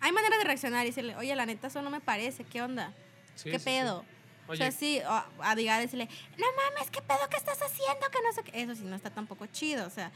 hay 0.00 0.12
manera 0.12 0.36
de 0.38 0.44
reaccionar 0.44 0.84
y 0.84 0.90
decirle, 0.90 1.16
oye, 1.16 1.34
la 1.34 1.46
neta, 1.46 1.68
eso 1.68 1.80
no 1.82 1.90
me 1.90 2.00
parece, 2.00 2.44
¿qué 2.44 2.62
onda? 2.62 2.92
Sí, 3.34 3.50
¿Qué 3.50 3.58
sí, 3.58 3.64
sí. 3.64 3.64
pedo? 3.64 4.04
Oye, 4.46 4.52
O 4.52 4.56
sea, 4.56 4.70
sí, 4.72 5.00
o 5.08 5.42
a 5.42 5.54
diga, 5.54 5.78
decirle, 5.78 6.08
no 6.36 6.46
mames, 6.56 6.90
¿qué 6.90 7.00
pedo 7.00 7.26
que 7.30 7.36
estás 7.36 7.62
haciendo? 7.62 8.06
Que 8.12 8.18
no 8.22 8.32
sé 8.32 8.42
qué. 8.42 8.60
Eso 8.62 8.74
sí 8.74 8.84
no 8.84 8.94
está 8.94 9.08
tampoco 9.10 9.46
chido, 9.46 9.86
o 9.86 9.90
sea. 9.90 10.12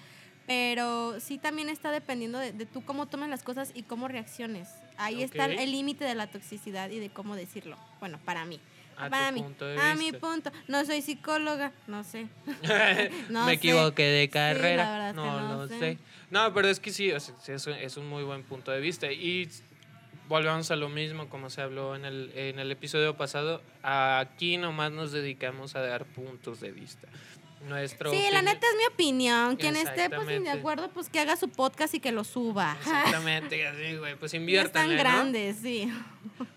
Pero 0.47 1.19
sí 1.21 1.39
también 1.39 1.69
está 1.69 1.91
dependiendo 1.91 2.39
de, 2.39 2.53
de 2.53 2.67
tú 2.67 2.85
cómo 2.85 3.07
tomes 3.07 3.29
las 3.31 3.43
cosas 3.43 3.71
y 3.75 3.83
cómo 3.85 4.07
reacciones. 4.09 4.69
Ahí 4.99 5.23
está 5.23 5.47
el 5.47 5.73
límite 5.73 6.05
de 6.05 6.15
la 6.15 6.27
toxicidad 6.27 6.91
y 6.91 6.99
de 6.99 7.09
cómo 7.11 7.37
decirlo. 7.37 7.77
Bueno, 8.01 8.19
para 8.25 8.45
mí. 8.45 8.61
A 8.97 9.09
para 9.09 9.31
mí. 9.31 9.41
punto 9.43 9.65
de 9.65 9.79
a 9.81 9.95
mi 9.95 10.11
punto. 10.13 10.51
No 10.67 10.85
soy 10.85 11.03
psicóloga, 11.03 11.73
no 11.87 12.03
sé. 12.03 12.27
No 13.31 13.45
me 13.45 13.53
sé. 13.53 13.57
equivoqué 13.57 14.03
de 14.03 14.29
carrera. 14.29 15.13
no, 15.13 15.41
no 15.41 15.57
lo 15.57 15.69
sé. 15.69 15.79
sé. 15.79 15.99
No, 16.31 16.53
pero 16.53 16.69
es 16.69 16.81
que 16.81 16.91
sí, 16.93 17.09
es, 17.11 17.33
un- 17.67 17.75
es 17.75 17.97
un 17.97 18.09
muy 18.09 18.25
buen 18.25 18.43
punto 18.43 18.71
de 18.73 18.81
vista. 18.81 19.11
Y 19.13 19.49
volvemos 20.29 20.71
a 20.73 20.77
lo 20.77 20.89
mismo, 20.89 21.29
como 21.29 21.49
se 21.49 21.63
habló 21.63 21.95
en 21.95 22.05
el, 22.05 22.33
en 22.35 22.59
el 22.59 22.71
episodio 22.73 23.17
pasado. 23.17 23.63
Aquí 23.85 24.57
nomás 24.57 24.91
nos 24.93 25.13
dedicamos 25.13 25.77
a 25.77 25.81
dar 25.81 26.05
puntos 26.05 26.61
de 26.61 26.73
vista. 26.73 27.07
Nuestro 27.67 28.11
Sí, 28.11 28.23
la 28.33 28.43
neta 28.43 28.67
es 28.67 28.77
mi 28.77 28.87
opinión. 28.93 29.57
Quien 29.57 29.77
esté 29.77 30.09
pues 30.11 30.27
de 30.27 30.51
acuerdo, 30.51 30.89
pues 30.91 31.09
que 31.09 31.19
haga 31.21 31.37
su 31.37 31.49
podcast 31.49 31.95
y 31.95 32.01
que 32.01 32.13
lo 32.13 32.25
suba. 32.25 32.77
Exactamente, 32.81 33.67
así, 33.67 33.97
güey. 33.97 34.15
Pues 34.17 34.33
Ya 34.33 34.39
inviértanle, 34.39 34.95
están 34.95 35.13
¿no? 35.13 35.19
grandes, 35.19 35.57
sí. 35.57 35.93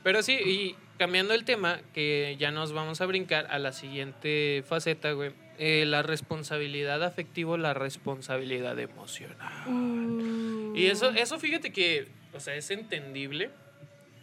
Pero 0.03 0.21
sí, 0.23 0.33
y 0.33 0.75
cambiando 0.97 1.33
el 1.33 1.43
tema, 1.45 1.79
que 1.93 2.35
ya 2.39 2.51
nos 2.51 2.73
vamos 2.73 3.01
a 3.01 3.05
brincar 3.07 3.47
a 3.49 3.57
la 3.59 3.71
siguiente 3.71 4.63
faceta, 4.67 5.11
güey. 5.13 5.31
eh, 5.57 5.85
la 5.85 6.03
responsabilidad 6.03 7.03
afectiva, 7.03 7.57
la 7.57 7.73
responsabilidad 7.73 8.77
emocional. 8.79 9.67
Uh. 9.67 10.73
Y 10.75 10.85
eso, 10.87 11.09
eso 11.09 11.39
fíjate 11.39 11.71
que, 11.71 12.07
o 12.33 12.39
sea, 12.39 12.55
es 12.55 12.69
entendible, 12.71 13.49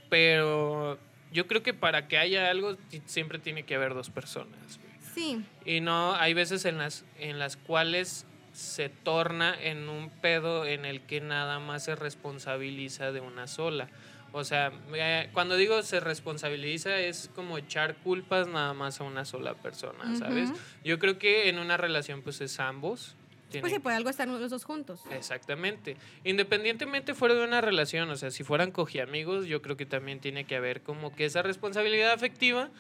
pero 0.09 0.99
yo 1.33 1.47
creo 1.47 1.62
que 1.62 1.75
para 1.75 2.09
que 2.09 2.17
haya 2.19 2.51
algo 2.51 2.77
siempre 3.07 3.38
tiene 3.38 3.64
que 3.64 3.75
haber 3.75 3.95
dos 3.95 4.11
personas. 4.11 4.81
Sí. 5.19 5.45
Y 5.65 5.81
no, 5.81 6.15
hay 6.15 6.35
veces 6.35 6.65
en 6.65 6.79
las, 6.79 7.05
en 7.19 7.39
las 7.39 7.57
cuales 7.57 8.27
se 8.53 8.89
torna 8.89 9.55
en 9.61 9.89
un 9.89 10.11
pedo 10.11 10.67
en 10.67 10.85
el 10.85 11.03
que 11.03 11.21
nada 11.21 11.61
más 11.61 11.85
se 11.85 11.95
responsabiliza 11.95 13.13
de 13.13 13.21
una 13.21 13.47
sola. 13.47 13.89
O 14.33 14.45
sea, 14.45 14.73
eh, 14.95 15.31
cuando 15.33 15.57
digo 15.57 15.83
se 15.83 16.01
responsabiliza 16.01 16.99
es 16.99 17.31
como 17.35 17.57
echar 17.57 17.97
culpas 17.97 18.47
nada 18.49 18.75
más 18.75 19.01
a 19.01 19.05
una 19.05 19.25
sola 19.25 19.55
persona, 19.55 20.17
¿sabes? 20.17 20.51
Ujú. 20.51 20.59
Yo 20.85 20.99
creo 20.99 21.19
que 21.19 21.49
en 21.49 21.59
una 21.59 21.77
relación 21.77 22.23
pues 22.23 22.41
es 22.41 22.61
ambos. 22.61 23.17
Pues 23.29 23.51
tienen 23.51 23.71
sí, 23.71 23.79
por 23.79 23.93
algo 23.93 24.11
están 24.11 24.31
los 24.39 24.51
dos 24.51 24.65
juntos. 24.65 25.03
Exactamente. 25.11 25.97
Independientemente 26.25 27.15
fuera 27.15 27.35
de 27.35 27.45
una 27.45 27.63
relación, 27.63 28.11
o 28.11 28.17
sea, 28.17 28.31
si 28.31 28.45
fueran 28.45 28.73
cogiamigos, 28.73 29.47
yo 29.47 29.63
creo 29.63 29.77
que 29.77 29.87
también 29.87 30.21
tiene 30.21 30.45
que 30.45 30.57
haber 30.57 30.83
como 30.83 31.15
que 31.15 31.25
esa 31.25 31.41
responsabilidad 31.41 32.13
afectiva, 32.13 32.71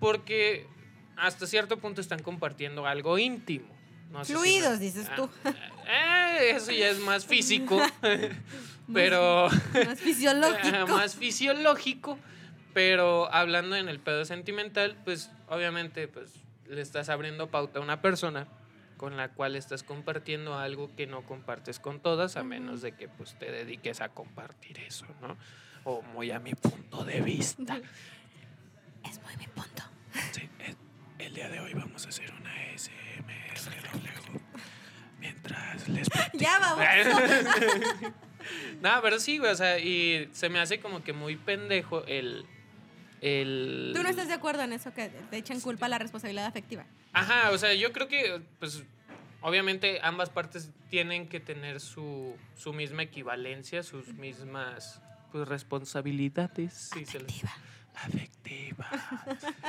porque 0.00 0.66
hasta 1.16 1.46
cierto 1.46 1.78
punto 1.78 2.00
están 2.00 2.22
compartiendo 2.22 2.86
algo 2.86 3.18
íntimo. 3.18 3.66
No 4.10 4.24
sé 4.24 4.26
si 4.26 4.32
me- 4.34 4.38
Fluidos, 4.38 4.78
dices 4.80 5.08
tú. 5.16 5.28
Ah, 5.44 6.36
eh, 6.40 6.50
eso 6.56 6.70
ya 6.72 6.88
es 6.88 6.98
más 7.00 7.26
físico, 7.26 7.80
pero 8.92 9.48
Más 9.84 10.00
fisiológico. 10.00 10.86
más 10.88 11.14
fisiológico. 11.16 12.18
Pero 12.74 13.32
hablando 13.32 13.74
en 13.76 13.88
el 13.88 14.00
pedo 14.00 14.24
sentimental, 14.26 14.96
pues 15.04 15.30
obviamente 15.48 16.08
pues 16.08 16.30
le 16.68 16.80
estás 16.82 17.08
abriendo 17.08 17.50
pauta 17.50 17.78
a 17.78 17.82
una 17.82 18.02
persona 18.02 18.46
con 18.98 19.16
la 19.16 19.30
cual 19.30 19.56
estás 19.56 19.82
compartiendo 19.82 20.58
algo 20.58 20.94
que 20.94 21.06
no 21.06 21.22
compartes 21.22 21.80
con 21.80 22.00
todas, 22.00 22.36
a 22.36 22.44
menos 22.44 22.82
de 22.82 22.92
que 22.92 23.08
pues 23.08 23.38
te 23.38 23.50
dediques 23.50 24.00
a 24.00 24.10
compartir 24.10 24.78
eso, 24.80 25.06
¿no? 25.22 25.36
O 25.84 26.02
muy 26.02 26.30
a 26.30 26.38
mi 26.40 26.54
punto 26.54 27.04
de 27.04 27.20
vista. 27.22 27.78
Es 29.08 29.20
muy 29.22 29.36
mi 29.36 29.46
punto. 29.46 29.84
Sí, 30.32 30.48
el, 30.58 30.76
el 31.24 31.34
día 31.34 31.48
de 31.48 31.60
hoy 31.60 31.74
vamos 31.96 32.04
a 32.04 32.08
hacer 32.10 32.30
una 32.30 32.52
SMR 32.76 34.40
mientras 35.18 35.88
les 35.88 36.06
Ya 36.34 36.58
vamos. 36.58 36.84
no, 38.82 39.00
pero 39.00 39.18
sí, 39.18 39.38
güey, 39.38 39.50
o 39.50 39.56
sea, 39.56 39.78
y 39.78 40.28
se 40.32 40.50
me 40.50 40.60
hace 40.60 40.78
como 40.78 41.02
que 41.02 41.14
muy 41.14 41.36
pendejo 41.36 42.04
el... 42.04 42.44
el... 43.22 43.92
¿Tú 43.94 44.02
no 44.02 44.10
estás 44.10 44.28
de 44.28 44.34
acuerdo 44.34 44.62
en 44.62 44.74
eso 44.74 44.92
que 44.92 45.08
te 45.08 45.38
echen 45.38 45.58
culpa 45.62 45.86
a 45.86 45.88
la 45.88 45.98
responsabilidad 45.98 46.44
afectiva? 46.44 46.84
Ajá, 47.14 47.50
o 47.50 47.56
sea, 47.56 47.72
yo 47.72 47.90
creo 47.94 48.08
que, 48.08 48.42
pues, 48.58 48.82
obviamente 49.40 49.98
ambas 50.02 50.28
partes 50.28 50.68
tienen 50.90 51.30
que 51.30 51.40
tener 51.40 51.80
su, 51.80 52.36
su 52.58 52.74
misma 52.74 53.04
equivalencia, 53.04 53.82
sus 53.82 54.08
mismas, 54.08 55.00
pues, 55.32 55.48
responsabilidades. 55.48 56.90
sí, 56.92 57.06
se 57.06 57.20
les- 57.20 57.40
Afectiva. 57.96 58.86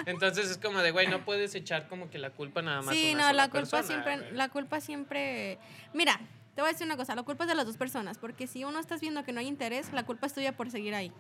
Entonces 0.05 0.49
es 0.51 0.57
como 0.57 0.79
de, 0.79 0.91
güey, 0.91 1.07
no 1.07 1.23
puedes 1.25 1.55
echar 1.55 1.87
como 1.87 2.09
que 2.09 2.17
la 2.17 2.29
culpa 2.31 2.61
nada 2.61 2.81
más 2.81 2.93
Sí, 2.93 3.13
una 3.13 3.27
no, 3.31 3.33
la 3.33 3.43
culpa 3.49 3.59
persona, 3.59 3.83
siempre, 3.83 4.17
güey. 4.19 4.33
la 4.33 4.49
culpa 4.49 4.81
siempre. 4.81 5.57
Mira, 5.93 6.19
te 6.55 6.61
voy 6.61 6.69
a 6.69 6.73
decir 6.73 6.85
una 6.85 6.97
cosa, 6.97 7.15
la 7.15 7.23
culpa 7.23 7.45
es 7.45 7.47
de 7.49 7.55
las 7.55 7.65
dos 7.65 7.77
personas, 7.77 8.17
porque 8.17 8.45
si 8.47 8.63
uno 8.63 8.79
estás 8.79 8.99
viendo 9.01 9.23
que 9.23 9.31
no 9.31 9.39
hay 9.39 9.47
interés, 9.47 9.91
la 9.93 10.05
culpa 10.05 10.27
es 10.27 10.33
tuya 10.33 10.55
por 10.57 10.69
seguir 10.69 10.93
ahí. 10.93 11.11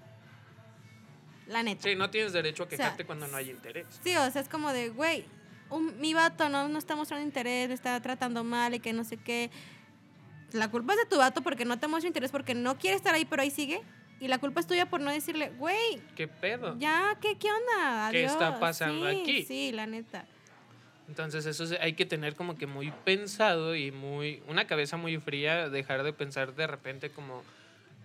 La 1.47 1.63
neta. 1.63 1.81
Sí, 1.83 1.95
no 1.95 2.09
tienes 2.09 2.33
derecho 2.33 2.63
a 2.63 2.67
sea, 2.69 2.77
quejarte 2.77 3.05
cuando 3.05 3.27
no 3.27 3.37
hay 3.37 3.49
interés. 3.51 3.85
Sí, 4.03 4.15
o 4.17 4.29
sea, 4.29 4.41
es 4.41 4.49
como 4.49 4.73
de, 4.73 4.89
güey, 4.89 5.23
un- 5.69 5.97
mi 5.99 6.13
vato 6.13 6.49
no, 6.49 6.67
no 6.67 6.77
está 6.77 6.95
mostrando 6.97 7.25
interés, 7.25 7.69
me 7.69 7.73
está 7.73 7.99
tratando 8.01 8.43
mal 8.43 8.73
y 8.73 8.79
que 8.81 8.91
no 8.91 9.05
sé 9.05 9.15
qué. 9.17 9.49
La 10.51 10.69
culpa 10.69 10.93
es 10.93 10.99
de 10.99 11.05
tu 11.05 11.17
vato 11.17 11.41
porque 11.41 11.63
no 11.65 11.79
te 11.79 11.87
muestra 11.87 12.07
interés, 12.07 12.31
porque 12.31 12.53
no 12.53 12.77
quiere 12.77 12.97
estar 12.97 13.13
ahí, 13.15 13.23
pero 13.25 13.41
ahí 13.41 13.51
sigue. 13.51 13.81
Y 14.19 14.27
la 14.27 14.39
culpa 14.39 14.59
es 14.59 14.67
tuya 14.67 14.89
por 14.89 14.99
no 15.01 15.11
decirle, 15.11 15.49
güey, 15.57 16.01
¿Qué 16.15 16.27
pedo? 16.27 16.75
ya, 16.79 17.17
¿qué, 17.21 17.37
qué 17.37 17.49
onda? 17.51 18.09
¿Qué 18.11 18.23
está 18.25 18.47
Adiós". 18.47 18.59
pasando 18.59 19.09
Sí, 19.09 19.21
aquí? 19.21 19.43
Sí, 19.45 19.71
la 19.71 19.85
neta. 19.85 20.25
Entonces 21.07 21.45
eso 21.45 21.63
hay 21.79 21.93
que 21.93 22.05
tener 22.05 22.35
como 22.35 22.55
que 22.57 22.67
muy 22.67 22.91
pensado 23.05 23.75
y 23.75 23.91
muy 23.91 24.41
una 24.47 24.67
cabeza 24.67 24.97
muy 24.97 25.17
fría, 25.19 25.69
dejar 25.69 26.03
de 26.03 26.13
pensar 26.13 26.55
de 26.55 26.67
repente 26.67 27.09
como 27.11 27.43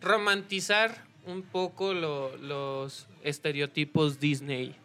romantizar 0.01 1.05
un 1.25 1.43
poco 1.43 1.95
lo- 1.95 2.37
los 2.37 3.07
estereotipos 3.23 4.21
Disney 4.21 4.77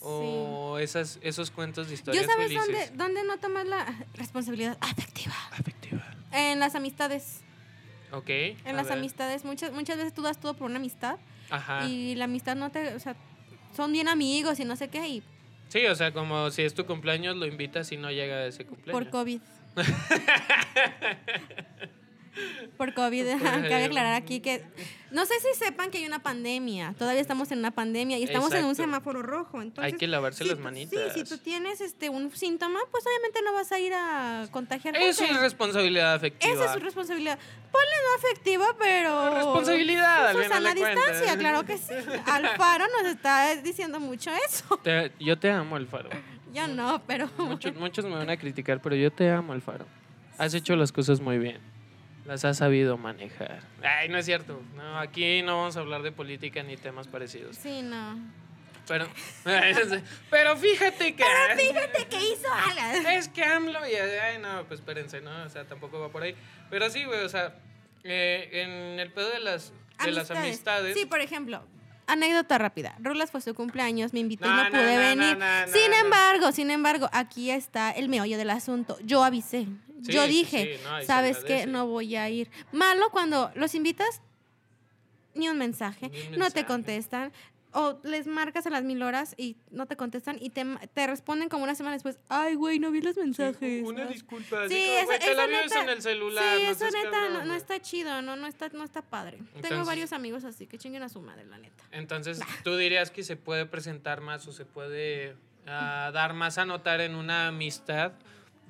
o 0.00 0.78
esas, 0.80 1.18
esos 1.22 1.50
cuentos 1.50 1.88
de 1.88 1.94
historias 1.94 2.24
¿Yo 2.26 2.30
sabes 2.30 2.48
felices. 2.48 2.66
dónde, 2.90 3.04
dónde 3.04 3.24
no 3.24 3.38
tomas 3.38 3.66
la 3.66 3.86
responsabilidad 4.14 4.76
afectiva? 4.80 5.34
Afectiva. 5.52 6.02
En 6.32 6.58
las 6.58 6.74
amistades. 6.74 7.40
Ok. 8.12 8.28
En 8.28 8.76
las 8.76 8.88
ver. 8.88 8.98
amistades, 8.98 9.44
muchas, 9.44 9.72
muchas 9.72 9.96
veces 9.96 10.12
tú 10.14 10.22
das 10.22 10.38
todo 10.38 10.54
por 10.54 10.66
una 10.68 10.76
amistad 10.78 11.16
Ajá. 11.50 11.86
y 11.86 12.14
la 12.14 12.24
amistad 12.24 12.56
no 12.56 12.70
te, 12.70 12.94
o 12.94 13.00
sea, 13.00 13.16
son 13.74 13.92
bien 13.92 14.08
amigos 14.08 14.60
y 14.60 14.64
no 14.64 14.76
sé 14.76 14.88
qué, 14.88 15.06
y 15.08 15.22
Sí, 15.68 15.86
o 15.86 15.94
sea, 15.94 16.12
como 16.12 16.50
si 16.50 16.62
es 16.62 16.74
tu 16.74 16.84
cumpleaños, 16.84 17.34
lo 17.36 17.46
invitas 17.46 17.90
y 17.92 17.96
no 17.96 18.10
llega 18.10 18.34
a 18.36 18.46
ese 18.46 18.66
cumpleaños. 18.66 19.02
por 19.04 19.10
COVID. 19.10 19.40
por 22.76 22.94
COVID, 22.94 23.24
cabe 23.42 23.84
aclarar 23.84 24.14
aquí 24.14 24.40
que 24.40 24.64
no 25.10 25.26
sé 25.26 25.34
si 25.40 25.58
sepan 25.58 25.90
que 25.90 25.98
hay 25.98 26.06
una 26.06 26.22
pandemia, 26.22 26.94
todavía 26.98 27.20
estamos 27.20 27.50
en 27.52 27.58
una 27.58 27.70
pandemia 27.70 28.18
y 28.18 28.24
estamos 28.24 28.52
en 28.54 28.64
un 28.64 28.74
semáforo 28.74 29.22
rojo, 29.22 29.60
entonces 29.60 29.92
Hay 29.92 29.98
que 29.98 30.06
lavarse 30.06 30.42
si 30.42 30.48
las 30.50 30.58
manitas. 30.58 31.12
Sí, 31.12 31.20
si 31.20 31.28
tú 31.28 31.36
tienes 31.38 31.80
este 31.82 32.08
un 32.08 32.34
síntoma, 32.34 32.80
pues 32.90 33.04
obviamente 33.06 33.40
no 33.44 33.52
vas 33.52 33.70
a 33.72 33.78
ir 33.78 33.92
a 33.94 34.48
contagiar 34.50 34.96
Eso 34.96 35.24
es 35.24 35.38
responsabilidad 35.38 36.14
afectiva. 36.14 36.54
Esa 36.54 36.64
es 36.64 36.72
su 36.72 36.78
responsabilidad. 36.78 37.38
Ponle 37.70 37.88
no 38.08 38.26
afectiva, 38.28 38.66
pero. 38.78 39.34
Responsabilidad, 39.34 40.28
al 40.28 40.36
Susana 40.36 40.56
final 40.56 40.74
de 40.74 40.80
distancia, 40.84 41.36
claro 41.38 41.64
que 41.64 41.76
sí. 41.78 41.94
Alfaro 42.26 42.86
nos 43.02 43.12
está 43.12 43.54
diciendo 43.56 44.00
mucho 44.00 44.30
eso. 44.48 44.78
Te- 44.82 45.12
yo 45.20 45.38
te 45.38 45.50
amo, 45.50 45.76
Alfaro. 45.76 46.08
Yo 46.54 46.68
no, 46.68 47.02
pero. 47.06 47.30
Muchos, 47.38 47.74
muchos 47.76 48.04
me 48.04 48.12
van 48.14 48.30
a 48.30 48.36
criticar, 48.36 48.80
pero 48.80 48.94
yo 48.96 49.10
te 49.10 49.30
amo, 49.30 49.52
Alfaro. 49.52 49.86
Has 50.38 50.54
hecho 50.54 50.74
las 50.76 50.92
cosas 50.92 51.20
muy 51.20 51.38
bien. 51.38 51.71
Las 52.24 52.44
has 52.44 52.58
sabido 52.58 52.96
manejar. 52.96 53.60
Ay, 53.82 54.08
no 54.08 54.18
es 54.18 54.26
cierto. 54.26 54.60
No, 54.76 54.98
aquí 54.98 55.42
no 55.42 55.58
vamos 55.58 55.76
a 55.76 55.80
hablar 55.80 56.02
de 56.02 56.12
política 56.12 56.62
ni 56.62 56.76
temas 56.76 57.08
parecidos. 57.08 57.56
Sí, 57.56 57.82
no. 57.82 58.18
Pero, 58.86 59.06
pero 60.30 60.56
fíjate 60.56 61.14
que. 61.14 61.24
Fíjate 61.56 62.06
que 62.06 62.16
hizo 62.16 62.48
algo. 62.52 63.08
Es 63.10 63.28
que 63.28 63.44
AMLO 63.44 63.80
y. 63.88 63.94
Ay, 63.94 64.38
no, 64.40 64.64
pues 64.64 64.80
espérense, 64.80 65.20
¿no? 65.20 65.44
O 65.44 65.48
sea, 65.48 65.64
tampoco 65.64 66.00
va 66.00 66.08
por 66.10 66.22
ahí. 66.22 66.34
Pero 66.70 66.90
sí, 66.90 67.04
güey, 67.04 67.24
o 67.24 67.28
sea, 67.28 67.54
eh, 68.04 68.48
en 68.52 69.00
el 69.00 69.12
pedo 69.12 69.30
de 69.30 69.40
las, 69.40 69.72
de 70.04 70.12
las 70.12 70.30
amistades. 70.30 70.96
Sí, 70.98 71.06
por 71.06 71.20
ejemplo, 71.20 71.62
anécdota 72.06 72.58
rápida. 72.58 72.96
Rulas 73.00 73.30
fue 73.30 73.40
su 73.40 73.54
cumpleaños, 73.54 74.12
me 74.12 74.20
invitó 74.20 74.46
y 74.46 74.48
No, 74.48 74.56
no 74.56 74.64
no, 74.64 74.70
pude 74.70 74.94
no, 74.94 75.00
venir. 75.00 75.38
no, 75.38 75.66
no, 75.66 75.72
sin 75.72 75.90
no, 75.90 75.96
no. 75.98 76.04
embargo, 76.04 76.52
sin 76.52 76.70
embargo, 76.70 77.08
aquí 77.12 77.50
está 77.50 77.90
el 77.92 78.08
meollo 78.08 78.36
del 78.36 78.50
asunto. 78.50 78.98
Yo 79.04 79.22
avisé. 79.24 79.66
Sí, 80.02 80.12
Yo 80.12 80.24
sí, 80.24 80.28
dije, 80.28 80.76
sí, 80.76 80.84
no, 80.84 81.02
¿sabes 81.02 81.44
qué? 81.44 81.66
No 81.66 81.86
voy 81.86 82.16
a 82.16 82.28
ir. 82.28 82.50
Malo 82.72 83.10
cuando 83.10 83.50
los 83.54 83.74
invitas, 83.74 84.20
ni 85.34 85.48
un 85.48 85.58
mensaje, 85.58 86.08
Ni 86.08 86.34
un 86.34 86.38
no 86.38 86.50
te 86.50 86.64
contestan. 86.66 87.32
O 87.74 87.98
les 88.02 88.26
marcas 88.26 88.66
a 88.66 88.70
las 88.70 88.84
mil 88.84 89.02
horas 89.02 89.34
y 89.38 89.56
no 89.70 89.86
te 89.86 89.96
contestan 89.96 90.36
y 90.38 90.50
te, 90.50 90.62
te 90.92 91.06
responden 91.06 91.48
como 91.48 91.64
una 91.64 91.74
semana 91.74 91.96
después. 91.96 92.18
Ay, 92.28 92.54
güey, 92.54 92.78
no 92.78 92.90
vi 92.90 93.00
los 93.00 93.16
mensajes. 93.16 93.82
Una 93.82 94.02
Ay". 94.02 94.12
disculpa. 94.12 94.68
Sí, 94.68 94.90
eso, 94.90 95.12
te 95.18 95.34
la 95.34 95.46
vives 95.46 95.74
en 95.74 95.88
el 95.88 96.02
celular. 96.02 96.44
Sí, 96.58 96.64
no 96.64 96.70
eso 96.70 96.84
neta 96.84 97.10
cabrón, 97.10 97.48
no, 97.48 97.54
está 97.54 97.80
chido, 97.80 98.20
no, 98.20 98.36
no, 98.36 98.46
está, 98.46 98.68
no 98.74 98.84
está 98.84 99.00
padre. 99.00 99.38
Tengo 99.62 99.86
varios 99.86 100.12
amigos 100.12 100.44
así 100.44 100.66
que 100.66 100.76
chinguen 100.76 101.02
a 101.02 101.08
su 101.08 101.22
madre, 101.22 101.46
la 101.46 101.56
neta. 101.56 101.82
Entonces, 101.92 102.40
tú 102.62 102.76
dirías 102.76 103.10
que 103.10 103.22
se 103.22 103.36
puede 103.36 103.64
presentar 103.64 104.20
más 104.20 104.46
o 104.46 104.52
se 104.52 104.66
puede 104.66 105.34
ah, 105.66 106.10
dar 106.12 106.34
más 106.34 106.58
a 106.58 106.66
notar 106.66 107.00
en 107.00 107.14
una 107.14 107.48
amistad 107.48 108.12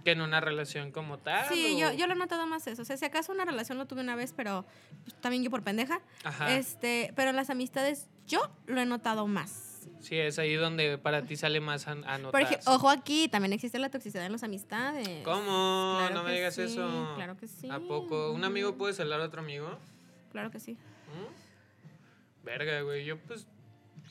que 0.02 0.10
en 0.12 0.20
una 0.20 0.40
relación 0.40 0.90
como 0.92 1.18
tal. 1.18 1.48
Sí, 1.48 1.74
o- 1.74 1.78
yo, 1.78 1.92
yo 1.92 2.06
lo 2.06 2.12
he 2.14 2.16
notado 2.16 2.46
más 2.46 2.66
eso. 2.66 2.82
O 2.82 2.84
sea, 2.84 2.96
si 2.96 3.04
acaso 3.04 3.32
una 3.32 3.44
relación 3.44 3.78
lo 3.78 3.86
tuve 3.86 4.00
una 4.00 4.16
vez, 4.16 4.32
pero 4.36 4.64
pues, 5.04 5.14
también 5.20 5.42
yo 5.42 5.50
por 5.50 5.62
pendeja. 5.62 6.00
Ajá. 6.24 6.54
Este, 6.54 7.12
pero 7.16 7.30
en 7.30 7.36
las 7.36 7.50
amistades 7.50 8.08
yo 8.26 8.50
lo 8.66 8.80
he 8.80 8.86
notado 8.86 9.26
más. 9.26 9.68
Sí, 10.00 10.16
es 10.18 10.38
ahí 10.38 10.54
donde 10.54 10.98
para 10.98 11.22
ti 11.22 11.36
sale 11.36 11.60
más 11.60 11.86
a, 11.88 11.92
a 11.92 12.18
notar. 12.18 12.30
Por 12.32 12.40
ejemplo, 12.42 12.72
ojo 12.72 12.88
aquí, 12.90 13.28
también 13.28 13.52
existe 13.52 13.78
la 13.78 13.88
toxicidad 13.90 14.24
en 14.26 14.32
las 14.32 14.42
amistades. 14.42 15.08
¿Cómo? 15.24 15.96
Claro 15.98 16.14
no 16.14 16.22
me 16.24 16.32
digas 16.34 16.54
sí, 16.54 16.62
eso. 16.62 17.12
claro 17.16 17.36
que 17.36 17.46
sí. 17.48 17.68
¿A 17.70 17.78
poco? 17.80 18.32
¿Un 18.32 18.44
amigo 18.44 18.76
puede 18.76 18.94
celar 18.94 19.20
a 19.20 19.24
otro 19.24 19.40
amigo? 19.40 19.78
Claro 20.32 20.50
que 20.50 20.58
sí. 20.60 20.72
¿Mm? 20.72 22.44
Verga, 22.44 22.80
güey. 22.82 23.04
Yo 23.04 23.18
pues 23.18 23.46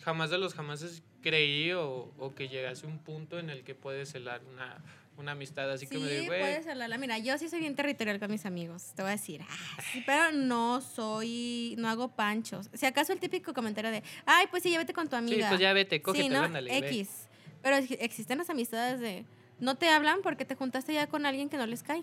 jamás 0.02 0.30
de 0.30 0.38
los 0.38 0.54
jamases 0.54 1.04
creí 1.22 1.72
o, 1.74 2.12
o 2.18 2.36
que 2.36 2.48
llegase 2.48 2.86
un 2.88 3.00
punto 3.00 3.38
en 3.39 3.50
el 3.50 3.64
que 3.64 3.76
puedes 3.76 4.10
celar 4.10 4.42
una, 4.52 4.78
una 5.18 5.34
amistad. 5.34 5.70
Así 5.72 5.86
que 5.88 5.97
me 5.97 6.07
Sí, 6.07 6.12
digo, 6.14 6.26
güey. 6.28 6.39
puedes 6.39 6.68
hablarla. 6.68 6.97
Mira, 6.97 7.18
yo 7.20 7.38
sí 7.38 7.47
soy 7.49 7.59
bien 7.59 7.76
territorial 7.76 8.20
con 8.20 8.32
mis 8.32 8.45
amigos, 8.45 8.93
te 8.95 9.01
voy 9.03 9.09
a 9.09 9.12
decir. 9.14 9.41
Ah, 9.47 9.82
sí, 9.91 10.03
pero 10.05 10.32
no 10.32 10.82
soy, 10.82 11.76
no 11.78 11.89
hago 11.89 12.09
panchos. 12.16 12.70
Si 12.74 12.86
acaso 12.86 13.14
el 13.14 13.20
típico 13.20 13.53
comentario 13.53 13.91
de, 13.91 14.03
ay, 14.26 14.47
pues 14.49 14.64
sí, 14.64 14.72
ya 14.72 14.78
vete 14.80 14.93
con 14.93 15.05
tu 15.07 15.12
Sí, 15.16 15.18
amiga. 15.18 15.49
pues 15.49 15.59
ya 15.59 15.74
vete, 15.74 15.97
Sí, 15.97 16.01
cógetelo, 16.01 16.39
¿no? 16.39 16.45
ándale. 16.45 16.82
ve. 16.82 16.88
X. 16.89 17.09
Pero 17.62 17.76
ex- 17.78 17.97
existen 17.99 18.38
las 18.39 18.49
amistades 18.49 18.99
de, 18.99 19.26
no 19.59 19.76
te 19.76 19.89
hablan 19.89 20.22
porque 20.24 20.45
te 20.45 20.55
juntaste 20.55 20.93
ya 20.93 21.07
con 21.07 21.26
alguien 21.26 21.49
que 21.49 21.57
no 21.57 21.66
les 21.68 21.84
cae. 21.84 22.01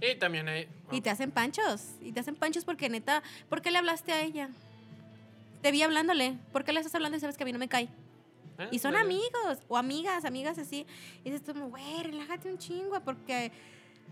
Y 0.00 0.14
también 0.14 0.48
hay. 0.48 0.68
Y 0.92 1.00
te 1.00 1.10
hacen 1.10 1.30
panchos. 1.32 1.82
Y 2.00 2.12
te 2.12 2.20
hacen 2.20 2.36
panchos 2.36 2.64
porque 2.64 2.88
neta, 2.88 3.22
¿por 3.48 3.60
qué 3.60 3.70
le 3.72 3.78
hablaste 3.78 4.12
a 4.12 4.22
ella? 4.22 4.48
Te 5.60 5.72
vi 5.72 5.82
hablándole. 5.82 6.36
¿Por 6.52 6.64
qué 6.64 6.72
le 6.72 6.78
estás 6.78 6.94
hablando 6.94 7.16
y 7.18 7.20
sabes 7.20 7.36
que 7.36 7.42
a 7.42 7.46
mí 7.46 7.52
no 7.52 7.58
me 7.58 7.68
cae? 7.68 7.88
Y 8.70 8.78
son 8.78 8.96
amigos 8.96 9.58
o 9.68 9.76
amigas, 9.76 10.24
amigas 10.24 10.58
así. 10.58 10.86
Y 11.24 11.30
dices 11.30 11.42
tú, 11.42 11.54
güey, 11.68 12.02
relájate 12.02 12.50
un 12.50 12.58
chingo 12.58 13.00
porque 13.00 13.52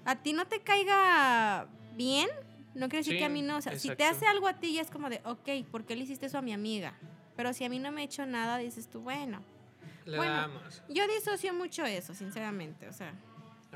a 0.05 0.17
ti 0.17 0.33
no 0.33 0.47
te 0.47 0.61
caiga 0.61 1.67
bien. 1.95 2.29
No 2.75 2.89
quiere 2.89 2.99
decir 2.99 3.15
Sí, 3.15 3.19
que 3.19 3.25
a 3.25 3.29
mí 3.29 3.43
no. 3.43 3.57
O 3.57 3.61
sea, 3.63 3.79
si 3.79 3.95
te 3.95 4.05
hace 4.05 4.27
algo 4.27 4.47
a 4.47 4.55
ti, 4.55 4.75
ya 4.75 4.83
es 4.83 4.91
como 4.91 5.09
de, 5.09 5.21
ok, 5.25 5.67
¿por 5.71 5.85
qué 5.85 5.97
le 5.97 6.05
hiciste 6.05 6.27
eso 6.27 6.39
a 6.39 6.43
mi 6.43 6.53
amiga? 6.53 6.95
Pero 7.37 7.53
si 7.53 7.65
a 7.65 7.69
mí 7.69 7.79
no 7.79 7.91
me 7.91 8.03
ha 8.03 8.05
hecho 8.05 8.27
nada, 8.27 8.59
dices 8.59 8.89
tú, 8.89 9.01
bueno. 9.01 9.43
Le 10.05 10.17
bueno. 10.19 10.33
damos. 10.35 10.83
Yo 10.89 11.07
disocio 11.09 11.53
mucho 11.53 11.85
eso, 11.85 12.15
sinceramente. 12.15 12.89
O 12.89 12.93
sea, 12.93 13.15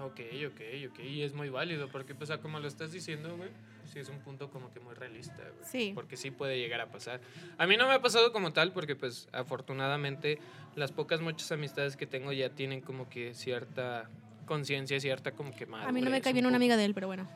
Ok, 0.01 0.21
ok, 0.47 0.61
ok. 0.91 1.01
Y 1.01 1.23
es 1.23 1.35
muy 1.35 1.51
válido 1.51 1.89
porque, 1.89 2.15
pues, 2.15 2.31
como 2.39 2.59
lo 2.61 2.69
estás 2.69 2.93
diciendo, 2.93 3.37
güey, 3.37 3.51
sí 3.93 3.99
es 3.99 4.09
un 4.09 4.19
punto 4.21 4.51
como 4.51 4.73
que 4.73 4.81
muy 4.81 4.95
realista, 4.95 5.43
güey. 5.43 5.69
Sí. 5.69 5.93
Porque 5.95 6.17
sí 6.17 6.31
puede 6.31 6.59
llegar 6.59 6.81
a 6.81 6.91
pasar. 6.91 7.21
A 7.59 7.67
mí 7.67 7.77
no 7.77 7.87
me 7.87 7.95
ha 7.95 8.01
pasado 8.01 8.33
como 8.33 8.53
tal 8.53 8.73
porque, 8.73 8.97
pues, 8.97 9.29
afortunadamente, 9.33 10.39
las 10.75 10.93
pocas, 10.93 11.21
muchas 11.21 11.51
amistades 11.53 11.97
que 11.97 12.07
tengo 12.07 12.33
ya 12.33 12.51
tienen 12.51 12.81
como 12.81 13.09
que 13.09 13.35
cierta 13.35 14.09
conciencia, 14.47 14.99
cierta 15.01 15.33
como 15.33 15.55
que 15.55 15.67
madurez. 15.67 15.89
a 15.89 15.93
mí 15.93 16.01
no 16.01 16.11
me 16.11 16.21
cae 16.21 16.33
un 16.33 16.35
bien 16.35 16.47
una 16.47 16.57
amiga 16.57 16.77
de 16.77 16.85
él, 16.85 16.95
pero 16.95 17.07
bueno. 17.07 17.29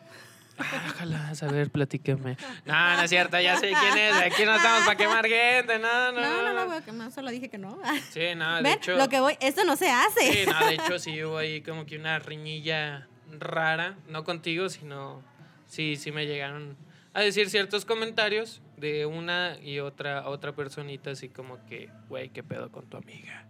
Ah, 0.59 0.87
ojalá, 0.91 1.33
a 1.41 1.47
ver, 1.47 1.71
platícame. 1.71 2.37
No, 2.65 2.97
no 2.97 3.03
es 3.03 3.11
cierto, 3.11 3.41
ya 3.41 3.57
sé 3.57 3.73
quién 3.73 3.99
es. 3.99 4.15
Aquí 4.17 4.45
no 4.45 4.55
estamos 4.55 4.85
para 4.85 4.97
quemar 4.97 5.27
gente, 5.27 5.79
no, 5.79 6.13
no. 6.13 6.21
No, 6.21 6.43
no, 6.43 6.53
no, 6.53 6.67
voy 6.67 6.77
a 6.77 6.85
quemar, 6.85 7.11
solo 7.13 7.31
dije 7.31 7.49
que 7.49 7.59
no. 7.59 7.81
Sí, 8.11 8.35
no, 8.37 8.57
de 8.57 8.63
¿Ven? 8.63 8.73
hecho. 8.75 8.97
Lo 8.97 9.09
que 9.09 9.21
voy, 9.21 9.37
esto 9.41 9.65
no 9.65 9.77
se 9.77 9.91
hace. 9.91 10.33
Sí, 10.33 10.47
no, 10.47 10.67
de 10.67 10.75
hecho 10.75 10.99
sí 10.99 11.25
hubo 11.25 11.39
ahí 11.39 11.61
como 11.63 11.87
que 11.87 11.97
una 11.97 12.19
riñilla 12.19 13.09
rara, 13.39 13.97
no 14.09 14.25
contigo, 14.25 14.69
sino 14.69 15.23
sí, 15.67 15.97
sí 15.97 16.13
me 16.13 16.27
llegaron 16.27 16.77
a 17.13 17.21
decir 17.21 17.51
ciertos 17.51 17.85
comentarios 17.85 18.61
de 18.77 19.07
una 19.07 19.57
y 19.63 19.79
otra 19.79 20.29
otra 20.29 20.53
personita 20.53 21.11
así 21.11 21.29
como 21.29 21.65
que, 21.67 21.89
güey, 22.09 22.29
qué 22.31 22.43
pedo 22.43 22.71
con 22.71 22.87
tu 22.89 22.97
amiga. 22.97 23.47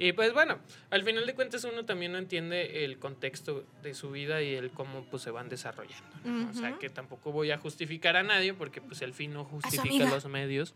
Y 0.00 0.12
pues 0.12 0.32
bueno, 0.32 0.58
al 0.90 1.02
final 1.04 1.26
de 1.26 1.34
cuentas 1.34 1.64
uno 1.64 1.84
también 1.84 2.12
no 2.12 2.18
entiende 2.18 2.84
el 2.84 2.98
contexto 3.00 3.64
de 3.82 3.94
su 3.94 4.12
vida 4.12 4.40
y 4.42 4.54
el 4.54 4.70
cómo 4.70 5.04
pues 5.10 5.24
se 5.24 5.32
van 5.32 5.48
desarrollando. 5.48 6.08
¿no? 6.24 6.48
O 6.50 6.54
sea, 6.54 6.78
que 6.78 6.88
tampoco 6.88 7.32
voy 7.32 7.50
a 7.50 7.58
justificar 7.58 8.16
a 8.16 8.22
nadie 8.22 8.54
porque 8.54 8.80
pues 8.80 9.02
el 9.02 9.12
fin 9.12 9.32
no 9.34 9.44
justifica 9.44 10.08
los 10.08 10.24
medios. 10.26 10.74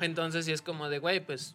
Entonces 0.00 0.44
sí 0.44 0.52
es 0.52 0.62
como 0.62 0.88
de, 0.90 0.98
güey, 0.98 1.20
pues 1.20 1.54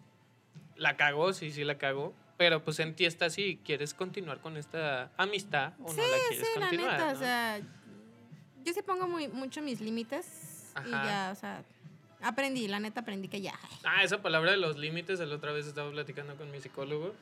la 0.76 0.98
cagó, 0.98 1.34
sí, 1.34 1.52
sí 1.52 1.64
la 1.64 1.78
cagó. 1.78 2.14
Pero 2.38 2.64
pues 2.64 2.80
en 2.80 2.96
ti 2.96 3.06
está 3.06 3.30
si 3.30 3.58
quieres 3.64 3.94
continuar 3.94 4.42
con 4.42 4.58
esta 4.58 5.12
amistad 5.18 5.74
o 5.80 5.94
no 5.94 6.02
la 6.02 6.18
quieres 6.30 6.48
Sí, 6.48 6.60
la 6.60 6.66
continuar. 6.68 6.92
neta, 6.94 7.06
¿no? 7.06 7.14
o 7.14 7.20
sea, 7.22 7.60
yo 8.66 8.74
sí 8.74 8.82
pongo 8.82 9.08
muy, 9.08 9.28
mucho 9.30 9.62
mis 9.62 9.80
límites 9.80 10.74
y 10.86 10.90
ya, 10.92 11.30
o 11.32 11.40
sea, 11.40 11.64
aprendí, 12.22 12.68
la 12.68 12.80
neta 12.80 13.02
aprendí 13.02 13.28
que 13.28 13.42
ya. 13.42 13.54
Ah, 13.84 14.04
esa 14.04 14.22
palabra 14.22 14.52
de 14.52 14.58
los 14.58 14.78
límites, 14.78 15.20
la 15.20 15.36
otra 15.36 15.52
vez 15.52 15.68
estaba 15.68 15.92
platicando 15.92 16.36
con 16.36 16.52
mi 16.52 16.60
psicólogo. 16.62 17.14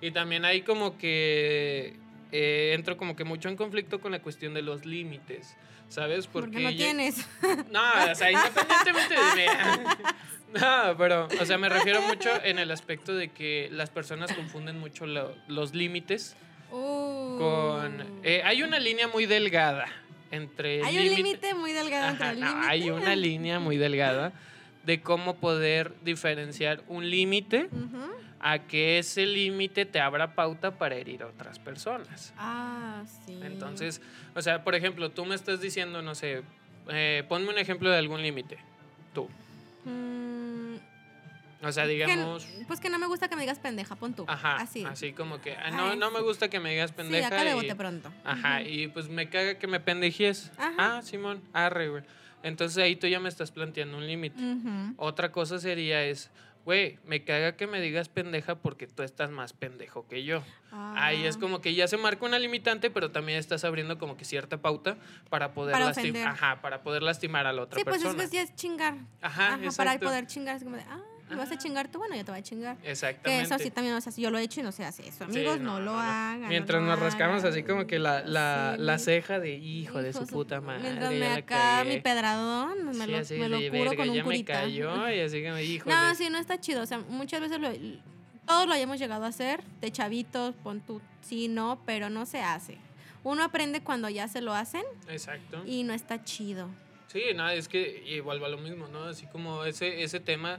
Y 0.00 0.10
también 0.10 0.44
hay 0.44 0.62
como 0.62 0.98
que 0.98 1.96
eh, 2.32 2.72
entro 2.74 2.96
como 2.96 3.14
que 3.14 3.24
mucho 3.24 3.48
en 3.48 3.56
conflicto 3.56 4.00
con 4.00 4.10
la 4.12 4.20
cuestión 4.20 4.52
de 4.54 4.62
los 4.62 4.84
límites, 4.84 5.56
¿sabes? 5.88 6.26
Porque, 6.26 6.58
no 6.58 6.70
ya- 6.70 6.76
tienes. 6.76 7.26
No, 7.70 7.80
o 8.10 8.14
sea, 8.14 8.30
independientemente 8.32 9.14
de. 9.14 9.46
No, 10.60 10.94
pero, 10.98 11.28
o 11.40 11.46
sea, 11.46 11.56
me 11.56 11.70
refiero 11.70 12.02
mucho 12.02 12.28
en 12.44 12.58
el 12.58 12.70
aspecto 12.72 13.14
de 13.14 13.30
que 13.30 13.70
las 13.72 13.88
personas 13.88 14.34
confunden 14.34 14.78
mucho 14.78 15.06
lo- 15.06 15.34
los 15.48 15.72
límites 15.74 16.36
Uh. 16.70 17.38
con... 17.38 18.20
eh, 18.22 18.42
hay 18.44 18.62
una 18.62 18.78
línea 18.78 19.06
muy 19.08 19.24
delgada 19.26 19.86
entre... 20.32 20.82
hay 20.82 20.98
un 20.98 21.14
límite 21.14 21.54
muy 21.54 21.72
delgado 21.72 22.08
entre 22.10 22.30
el 22.30 22.40
no, 22.40 22.62
hay 22.62 22.90
una 22.90 23.14
línea 23.14 23.60
muy 23.60 23.76
delgada 23.76 24.32
de 24.84 25.00
cómo 25.00 25.36
poder 25.36 25.92
diferenciar 26.02 26.82
un 26.88 27.08
límite 27.08 27.68
a 28.40 28.58
que 28.58 28.98
ese 28.98 29.24
límite 29.24 29.86
te 29.86 30.00
abra 30.00 30.34
pauta 30.34 30.72
para 30.72 30.96
herir 30.96 31.22
a 31.22 31.26
otras 31.26 31.60
personas. 31.60 32.34
Ah, 32.36 33.04
sí. 33.24 33.38
Entonces, 33.42 34.00
o 34.34 34.42
sea, 34.42 34.64
por 34.64 34.74
ejemplo, 34.74 35.10
tú 35.10 35.24
me 35.24 35.36
estás 35.36 35.60
diciendo, 35.60 36.02
no 36.02 36.16
sé, 36.16 36.42
eh, 36.88 37.22
ponme 37.28 37.50
un 37.50 37.58
ejemplo 37.58 37.88
de 37.90 37.98
algún 37.98 38.20
límite. 38.20 38.58
Tú. 39.14 39.28
Mm, 39.84 40.11
O 41.62 41.70
sea, 41.72 41.84
que- 41.84 41.90
digamos, 41.90 42.46
pues 42.66 42.80
que 42.80 42.90
no 42.90 42.98
me 42.98 43.06
gusta 43.06 43.28
que 43.28 43.36
me 43.36 43.42
digas 43.42 43.58
pendeja, 43.60 43.94
pon 43.96 44.14
tú. 44.14 44.24
ajá, 44.28 44.56
Así. 44.56 44.84
así, 44.84 45.12
como 45.12 45.40
que 45.40 45.54
ah, 45.56 45.70
no, 45.70 45.90
Ay, 45.90 45.96
no 45.98 46.10
me 46.10 46.20
gusta 46.20 46.48
que 46.50 46.58
me 46.60 46.70
digas 46.70 46.92
pendeja. 46.92 47.28
sí, 47.28 47.34
acá 47.34 47.50
y- 47.50 47.54
bote 47.54 47.74
pronto. 47.76 48.12
Ajá, 48.24 48.62
y 48.62 48.88
pues 48.88 49.08
me 49.08 49.28
caga 49.28 49.58
que 49.58 49.66
me 49.68 49.78
pendejíes. 49.80 50.50
Ajá. 50.58 50.98
Ah, 50.98 51.02
Simón, 51.02 51.40
arre, 51.52 51.88
güey. 51.88 52.02
Entonces 52.42 52.82
ahí 52.82 52.96
tú 52.96 53.06
ya 53.06 53.20
me 53.20 53.28
estás 53.28 53.52
planteando 53.52 53.96
un 53.98 54.06
límite. 54.06 54.42
Ujú. 54.42 54.94
Otra 54.96 55.30
cosa 55.30 55.60
sería 55.60 56.02
es, 56.04 56.28
güey, 56.64 56.98
me 57.06 57.22
caga 57.22 57.54
que 57.56 57.68
me 57.68 57.80
digas 57.80 58.08
pendeja 58.08 58.56
porque 58.56 58.88
tú 58.88 59.04
estás 59.04 59.30
más 59.30 59.52
pendejo 59.52 60.08
que 60.08 60.24
yo. 60.24 60.42
Ahí 60.72 61.24
es 61.26 61.36
Ah. 61.36 61.40
como 61.40 61.60
que 61.60 61.74
ya 61.74 61.86
se 61.86 61.96
marca 61.98 62.24
una 62.24 62.40
limitante, 62.40 62.90
pero 62.90 63.12
también 63.12 63.38
estás 63.38 63.62
abriendo 63.62 63.96
como 63.98 64.16
que 64.16 64.24
cierta 64.24 64.56
pauta 64.60 64.96
para 65.30 65.52
poder 65.54 65.74
Para 65.74 65.86
lastim- 65.90 66.00
ofender. 66.10 66.26
Ajá, 66.26 66.60
para 66.60 66.82
poder 66.82 67.04
lastimar 67.04 67.46
a 67.46 67.52
la 67.52 67.62
otra 67.62 67.78
Sí, 67.78 67.84
pues 67.84 68.02
es, 68.04 68.30
ya 68.32 68.42
es 68.42 68.56
chingar. 68.56 68.96
Ajá, 69.20 69.50
para 69.50 69.64
exacto. 69.64 70.06
poder 70.06 70.26
chingar. 70.26 70.56
Es 70.56 70.64
como 70.64 70.74
de, 70.76 70.82
ah, 70.88 71.00
¿me 71.32 71.38
vas 71.38 71.50
a 71.52 71.58
chingar 71.58 71.88
tú? 71.88 71.98
Bueno, 71.98 72.14
yo 72.16 72.24
te 72.24 72.30
voy 72.30 72.40
a 72.40 72.42
chingar. 72.42 72.76
Que 72.78 72.90
Exactamente. 72.92 73.44
eso 73.44 73.58
sí 73.58 73.70
también, 73.70 73.94
o 73.96 74.00
sea, 74.00 74.12
si 74.12 74.22
yo 74.22 74.30
lo 74.30 74.38
he 74.38 74.42
hecho 74.42 74.60
y 74.60 74.62
no 74.62 74.72
se 74.72 74.84
hace 74.84 75.02
eso. 75.08 75.24
Sí, 75.30 75.38
Amigos, 75.38 75.60
no, 75.60 75.80
lo 75.80 75.92
hagan. 75.98 76.42
no 76.42 76.48
Mientras 76.48 76.80
lo 76.80 76.88
nos 76.88 76.98
rascamos 77.00 77.40
hagan. 77.40 77.52
así 77.52 77.62
como 77.62 77.86
que 77.86 77.98
la, 77.98 78.22
la, 78.22 78.74
Sí, 78.76 78.82
la 78.82 78.98
ceja 78.98 79.40
de 79.40 79.54
hijo 79.56 80.02
de 80.02 80.12
su 80.12 80.22
Hijo, 80.22 80.30
puta 80.32 80.60
madre. 80.60 80.82
Mientras 80.82 81.10
me 81.12 81.26
acá 81.28 81.82
mi 81.84 81.90
cagué". 81.90 82.00
pedradón, 82.02 82.96
me 82.98 83.06
lo, 83.06 83.18
así 83.18 83.34
me 83.34 83.48
lo 83.48 83.58
curo 83.58 83.72
verga, 83.72 83.96
con 83.96 84.08
un 84.10 84.14
ya 84.14 84.22
me 84.22 84.24
curita. 84.24 84.52
cayó 84.54 85.10
y 85.10 85.20
así 85.20 85.42
como, 85.42 85.58
hijo 85.58 85.90
No, 85.90 86.14
sí, 86.14 86.30
no 86.30 86.38
está 86.38 86.60
chido. 86.60 86.82
O 86.82 86.86
sea, 86.86 86.98
muchas 86.98 87.40
veces 87.40 87.60
lo, 87.60 87.70
todos 88.46 88.66
lo 88.66 88.72
hayamos 88.74 88.98
llegado 88.98 89.24
a 89.24 89.28
hacer, 89.28 89.62
de 89.80 89.90
chavitos, 89.92 90.54
pon 90.62 90.80
tú, 90.80 91.00
sí, 91.22 91.48
no, 91.48 91.80
pero 91.86 92.10
no 92.10 92.26
se 92.26 92.40
hace. 92.42 92.76
Uno 93.24 93.44
aprende 93.44 93.82
cuando 93.82 94.08
ya 94.08 94.26
se 94.26 94.40
lo 94.40 94.52
hacen 94.52 94.82
Exacto. 95.08 95.62
y 95.64 95.84
no 95.84 95.92
está 95.94 96.24
chido. 96.24 96.68
Sí, 97.06 97.22
no, 97.36 97.48
es 97.50 97.68
que 97.68 98.02
igual 98.06 98.42
va 98.42 98.48
lo 98.48 98.56
mismo, 98.58 98.88
¿no? 98.88 99.04
Así 99.04 99.26
como 99.26 99.64
ese, 99.64 100.02
ese 100.02 100.18
tema, 100.18 100.58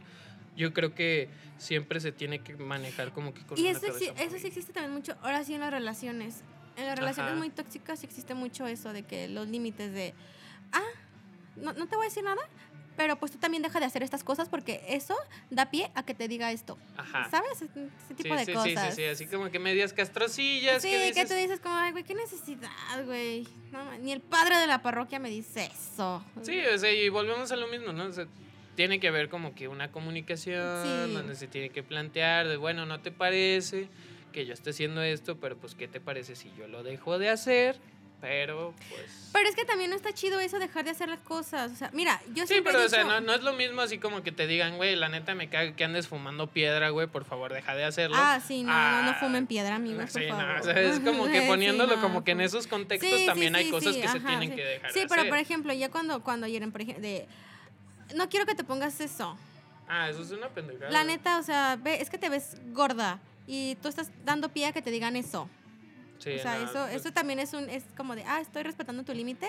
yo 0.55 0.73
creo 0.73 0.93
que 0.93 1.29
siempre 1.57 1.99
se 1.99 2.11
tiene 2.11 2.39
que 2.39 2.55
manejar 2.55 3.11
como 3.13 3.33
que 3.33 3.45
con 3.45 3.57
Y 3.57 3.61
una 3.61 3.71
eso, 3.71 3.87
cabeza 3.87 4.13
eso 4.21 4.37
sí 4.39 4.47
existe 4.47 4.73
también 4.73 4.93
mucho, 4.93 5.15
ahora 5.21 5.43
sí 5.43 5.53
en 5.53 5.61
las 5.61 5.71
relaciones. 5.71 6.43
En 6.75 6.87
las 6.87 6.97
relaciones 6.97 7.31
Ajá. 7.31 7.39
muy 7.39 7.49
tóxicas 7.49 8.03
existe 8.03 8.33
mucho 8.33 8.65
eso 8.65 8.93
de 8.93 9.03
que 9.03 9.27
los 9.27 9.47
límites 9.47 9.93
de, 9.93 10.13
ah, 10.71 10.81
no, 11.55 11.73
no 11.73 11.87
te 11.87 11.95
voy 11.95 12.05
a 12.05 12.09
decir 12.09 12.23
nada, 12.23 12.41
pero 12.95 13.17
pues 13.17 13.31
tú 13.31 13.37
también 13.37 13.63
deja 13.63 13.79
de 13.79 13.85
hacer 13.85 14.03
estas 14.03 14.23
cosas 14.23 14.49
porque 14.49 14.83
eso 14.87 15.15
da 15.49 15.69
pie 15.69 15.91
a 15.95 16.03
que 16.03 16.13
te 16.13 16.27
diga 16.27 16.51
esto. 16.51 16.77
Ajá. 16.97 17.29
¿Sabes? 17.29 17.61
Ese 17.61 17.67
tipo 18.15 18.35
sí, 18.35 18.39
de 18.39 18.45
sí, 18.45 18.53
cosas. 18.53 18.65
Sí, 18.65 18.75
sí, 18.75 18.95
sí, 18.95 19.03
así 19.05 19.25
como 19.27 19.49
que 19.49 19.59
medias 19.59 19.93
castrosillas. 19.93 20.81
Sí, 20.81 20.89
que 20.89 20.97
que, 20.97 21.05
dices, 21.07 21.29
tú 21.29 21.35
dices 21.35 21.59
como, 21.59 21.75
ay, 21.75 21.91
güey, 21.91 22.03
qué 22.03 22.15
necesidad, 22.15 23.05
güey. 23.05 23.47
No, 23.71 23.97
ni 23.99 24.11
el 24.11 24.21
padre 24.21 24.57
de 24.57 24.67
la 24.67 24.81
parroquia 24.81 25.19
me 25.19 25.29
dice 25.29 25.71
eso. 25.73 26.23
Sí, 26.41 26.59
o 26.59 26.77
sea, 26.77 26.91
y 26.91 27.09
volvemos 27.09 27.51
a 27.51 27.55
lo 27.55 27.67
mismo, 27.67 27.93
¿no? 27.93 28.05
O 28.05 28.11
sea, 28.11 28.27
tiene 28.75 28.99
que 28.99 29.07
haber 29.07 29.29
como 29.29 29.55
que 29.55 29.67
una 29.67 29.91
comunicación 29.91 31.07
Sí. 31.07 31.13
donde 31.13 31.35
se 31.35 31.47
tiene 31.47 31.69
que 31.69 31.83
plantear 31.83 32.47
de, 32.47 32.57
bueno, 32.57 32.85
¿no 32.85 32.99
te 33.01 33.11
parece 33.11 33.87
que 34.31 34.45
yo 34.45 34.53
esté 34.53 34.71
haciendo 34.71 35.01
esto? 35.01 35.37
Pero 35.37 35.57
pues, 35.57 35.75
¿qué 35.75 35.87
te 35.87 35.99
parece 35.99 36.35
si 36.35 36.51
yo 36.57 36.67
lo 36.67 36.83
dejo 36.83 37.19
de 37.19 37.29
hacer? 37.29 37.77
Pero, 38.21 38.73
pues... 38.89 39.29
Pero 39.33 39.49
es 39.49 39.55
que 39.55 39.65
también 39.65 39.89
no 39.89 39.97
está 39.97 40.13
chido 40.13 40.39
eso 40.39 40.57
dejar 40.57 40.85
de 40.85 40.91
hacer 40.91 41.09
las 41.09 41.19
cosas. 41.19 41.73
O 41.73 41.75
sea, 41.75 41.89
mira, 41.91 42.21
yo 42.33 42.47
Sí, 42.47 42.61
pero 42.63 42.81
he 42.81 42.85
o 42.85 42.89
sea, 42.89 43.03
no, 43.03 43.19
no 43.19 43.33
es 43.33 43.43
lo 43.43 43.51
mismo 43.51 43.81
así 43.81 43.97
como 43.97 44.23
que 44.23 44.31
te 44.31 44.47
digan, 44.47 44.77
güey, 44.77 44.95
la 44.95 45.09
neta 45.09 45.35
me 45.35 45.49
caga 45.49 45.75
que 45.75 45.83
andes 45.83 46.07
fumando 46.07 46.47
piedra, 46.47 46.87
güey, 46.89 47.07
por 47.07 47.25
favor, 47.25 47.51
deja 47.51 47.75
de 47.75 47.83
hacerlo. 47.83 48.15
Ah, 48.17 48.39
sí, 48.39 48.63
no, 48.63 48.71
no, 48.71 49.03
no 49.03 49.09
Ah, 49.09 49.17
fumen 49.19 49.45
piedra, 49.45 49.75
amigos, 49.75 50.11
por 50.13 50.21
Sí, 50.21 50.29
no, 50.29 50.37
favor. 50.37 50.55
o 50.61 50.63
sea, 50.63 50.79
es 50.81 50.99
como 51.01 51.25
que 51.29 51.41
poniéndolo 51.47 51.97
no, 51.97 52.01
como 52.01 52.23
que 52.23 52.31
en 52.31 52.39
esos 52.39 52.65
contextos 52.65 53.09
Sí, 53.19 53.25
también 53.25 53.57
hay 53.57 53.69
cosas 53.69 53.93
que 53.97 54.07
se 54.07 54.21
tienen 54.21 54.55
que 54.55 54.63
dejar 54.63 54.93
Sí, 54.93 55.01
de 55.01 55.07
pero 55.09 55.21
hacer. 55.23 55.29
por 55.29 55.39
ejemplo, 55.39 55.73
ya 55.73 55.91
cuando, 55.91 56.23
cuando 56.23 56.47
hieren, 56.47 56.71
por 56.71 56.79
ejemplo, 56.81 57.01
de... 57.03 57.27
No 58.15 58.29
quiero 58.29 58.45
que 58.45 58.55
te 58.55 58.63
pongas 58.63 58.99
eso. 59.01 59.37
Ah, 59.87 60.09
eso 60.09 60.21
es 60.21 60.31
una 60.31 60.49
pendejada. 60.49 60.91
La 60.91 61.03
neta, 61.03 61.39
o 61.39 61.43
sea, 61.43 61.77
ve, 61.81 62.01
es 62.01 62.09
que 62.09 62.17
te 62.17 62.29
ves 62.29 62.57
gorda 62.71 63.19
y 63.47 63.75
tú 63.75 63.89
estás 63.89 64.11
dando 64.23 64.49
pie 64.49 64.67
a 64.67 64.71
que 64.71 64.81
te 64.81 64.91
digan 64.91 65.15
eso. 65.15 65.49
Sí, 66.19 66.35
o 66.35 66.39
sea, 66.39 66.57
no, 66.57 66.63
eso, 66.63 66.73
pues, 66.73 66.95
eso 66.95 67.11
también 67.11 67.39
es 67.39 67.53
un, 67.53 67.69
es 67.69 67.83
como 67.97 68.15
de, 68.15 68.23
ah, 68.23 68.39
estoy 68.39 68.63
respetando 68.63 69.03
tu 69.03 69.13
límite, 69.13 69.47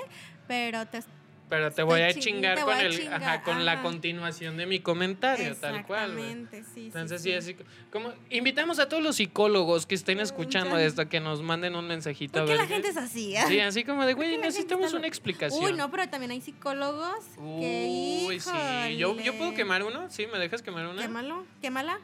pero 0.48 0.86
te 0.86 1.02
Pero 1.48 1.70
te 1.70 1.82
voy 1.82 2.00
a 2.00 2.12
chingar 2.14 2.60
con, 2.62 2.78
el, 2.78 2.96
chingar, 2.96 3.22
ajá, 3.22 3.42
con 3.42 3.64
la 3.64 3.82
continuación 3.82 4.56
de 4.56 4.64
mi 4.64 4.80
comentario, 4.80 5.54
tal 5.56 5.84
cual. 5.86 6.12
Exactamente, 6.12 6.64
sí, 6.64 6.70
sí, 6.74 6.86
Entonces, 6.86 7.22
sí. 7.22 7.30
sí, 7.30 7.34
así 7.34 7.56
como 7.90 8.12
invitamos 8.30 8.78
a 8.78 8.88
todos 8.88 9.02
los 9.02 9.16
psicólogos 9.16 9.84
que 9.84 9.94
estén 9.94 10.20
escuchando 10.20 10.78
ya. 10.78 10.86
esto 10.86 11.08
que 11.08 11.20
nos 11.20 11.42
manden 11.42 11.76
un 11.76 11.86
mensajito. 11.86 12.40
a 12.40 12.42
¿Por 12.42 12.48
qué 12.48 12.58
ver 12.58 12.62
la 12.62 12.74
gente 12.74 12.88
es 12.88 12.96
así? 12.96 13.34
Sí, 13.46 13.60
así 13.60 13.84
como 13.84 14.06
de, 14.06 14.16
¿Por 14.16 14.24
qué 14.24 14.30
güey, 14.30 14.40
necesitamos 14.40 14.94
una 14.94 15.06
explicación. 15.06 15.64
Uy, 15.64 15.72
no, 15.74 15.90
pero 15.90 16.08
también 16.08 16.30
hay 16.30 16.40
psicólogos 16.40 17.24
que, 17.36 18.24
Uy, 18.26 18.40
sí. 18.40 18.96
Yo, 18.96 19.14
yo 19.20 19.36
puedo 19.36 19.52
quemar 19.54 19.82
uno, 19.82 20.08
sí, 20.10 20.26
¿me 20.26 20.38
dejas 20.38 20.62
quemar 20.62 20.86
una? 20.86 21.02
Quémalo, 21.02 21.44
quémala. 21.60 22.00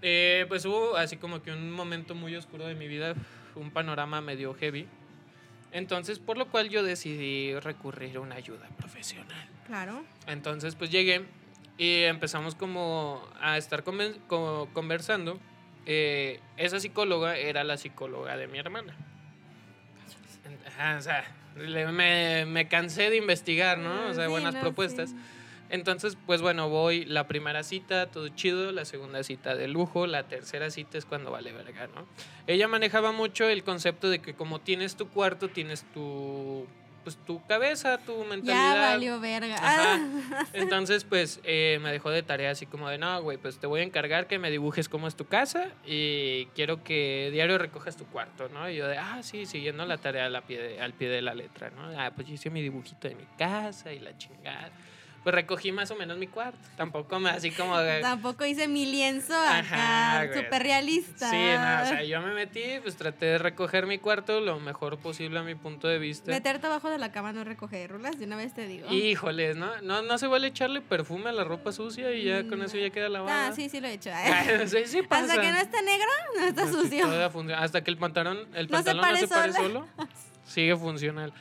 Eh, 0.00 0.44
pues 0.48 0.64
hubo 0.64 0.96
así 0.96 1.16
como 1.16 1.42
que 1.42 1.50
un 1.50 1.70
momento 1.70 2.14
muy 2.14 2.34
oscuro 2.36 2.66
de 2.66 2.74
mi 2.74 2.88
vida, 2.88 3.14
un 3.54 3.70
panorama 3.70 4.20
medio 4.20 4.54
heavy. 4.54 4.86
Entonces, 5.74 6.20
por 6.20 6.38
lo 6.38 6.46
cual 6.46 6.70
yo 6.70 6.82
decidí 6.84 7.58
recurrir 7.58 8.16
a 8.16 8.20
una 8.20 8.36
ayuda 8.36 8.66
profesional. 8.78 9.48
Claro. 9.66 10.04
Entonces, 10.28 10.76
pues 10.76 10.88
llegué 10.90 11.24
y 11.76 12.02
empezamos 12.04 12.54
como 12.54 13.20
a 13.40 13.58
estar 13.58 13.82
conven- 13.84 14.16
co- 14.28 14.68
conversando. 14.72 15.38
Eh, 15.84 16.38
esa 16.56 16.78
psicóloga 16.78 17.36
era 17.36 17.64
la 17.64 17.76
psicóloga 17.76 18.36
de 18.36 18.46
mi 18.46 18.58
hermana. 18.58 18.96
Ajá, 20.68 20.96
o 20.96 21.02
sea, 21.02 21.24
le- 21.56 21.86
me, 21.90 22.46
me 22.46 22.68
cansé 22.68 23.10
de 23.10 23.16
investigar, 23.16 23.78
¿no? 23.78 24.08
O 24.08 24.14
sea, 24.14 24.26
Sí, 24.26 24.30
buenas 24.30 24.54
no, 24.54 24.60
propuestas. 24.60 25.10
sí. 25.10 25.16
Entonces, 25.74 26.16
pues 26.24 26.40
bueno, 26.40 26.68
voy 26.68 27.04
la 27.04 27.26
primera 27.26 27.64
cita, 27.64 28.06
todo 28.06 28.28
chido, 28.28 28.70
la 28.70 28.84
segunda 28.84 29.24
cita 29.24 29.56
de 29.56 29.66
lujo, 29.66 30.06
la 30.06 30.22
tercera 30.22 30.70
cita 30.70 30.98
es 30.98 31.04
cuando 31.04 31.32
vale 31.32 31.50
verga, 31.50 31.88
¿no? 31.88 32.06
Ella 32.46 32.68
manejaba 32.68 33.10
mucho 33.10 33.48
el 33.48 33.64
concepto 33.64 34.08
de 34.08 34.20
que 34.20 34.34
como 34.34 34.60
tienes 34.60 34.94
tu 34.94 35.08
cuarto, 35.08 35.48
tienes 35.48 35.82
tu 35.92 36.64
pues 37.02 37.16
tu 37.26 37.44
cabeza, 37.46 37.98
tu 37.98 38.16
Ya 38.22 38.24
mentalidad. 38.28 38.92
valió 38.92 39.18
verga. 39.20 39.56
Ajá. 39.56 40.46
Entonces, 40.54 41.02
pues 41.02 41.40
eh, 41.42 41.80
me 41.82 41.90
dejó 41.90 42.10
de 42.10 42.22
tarea 42.22 42.52
así 42.52 42.66
como 42.66 42.88
de, 42.88 42.96
no, 42.96 43.20
güey, 43.20 43.36
pues 43.36 43.58
te 43.58 43.66
voy 43.66 43.80
a 43.80 43.82
encargar 43.82 44.28
que 44.28 44.38
me 44.38 44.52
dibujes 44.52 44.88
cómo 44.88 45.08
es 45.08 45.16
tu 45.16 45.26
casa 45.26 45.70
y 45.84 46.46
quiero 46.54 46.84
que 46.84 47.30
diario 47.32 47.58
recojas 47.58 47.96
tu 47.96 48.06
cuarto, 48.06 48.48
¿no? 48.48 48.70
Y 48.70 48.76
yo 48.76 48.86
de, 48.86 48.96
ah, 48.96 49.22
sí, 49.24 49.44
siguiendo 49.44 49.84
la 49.86 49.98
tarea 49.98 50.26
al 50.26 50.42
pie 50.44 50.62
de, 50.62 50.80
al 50.80 50.92
pie 50.94 51.08
de 51.08 51.20
la 51.20 51.34
letra, 51.34 51.70
¿no? 51.70 51.82
Ah, 52.00 52.12
pues 52.14 52.28
yo 52.28 52.34
hice 52.34 52.48
mi 52.48 52.62
dibujito 52.62 53.08
de 53.08 53.16
mi 53.16 53.26
casa 53.36 53.92
y 53.92 53.98
la 53.98 54.16
chingada. 54.16 54.70
Pues 55.24 55.34
recogí 55.34 55.72
más 55.72 55.90
o 55.90 55.96
menos 55.96 56.18
mi 56.18 56.26
cuarto. 56.26 56.58
Tampoco 56.76 57.18
me 57.18 57.30
así 57.30 57.50
como 57.50 57.78
de... 57.78 58.00
Tampoco 58.02 58.44
hice 58.44 58.68
mi 58.68 58.84
lienzo 58.84 59.34
acá, 59.34 60.28
súper 60.34 60.62
realista. 60.62 61.30
Sí, 61.30 61.36
no, 61.36 61.82
o 61.82 61.86
sea, 61.86 62.04
yo 62.04 62.20
me 62.20 62.34
metí, 62.34 62.60
pues 62.82 62.96
traté 62.96 63.24
de 63.26 63.38
recoger 63.38 63.86
mi 63.86 63.98
cuarto 63.98 64.40
lo 64.40 64.60
mejor 64.60 64.98
posible 64.98 65.38
a 65.38 65.42
mi 65.42 65.54
punto 65.54 65.88
de 65.88 65.98
vista. 65.98 66.30
Meterte 66.30 66.66
abajo 66.66 66.90
de 66.90 66.98
la 66.98 67.10
cama 67.10 67.32
no 67.32 67.42
recoger 67.42 67.90
rulas, 67.90 68.18
de 68.18 68.26
una 68.26 68.36
vez 68.36 68.52
te 68.52 68.66
digo. 68.66 68.92
Híjoles, 68.92 69.56
¿no? 69.56 69.80
¿no? 69.80 70.02
No 70.02 70.18
se 70.18 70.26
vale 70.26 70.48
echarle 70.48 70.82
perfume 70.82 71.30
a 71.30 71.32
la 71.32 71.44
ropa 71.44 71.72
sucia 71.72 72.12
y 72.12 72.24
ya 72.24 72.46
con 72.46 72.62
eso 72.62 72.76
ya 72.76 72.90
queda 72.90 73.08
lavada. 73.08 73.48
Ah, 73.48 73.52
sí, 73.52 73.70
sí 73.70 73.80
lo 73.80 73.88
he 73.88 73.94
hecho. 73.94 74.10
sí, 74.66 74.84
sí 74.84 75.00
pasa. 75.02 75.24
Hasta 75.24 75.40
que 75.40 75.52
no 75.52 75.58
esté 75.58 75.82
negro, 75.82 76.06
no 76.36 76.46
está 76.46 76.70
sucio. 76.70 77.06
Hasta 77.56 77.82
que 77.82 77.90
el 77.90 77.96
pantalón, 77.96 78.46
el 78.54 78.68
No 78.68 78.78
se 78.78 78.84
pantalón 78.84 79.10
no 79.10 79.16
se 79.16 79.28
pare 79.28 79.52
solo, 79.54 79.86
sigue 80.44 80.76
funcional. 80.76 81.32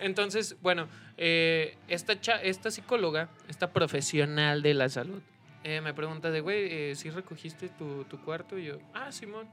Entonces, 0.00 0.56
bueno, 0.62 0.88
eh, 1.16 1.76
esta, 1.88 2.20
cha- 2.20 2.42
esta 2.42 2.70
psicóloga, 2.70 3.28
esta 3.48 3.72
profesional 3.72 4.62
de 4.62 4.74
la 4.74 4.88
salud, 4.88 5.20
eh, 5.64 5.80
me 5.80 5.94
pregunta 5.94 6.30
de, 6.30 6.40
güey, 6.40 6.66
eh, 6.70 6.94
¿sí 6.96 7.10
recogiste 7.10 7.68
tu, 7.68 8.04
tu 8.04 8.20
cuarto? 8.20 8.58
Y 8.58 8.64
yo, 8.66 8.78
ah, 8.94 9.12
Simón. 9.12 9.46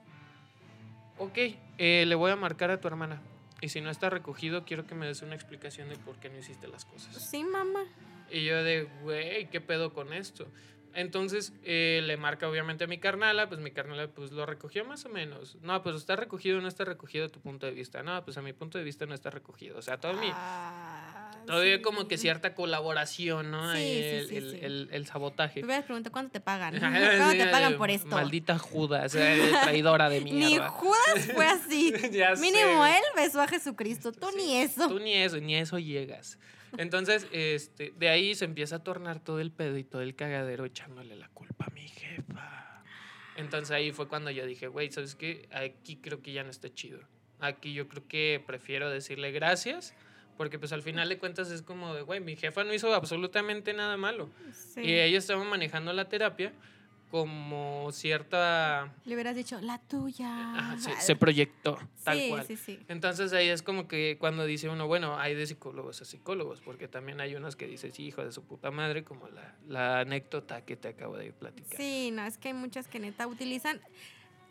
Ok, 1.17 1.37
eh, 1.77 2.05
le 2.07 2.15
voy 2.15 2.31
a 2.31 2.35
marcar 2.35 2.71
a 2.71 2.79
tu 2.79 2.87
hermana. 2.87 3.21
Y 3.61 3.69
si 3.69 3.81
no 3.81 3.89
está 3.89 4.09
recogido, 4.09 4.63
quiero 4.63 4.87
que 4.87 4.95
me 4.95 5.05
des 5.05 5.21
una 5.21 5.35
explicación 5.35 5.89
de 5.89 5.97
por 5.97 6.15
qué 6.17 6.29
no 6.29 6.37
hiciste 6.37 6.67
las 6.67 6.85
cosas. 6.85 7.13
Sí, 7.29 7.43
mamá. 7.43 7.83
Y 8.31 8.45
yo 8.45 8.63
de, 8.63 8.83
güey, 9.01 9.47
¿qué 9.49 9.59
pedo 9.59 9.91
con 9.93 10.13
esto? 10.13 10.47
Entonces 10.95 11.53
eh, 11.63 12.01
le 12.03 12.17
marca 12.17 12.49
obviamente 12.49 12.83
a 12.83 12.87
mi 12.87 12.97
carnala, 12.97 13.47
pues 13.47 13.61
mi 13.61 13.71
carnala 13.71 14.07
pues 14.07 14.31
lo 14.31 14.45
recogió 14.45 14.85
más 14.85 15.05
o 15.05 15.09
menos. 15.09 15.55
No, 15.61 15.81
pues 15.83 15.95
está 15.95 16.15
recogido 16.15 16.57
o 16.57 16.61
no 16.61 16.67
está 16.67 16.83
recogido 16.85 17.25
a 17.25 17.29
tu 17.29 17.39
punto 17.39 17.65
de 17.65 17.71
vista. 17.73 18.03
No, 18.03 18.23
pues 18.25 18.37
a 18.37 18.41
mi 18.41 18.53
punto 18.53 18.77
de 18.77 18.83
vista 18.83 19.05
no 19.05 19.13
está 19.13 19.29
recogido. 19.29 19.77
O 19.77 19.81
sea, 19.81 19.97
todo 19.99 20.13
mi, 20.13 20.29
Ah, 20.33 21.31
todavía 21.45 21.75
sí. 21.77 21.81
como 21.81 22.07
que 22.07 22.17
cierta 22.17 22.53
colaboración, 22.55 23.51
¿no? 23.51 23.73
Sí, 23.75 23.79
el, 23.81 24.27
sí, 24.27 24.35
el- 24.37 24.55
el- 24.63 24.89
el 24.91 25.05
sabotaje. 25.05 25.63
Me 25.63 25.81
preguntado 25.83 26.11
cuánto 26.11 26.31
te 26.33 26.39
pagan. 26.39 26.79
¿Cuánto 26.79 27.37
te 27.43 27.47
pagan 27.51 27.77
por 27.77 27.89
esto? 27.91 28.07
Maldita 28.07 28.57
Judas, 28.57 29.13
eh, 29.15 29.51
traidora 29.63 30.09
de 30.09 30.21
Ni 30.25 30.31
mierda. 30.33 30.69
Judas 30.69 31.31
fue 31.33 31.45
así. 31.45 31.93
Ya 32.11 32.33
Mínimo 32.35 32.85
él 32.85 33.03
besó 33.15 33.41
a 33.41 33.47
Jesucristo. 33.47 34.11
Tú 34.11 34.27
ni 34.35 34.57
eso. 34.57 34.87
Tú 34.87 34.99
ni 34.99 35.13
eso, 35.13 35.37
ni 35.37 35.55
eso 35.55 35.77
llegas. 35.79 36.37
Entonces, 36.77 37.27
este, 37.31 37.93
de 37.97 38.09
ahí 38.09 38.35
se 38.35 38.45
empieza 38.45 38.77
a 38.77 38.83
tornar 38.83 39.19
todo 39.19 39.39
el 39.39 39.51
pedo 39.51 39.77
y 39.77 39.83
todo 39.83 40.01
el 40.01 40.15
cagadero 40.15 40.65
echándole 40.65 41.15
la 41.15 41.29
culpa 41.29 41.65
a 41.65 41.69
mi 41.71 41.87
jefa. 41.87 42.83
Entonces 43.35 43.71
ahí 43.71 43.91
fue 43.91 44.07
cuando 44.07 44.31
yo 44.31 44.45
dije, 44.45 44.67
güey, 44.67 44.91
¿sabes 44.91 45.15
qué? 45.15 45.47
Aquí 45.51 45.95
creo 45.97 46.21
que 46.21 46.33
ya 46.33 46.43
no 46.43 46.49
está 46.49 46.73
chido. 46.73 46.99
Aquí 47.39 47.73
yo 47.73 47.87
creo 47.87 48.05
que 48.07 48.43
prefiero 48.45 48.89
decirle 48.89 49.31
gracias, 49.31 49.95
porque 50.37 50.59
pues 50.59 50.73
al 50.73 50.81
final 50.81 51.07
de 51.07 51.17
cuentas 51.17 51.49
es 51.51 51.61
como 51.61 51.95
de, 51.95 52.01
güey, 52.01 52.19
mi 52.19 52.35
jefa 52.35 52.63
no 52.63 52.73
hizo 52.73 52.93
absolutamente 52.93 53.73
nada 53.73 53.95
malo. 53.95 54.29
Sí. 54.51 54.81
Y 54.81 54.93
ella 54.93 55.17
estaba 55.17 55.43
manejando 55.45 55.93
la 55.93 56.09
terapia 56.09 56.53
como 57.09 57.91
cierta... 57.91 58.93
Le 59.05 59.15
hubieras 59.15 59.35
dicho, 59.35 59.59
la 59.61 59.79
tuya. 59.79 60.77
se, 60.77 60.95
se 61.01 61.15
proyectó, 61.15 61.79
tal 62.03 62.19
sí, 62.19 62.29
cual. 62.29 62.45
sí, 62.45 62.55
sí. 62.55 62.79
Entonces 62.87 63.33
ahí 63.33 63.49
es 63.49 63.63
como 63.63 63.87
que 63.87 64.17
cuando 64.19 64.45
dice 64.45 64.69
uno, 64.69 64.87
bueno, 64.87 65.17
hay 65.17 65.33
de 65.35 65.47
psicólogos 65.47 66.01
a 66.01 66.05
psicólogos, 66.05 66.61
porque 66.61 66.87
también 66.87 67.19
hay 67.19 67.35
unos 67.35 67.55
que 67.55 67.67
dices, 67.67 67.93
sí, 67.93 68.05
hijo 68.05 68.23
de 68.23 68.31
su 68.31 68.43
puta 68.43 68.69
madre, 68.71 69.03
como 69.03 69.27
la, 69.29 69.55
la 69.67 69.99
anécdota 70.01 70.63
que 70.65 70.75
te 70.75 70.89
acabo 70.89 71.17
de 71.17 71.31
platicar. 71.33 71.77
Sí, 71.77 72.11
no, 72.11 72.23
es 72.25 72.37
que 72.37 72.49
hay 72.49 72.53
muchas 72.53 72.87
que 72.87 72.99
neta 72.99 73.27
utilizan. 73.27 73.81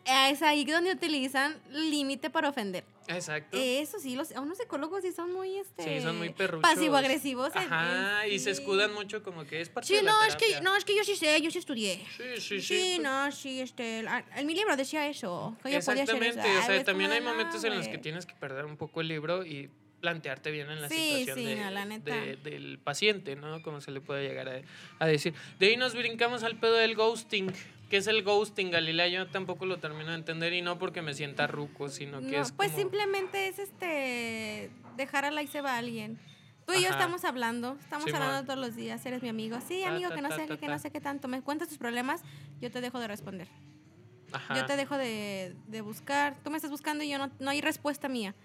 Es 0.05 0.41
ahí 0.41 0.65
donde 0.65 0.91
utilizan 0.93 1.55
límite 1.69 2.29
para 2.29 2.49
ofender. 2.49 2.83
Exacto. 3.07 3.57
Eso 3.59 3.99
sí, 3.99 4.15
los, 4.15 4.29
unos 4.31 4.57
psicólogos 4.59 5.01
sí 5.01 5.11
son 5.11 5.33
muy 5.33 5.57
este 5.57 5.83
sí, 5.83 6.01
son 6.03 6.17
muy 6.19 6.29
perruchos. 6.29 6.61
pasivo-agresivos. 6.61 7.51
Ajá, 7.55 8.25
en- 8.27 8.33
y 8.33 8.37
se 8.39 8.51
escudan 8.51 8.93
mucho 8.93 9.23
como 9.23 9.45
que 9.45 9.61
es 9.61 9.69
parte 9.69 9.87
Sí, 9.87 9.95
de 9.95 10.03
la 10.03 10.11
no, 10.11 10.23
es 10.25 10.35
que, 10.35 10.61
no, 10.61 10.75
es 10.75 10.85
que 10.85 10.95
yo 10.95 11.03
sí 11.03 11.15
sé, 11.15 11.41
yo 11.41 11.49
sí 11.49 11.57
estudié. 11.57 12.05
Sí, 12.15 12.23
sí, 12.37 12.39
sí. 12.39 12.61
Sí, 12.61 12.93
pues, 12.97 13.01
no, 13.01 13.31
sí, 13.31 13.61
este, 13.61 13.99
en 14.35 14.45
mi 14.45 14.53
libro 14.53 14.75
decía 14.75 15.07
eso, 15.07 15.55
que 15.63 15.71
yo 15.71 15.79
podía 15.79 16.03
hacer 16.03 16.15
Exactamente, 16.21 16.39
eso. 16.51 16.59
o 16.59 16.65
sea, 16.67 16.83
también 16.83 17.11
hay 17.11 17.21
no, 17.21 17.29
momentos 17.31 17.63
en 17.63 17.75
los 17.75 17.87
que 17.87 17.97
tienes 17.97 18.27
que 18.27 18.35
perder 18.35 18.65
un 18.65 18.77
poco 18.77 19.01
el 19.01 19.07
libro 19.07 19.43
y 19.43 19.71
plantearte 19.99 20.51
bien 20.51 20.69
en 20.69 20.81
la 20.81 20.89
Sí, 20.89 20.95
situación 20.95 21.37
sí, 21.37 21.45
de- 21.45 21.55
no, 21.57 21.71
la 21.71 21.85
neta. 21.85 22.15
de- 22.15 22.35
del 22.37 22.79
paciente, 22.79 23.35
¿no? 23.35 23.61
Como 23.61 23.81
se 23.81 23.91
le 23.91 24.01
puede 24.01 24.27
llegar 24.27 24.47
a, 24.49 24.61
a 24.99 25.07
decir. 25.07 25.33
De 25.59 25.67
ahí 25.67 25.77
nos 25.77 25.93
brincamos 25.95 26.43
al 26.43 26.57
pedo 26.57 26.75
del 26.75 26.95
ghosting. 26.95 27.51
¿Qué 27.89 27.97
es 27.97 28.07
el 28.07 28.23
ghosting, 28.23 28.69
Galilea? 28.71 29.07
Yo 29.07 29.27
tampoco 29.27 29.65
lo 29.65 29.79
termino 29.79 30.09
de 30.11 30.15
entender 30.15 30.53
y 30.53 30.61
no 30.61 30.77
porque 30.77 31.01
me 31.01 31.13
sienta 31.13 31.47
ruco, 31.47 31.89
sino 31.89 32.19
que 32.21 32.37
No, 32.37 32.41
es 32.43 32.51
pues 32.51 32.69
como- 32.69 32.79
simplemente 32.81 33.47
es 33.47 33.59
este 33.59 34.69
dejar 34.95 35.25
a 35.25 35.31
la 35.31 35.41
y 35.41 35.47
se 35.47 35.61
va 35.61 35.77
alguien. 35.77 36.19
Tú 36.67 36.73
y 36.75 36.81
yo 36.83 36.89
Ajá. 36.89 36.99
estamos 36.99 37.25
hablando, 37.25 37.77
estamos 37.79 38.13
hablando 38.13 38.43
todos 38.45 38.59
los 38.59 38.75
días, 38.75 39.03
eres 39.07 39.23
mi 39.23 39.29
amigo. 39.29 39.57
Sí, 39.67 39.83
amigo, 39.83 40.09
ta, 40.09 40.15
que 40.15 40.21
no 40.21 40.29
sé 40.35 40.45
ta, 40.45 40.57
que 40.57 40.67
no 40.67 40.77
sé 40.77 40.91
qué 40.91 41.01
tanto. 41.01 41.27
Me 41.27 41.41
cuentas 41.41 41.67
tus 41.67 41.79
problemas, 41.79 42.21
yo 42.61 42.69
te 42.69 42.79
dejo 42.79 42.99
de 42.99 43.07
responder. 43.07 43.47
Ajá. 44.31 44.55
Yo 44.55 44.65
te 44.67 44.75
dejo 44.77 44.95
de, 44.95 45.55
de 45.67 45.81
buscar. 45.81 46.37
Tú 46.43 46.51
me 46.51 46.57
estás 46.57 46.69
buscando 46.69 47.03
y 47.03 47.09
yo 47.09 47.17
no, 47.17 47.31
no 47.39 47.49
hay 47.49 47.61
respuesta 47.61 48.07
mía. 48.07 48.35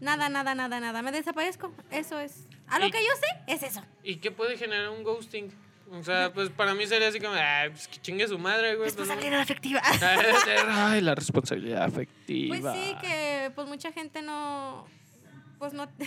Nada, 0.00 0.28
nada, 0.28 0.54
nada, 0.54 0.80
nada. 0.80 1.02
Me 1.02 1.12
desaparezco. 1.12 1.72
Eso 1.90 2.18
es. 2.20 2.46
A 2.68 2.78
lo 2.78 2.90
que 2.90 2.98
yo 2.98 3.10
sé, 3.20 3.54
es 3.54 3.62
eso. 3.62 3.82
¿Y 4.02 4.16
qué 4.16 4.30
puede 4.30 4.56
generar 4.56 4.90
un 4.90 5.02
ghosting? 5.02 5.52
O 5.92 6.02
sea, 6.02 6.32
pues 6.32 6.48
para 6.50 6.74
mí 6.74 6.86
sería 6.86 7.08
así 7.08 7.20
como, 7.20 7.34
ay, 7.34 7.70
pues 7.70 7.86
que 7.88 8.00
chingue 8.00 8.26
su 8.26 8.38
madre, 8.38 8.76
güey. 8.76 8.90
pues, 8.90 8.96
no". 8.96 9.00
Responsabilidad 9.04 9.40
afectiva. 9.40 9.82
Ay, 10.68 11.00
la 11.02 11.14
responsabilidad 11.14 11.84
afectiva. 11.84 12.58
Pues 12.58 12.74
sí, 12.74 12.94
que 13.00 13.52
pues 13.54 13.68
mucha 13.68 13.92
gente 13.92 14.22
no. 14.22 14.86
Pues 15.58 15.72
no. 15.72 15.86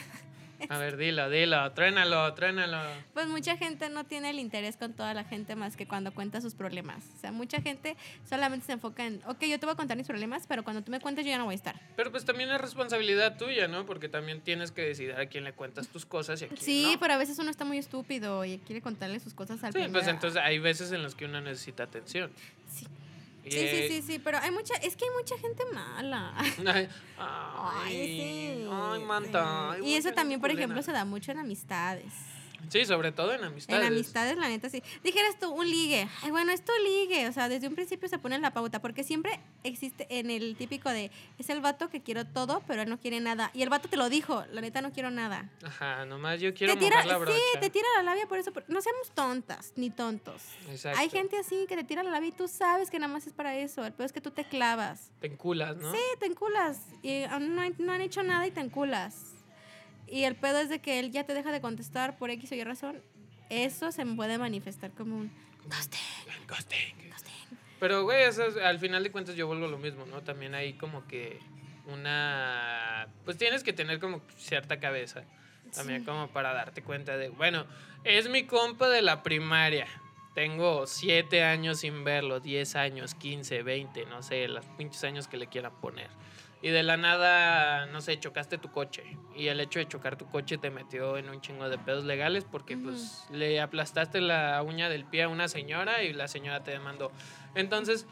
A 0.70 0.78
ver, 0.78 0.98
dilo, 0.98 1.30
dilo, 1.30 1.72
trénalo, 1.74 2.34
trénalo. 2.34 2.80
Pues 3.14 3.28
mucha 3.28 3.58
gente 3.58 3.90
no 3.90 4.06
tiene 4.06 4.30
el 4.32 4.40
interés 4.40 4.76
con 4.78 4.94
toda 4.94 5.14
la 5.14 5.24
gente 5.24 5.56
más 5.56 5.76
que 5.78 5.88
cuando 5.88 6.14
cuenta 6.14 6.42
sus 6.42 6.54
problemas. 6.56 7.04
O 7.18 7.20
sea, 7.20 7.32
mucha 7.32 7.62
gente 7.62 7.96
solamente 8.30 8.66
se 8.66 8.74
enfoca 8.74 9.06
en, 9.06 9.22
ok, 9.28 9.42
yo 9.46 9.60
te 9.60 9.66
voy 9.66 9.74
a 9.74 9.76
contar 9.76 9.98
mis 9.98 10.08
problemas, 10.08 10.46
pero 10.48 10.64
cuando 10.64 10.82
tú 10.84 10.92
me 10.92 11.00
cuentes 11.00 11.26
yo 11.26 11.30
ya 11.32 11.38
no 11.38 11.46
voy 11.46 11.54
a 11.54 11.58
estar. 11.58 11.80
Pero 11.96 12.12
pues 12.12 12.26
también 12.26 12.50
es 12.50 12.60
responsabilidad 12.60 13.38
tuya, 13.38 13.68
¿no? 13.68 13.86
Porque 13.86 14.10
también 14.10 14.42
tienes 14.42 14.72
que 14.72 14.82
decidir 14.82 15.14
a 15.14 15.26
quién 15.28 15.44
le 15.44 15.54
cuentas 15.54 15.88
tus 15.88 16.06
cosas 16.06 16.42
y 16.42 16.46
a 16.46 16.48
quién 16.48 16.60
Sí, 16.60 16.90
no. 16.94 17.00
pero 17.00 17.14
a 17.14 17.18
veces 17.18 17.38
uno 17.40 17.50
está 17.52 17.66
muy 17.66 17.78
estúpido 17.78 18.44
y 18.46 18.58
quiere 18.60 18.82
contarle 18.82 19.20
sus 19.20 19.34
cosas 19.34 19.64
al 19.64 19.72
Sí, 19.72 19.80
primer- 19.80 19.92
pues 19.92 20.08
entonces 20.08 20.42
hay 20.42 20.60
veces 20.60 20.92
en 20.92 21.04
las 21.04 21.16
que 21.16 21.26
uno 21.26 21.40
necesita 21.42 21.84
atención. 21.84 22.32
Sí. 22.70 22.88
Sí, 23.50 23.68
sí, 23.68 23.88
sí, 23.88 24.02
sí, 24.14 24.20
pero 24.20 24.38
hay 24.40 24.52
mucha, 24.52 24.74
es 24.76 24.96
que 24.96 25.06
hay 25.06 25.12
mucha 25.18 25.38
gente 25.38 25.64
mala. 25.74 26.34
Ay, 26.38 26.90
Ay, 27.18 27.94
sí. 28.06 28.68
Ay, 28.72 29.00
manta. 29.04 29.72
ay, 29.72 29.82
Y 29.86 29.94
eso 29.96 30.12
también, 30.14 30.40
por 30.42 30.52
ejemplo, 30.52 30.82
se 30.82 30.92
da 30.92 31.06
mucho 31.06 31.32
en 31.32 31.40
amistades. 31.40 32.14
Sí, 32.70 32.86
sobre 32.86 33.12
todo 33.12 33.34
en 33.34 33.44
amistades. 33.44 33.82
En 33.82 33.88
amistades, 33.94 34.38
la 34.38 34.50
neta, 34.50 34.70
sí. 34.70 34.84
Dijeras 35.04 35.40
tú, 35.40 35.50
un 35.52 35.70
ligue. 35.70 36.08
Ay, 36.24 36.32
bueno, 36.32 36.52
es 36.52 36.64
tu 36.66 36.72
ligue. 36.84 37.28
O 37.28 37.32
sea, 37.32 37.48
desde 37.50 37.68
un 37.68 37.76
principio 37.76 38.10
se 38.10 38.18
pone 38.20 38.36
en 38.36 38.42
la 38.42 38.52
pauta. 38.52 38.82
Porque 38.82 39.04
siempre 39.04 39.40
existe 39.64 40.06
en 40.10 40.30
el 40.30 40.56
típico 40.58 40.90
de, 40.90 41.12
es 41.38 41.50
el 41.50 41.62
vato 41.62 41.90
que 41.90 42.02
quiero 42.02 42.26
todo, 42.26 42.62
pero 42.68 42.82
él 42.82 42.90
no 42.90 43.00
quiere 43.00 43.20
nada. 43.20 43.52
Y 43.54 43.62
el 43.62 43.70
vato 43.70 43.88
te 43.88 43.96
lo 43.98 44.10
dijo, 44.10 44.44
la 44.52 44.62
neta 44.62 44.82
no 44.82 44.92
quiero 44.92 45.12
nada. 45.12 45.50
Ajá, 45.64 46.06
nomás 46.06 46.42
yo 46.42 46.54
quiero 46.54 46.74
te 46.74 46.80
tira, 46.80 46.98
mojar 46.98 47.08
la 47.08 47.18
brocha. 47.18 47.38
sí, 47.54 47.60
te 47.62 47.70
tira 47.70 47.88
la 47.98 48.04
labia 48.04 48.28
por 48.28 48.38
eso. 48.38 48.52
por- 48.52 48.70
No 48.70 48.82
seamos 48.82 49.12
tontas 49.12 49.72
ni 49.76 49.90
tontos. 49.90 50.42
Exacto. 50.70 51.00
Hay 51.00 51.10
gente 51.10 51.38
así 51.38 51.66
que 51.70 51.76
te 51.78 51.84
tira 51.84 52.04
la 52.04 52.12
labia 52.12 52.30
y 52.30 52.34
tú 52.34 52.48
sabes 52.48 52.90
que 52.90 53.00
nada 53.00 53.12
más 53.14 53.28
es 53.28 53.34
para 53.34 53.56
eso. 53.58 53.86
El 53.86 53.94
peor 53.94 54.08
es 54.08 54.12
que 54.14 54.22
tú 54.22 54.32
te 54.32 54.44
clavas. 54.44 55.10
Te 55.22 55.28
enculas, 55.28 55.78
¿no? 55.78 55.92
Sí, 55.94 56.00
te 56.20 56.26
enculas. 56.26 56.82
Y 57.02 57.22
no, 57.40 57.70
no 57.80 57.92
han 57.94 58.02
hecho 58.02 58.24
nada 58.24 58.46
y 58.46 58.52
te 58.52 58.60
enculas. 58.60 59.37
Y 60.08 60.24
el 60.24 60.36
pedo 60.36 60.60
es 60.60 60.70
de 60.70 60.80
que 60.80 61.00
él 61.00 61.12
ya 61.12 61.26
te 61.26 61.34
deja 61.34 61.52
de 61.52 61.62
contestar 61.62 62.18
por 62.18 62.30
X 62.30 62.52
o 62.52 62.56
Y 62.56 62.64
razón. 62.64 63.02
Eso 63.50 63.92
se 63.92 64.06
puede 64.06 64.38
manifestar 64.38 64.92
como 64.92 65.18
un 65.18 65.32
ghosting, 65.66 66.00
Ghosting. 66.48 67.10
ghosting. 67.10 67.34
Pero, 67.80 68.04
güey, 68.04 68.24
eso 68.24 68.44
es- 68.46 68.58
al 68.58 68.80
final 68.80 69.04
de 69.04 69.12
cuentas 69.12 69.36
yo 69.36 69.48
vuelvo 69.48 69.66
a 69.66 69.70
lo 69.70 69.78
mismo, 69.78 70.06
¿no? 70.06 70.22
También 70.22 70.56
hay 70.56 70.74
como 70.74 71.06
que 71.08 71.40
una... 71.86 73.08
Pues 73.26 73.38
tienes 73.38 73.64
que 73.64 73.74
tener 73.74 74.00
como 74.00 74.22
cierta 74.38 74.80
cabeza. 74.80 75.24
También 75.76 76.00
Sí. 76.02 76.06
como 76.06 76.28
para 76.30 76.54
darte 76.54 76.82
cuenta 76.82 77.18
de, 77.18 77.30
bueno, 77.30 77.66
es 78.04 78.30
mi 78.30 78.46
compa 78.46 78.88
de 78.90 79.02
la 79.02 79.22
primaria. 79.24 79.88
Tengo 80.34 80.88
siete 80.88 81.44
años 81.44 81.80
sin 81.82 82.04
verlo, 82.04 82.40
10 82.40 82.76
años, 82.76 83.16
15, 83.16 83.64
20, 83.64 84.06
no 84.06 84.22
sé, 84.24 84.48
los 84.48 84.64
pinches 84.78 85.04
años 85.04 85.28
que 85.28 85.38
le 85.38 85.48
quieran 85.48 85.74
poner. 85.82 86.10
Y 86.62 86.70
de 86.70 86.84
la 86.84 86.98
nada, 86.98 87.86
no 87.88 88.02
sé, 88.02 88.20
chocaste 88.20 88.58
tu 88.58 88.72
coche. 88.72 89.04
Y 89.36 89.48
el 89.48 89.60
hecho 89.60 89.80
de 89.80 89.88
chocar 89.88 90.18
tu 90.18 90.28
coche 90.28 90.58
te 90.58 90.72
metió 90.72 91.18
en 91.18 91.30
un 91.30 91.40
chingo 91.40 91.70
de 91.70 91.78
pedos 91.78 92.04
legales 92.04 92.46
porque 92.46 92.76
Ujú. 92.76 92.86
pues 92.86 93.28
le 93.30 93.60
aplastaste 93.60 94.22
la 94.22 94.62
uña 94.64 94.90
del 94.90 95.06
pie 95.06 95.24
a 95.24 95.30
una 95.30 95.48
señora 95.48 96.04
y 96.04 96.14
la 96.14 96.28
señora 96.28 96.64
te 96.64 96.72
demandó. 96.72 97.12
Entonces, 97.54 98.08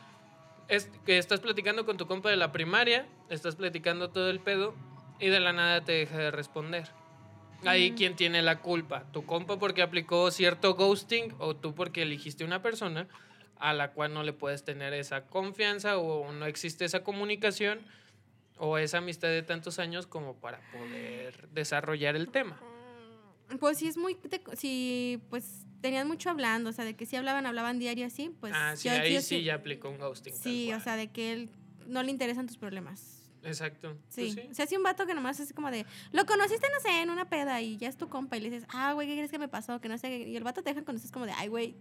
es 0.67 0.85
que 1.05 1.17
estás 1.17 1.39
platicando 1.39 1.85
con 1.85 1.97
tu 1.97 2.05
compa 2.07 2.29
de 2.29 2.37
la 2.37 2.51
primaria, 2.51 3.07
estás 3.29 3.55
platicando 3.55 4.11
todo 4.11 4.29
el 4.29 4.39
pedo 4.39 4.75
y 5.19 5.29
de 5.29 5.39
la 5.39 5.53
nada 5.53 5.83
te 5.83 5.93
deja 5.93 6.17
de 6.17 6.31
responder. 6.31 6.93
Ahí 7.65 7.89
Ujú. 7.89 7.97
quién 7.97 8.15
tiene 8.15 8.41
la 8.41 8.59
culpa, 8.59 9.05
tu 9.11 9.25
compa 9.25 9.57
porque 9.57 9.81
aplicó 9.81 10.29
cierto 10.29 10.75
ghosting 10.75 11.33
o 11.39 11.55
tú 11.55 11.73
porque 11.73 12.03
eligiste 12.03 12.43
una 12.43 12.61
persona 12.61 13.07
a 13.57 13.73
la 13.73 13.91
cual 13.93 14.13
no 14.13 14.23
le 14.23 14.33
puedes 14.33 14.63
tener 14.63 14.93
esa 14.93 15.25
confianza 15.27 15.97
o 15.97 16.31
no 16.33 16.45
existe 16.45 16.85
esa 16.85 17.03
comunicación 17.03 17.79
o 18.57 18.77
esa 18.77 18.99
amistad 18.99 19.27
de 19.29 19.41
tantos 19.43 19.79
años 19.79 20.07
como 20.07 20.35
para 20.35 20.59
poder 20.71 21.49
desarrollar 21.49 22.15
el 22.15 22.29
tema. 22.29 22.59
Pues 23.59 23.77
sí 23.77 23.87
es 23.87 23.97
muy... 23.97 24.15
de- 24.15 24.41
si 24.55 25.21
pues 25.29 25.65
tenían 25.81 26.07
mucho 26.07 26.29
hablando, 26.29 26.69
o 26.69 26.73
sea, 26.73 26.83
de 26.85 26.95
que 26.95 27.05
si 27.05 27.15
hablaban, 27.15 27.45
hablaban 27.45 27.77
diario 27.79 28.07
así, 28.07 28.31
pues... 28.39 28.53
ah, 28.55 28.75
sí, 28.75 28.89
yo- 28.89 28.95
ahí 28.95 29.13
yo 29.13 29.21
sí 29.21 29.43
ya 29.43 29.55
aplicó 29.55 29.89
un 29.89 29.97
ghosting. 29.99 30.33
Sí, 30.33 30.73
o 30.73 30.79
sea, 30.79 30.95
de 30.95 31.11
que 31.11 31.31
él 31.33 31.49
no 31.85 32.01
le 32.01 32.09
interesan 32.11 32.47
tus 32.47 32.57
problemas. 32.57 33.21
Exacto. 33.43 33.95
Sí. 34.09 34.31
Pues 34.35 34.49
O 34.49 34.53
sea, 34.55 34.65
si 34.65 34.75
un 34.75 34.81
vato 34.81 35.05
que 35.05 35.13
nomás 35.13 35.39
es 35.39 35.53
como 35.53 35.69
de, 35.69 35.85
lo 36.11 36.25
conociste, 36.25 36.65
no 36.73 36.79
sé, 36.79 37.01
en 37.03 37.11
una 37.11 37.29
peda 37.29 37.61
y 37.61 37.77
ya 37.77 37.87
es 37.87 37.97
tu 37.97 38.09
compa 38.09 38.37
y 38.37 38.39
le 38.41 38.49
dices, 38.49 38.67
ah, 38.73 38.93
güey, 38.93 39.07
¿qué 39.07 39.13
crees 39.13 39.29
que 39.29 39.37
me 39.37 39.47
pasó? 39.47 39.79
Que 39.79 39.87
no 39.89 39.99
sé, 39.99 40.17
y 40.17 40.35
el 40.35 40.43
vato 40.43 40.63
te 40.63 40.71
deja 40.71 40.83
cuando 40.83 40.97
estás 40.97 41.11
como 41.11 41.27
de, 41.27 41.33
ay, 41.33 41.47
güey, 41.49 41.75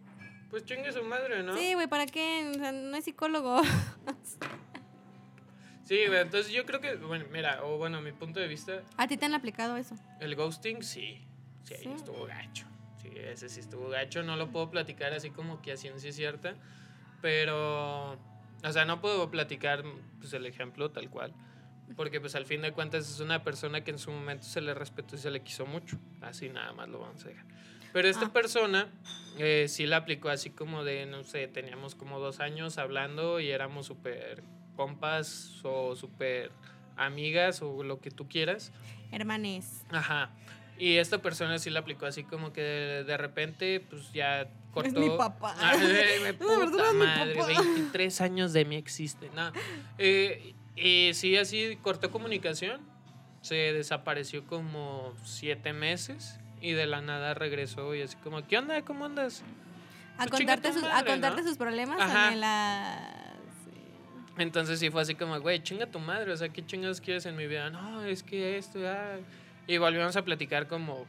Pues 0.51 0.67
chingue 0.67 0.93
su 0.93 1.03
madre, 1.05 1.43
¿no? 1.43 1.57
sí, 1.57 1.73
güey, 1.73 1.87
¿para 1.87 2.05
qué? 2.05 2.51
O 2.55 2.59
sea, 2.59 2.73
no 2.73 2.95
es 2.95 3.05
psicólogo. 3.05 3.63
Sí, 5.85 6.07
güey, 6.07 6.21
entonces 6.21 6.51
yo 6.53 6.65
creo 6.65 6.81
que, 6.81 6.97
bueno, 6.97 7.27
mira, 7.31 7.63
o 7.65 7.77
bueno, 7.77 8.01
mi 8.01 8.13
punto 8.13 8.41
de 8.41 8.49
vista, 8.49 8.83
¿A 8.97 9.07
ti 9.07 9.17
te 9.17 9.27
han 9.27 9.35
aplicado 9.35 9.77
eso? 9.77 9.97
el 10.21 10.35
ghosting 10.35 10.83
sí, 10.83 11.19
sí, 11.63 11.75
Sí. 11.77 11.89
estuvo 11.95 12.25
gacho. 12.27 12.67
Sí, 12.97 13.11
ese 13.15 13.49
sí 13.51 13.61
estuvo 13.61 13.89
gacho, 13.91 14.23
no 14.23 14.37
lo 14.37 14.51
puedo 14.51 14.71
platicar 14.71 15.13
así 15.13 15.31
como 15.31 15.61
que 15.61 15.73
a 15.73 15.77
ciencia 15.77 16.11
cierta, 16.11 16.55
pero, 17.21 18.13
o 18.13 18.73
sea, 18.73 18.85
no 18.87 19.01
puedo 19.01 19.31
platicar 19.31 19.83
pues 20.21 20.33
el 20.33 20.47
ejemplo 20.47 20.91
tal 20.91 21.11
cual, 21.11 21.35
porque 21.97 22.19
pues 22.21 22.35
al 22.35 22.47
fin 22.47 22.63
de 22.63 22.73
cuentas 22.73 23.09
es 23.11 23.21
una 23.21 23.45
persona 23.45 23.85
que 23.85 23.91
en 23.91 23.99
su 23.99 24.11
momento 24.11 24.45
se 24.45 24.63
le 24.63 24.73
respetó 24.73 25.17
y 25.17 25.19
se 25.19 25.31
le 25.31 25.43
quiso 25.43 25.67
mucho, 25.67 25.99
así 26.23 26.49
nada 26.49 26.73
más 26.73 26.89
lo 26.89 27.01
vamos 27.01 27.25
a 27.27 27.29
dejar. 27.29 27.45
Pero 27.93 28.09
esta 28.09 28.27
Ah. 28.27 28.33
persona 28.33 28.89
eh, 29.39 29.67
sí 29.69 29.87
la 29.87 29.99
aplicó 29.99 30.29
así 30.31 30.49
como 30.51 30.83
de, 30.85 31.05
no 31.07 31.25
sé, 31.25 31.47
teníamos 31.49 31.95
como 31.95 32.19
dos 32.21 32.41
años 32.41 32.79
hablando 32.79 33.39
y 33.41 33.51
éramos 33.51 33.87
súper 33.87 34.43
compas 34.77 35.61
o 35.63 35.97
súper 35.97 36.51
amigas 36.97 37.63
o 37.63 37.83
lo 37.83 38.01
que 38.01 38.11
tú 38.11 38.29
quieras. 38.29 38.73
Hermanes. 39.13 39.85
Ajá. 39.91 40.31
Y 40.79 40.97
esta 40.97 41.19
persona 41.23 41.59
sí 41.59 41.71
la 41.71 41.81
aplicó 41.81 42.07
así 42.07 42.25
como 42.25 42.53
que 42.53 42.61
de, 42.61 43.05
de 43.05 43.17
repente, 43.17 43.81
pues 43.81 44.13
ya 44.13 44.49
cortó. 44.73 44.99
mi 45.01 45.09
papá. 45.17 45.55
Güey, 45.75 46.23
La 46.25 46.33
puta 46.33 46.89
es 46.89 46.93
mi 46.95 46.99
madre, 46.99 47.35
papá. 47.37 47.47
23 47.47 48.21
años 48.21 48.53
de 48.53 48.65
mí 48.65 48.77
existe. 48.77 49.31
No. 49.35 49.53
Eh, 49.99 50.55
y 50.77 51.11
sí, 51.15 51.37
así 51.37 51.79
cortó 51.81 52.11
comunicación. 52.11 52.81
Se 53.41 53.55
desapareció 53.55 54.47
como 54.47 55.15
siete 55.25 55.73
meses 55.73 56.41
y 56.61 56.73
de 56.73 56.87
la 56.87 57.03
nada 57.03 57.35
regresó 57.35 57.95
y 57.95 58.03
así 58.03 58.17
como, 58.17 58.45
¿qué 58.47 58.59
onda? 58.59 58.83
¿Cómo 58.83 59.05
andas? 59.05 59.45
A 60.17 60.27
Pues 60.27 60.31
contarte, 60.41 60.73
sus, 60.73 60.83
a 60.83 60.89
madre, 60.89 61.11
contarte 61.11 61.43
¿no? 61.43 61.49
sus 61.49 61.59
problemas 61.59 62.01
en 62.33 62.41
la... 62.41 63.21
Entonces 64.39 64.81
sí 64.81 64.91
fue 64.91 65.03
así 65.03 65.15
como, 65.15 65.39
güey, 65.41 65.63
chinga 65.63 65.87
tu 65.87 66.01
madre, 66.01 66.33
o 66.33 66.37
sea, 66.37 66.49
¿qué 66.49 66.65
chingados 66.67 67.01
quieres 67.01 67.25
en 67.27 67.37
mi 67.37 67.47
vida? 67.47 67.71
No, 67.71 68.03
es 68.05 68.23
que 68.23 68.59
esto, 68.59 68.81
ah. 68.87 69.17
Y 69.67 69.79
volvimos 69.79 70.17
a 70.17 70.23
platicar 70.23 70.67
como 70.67 71.07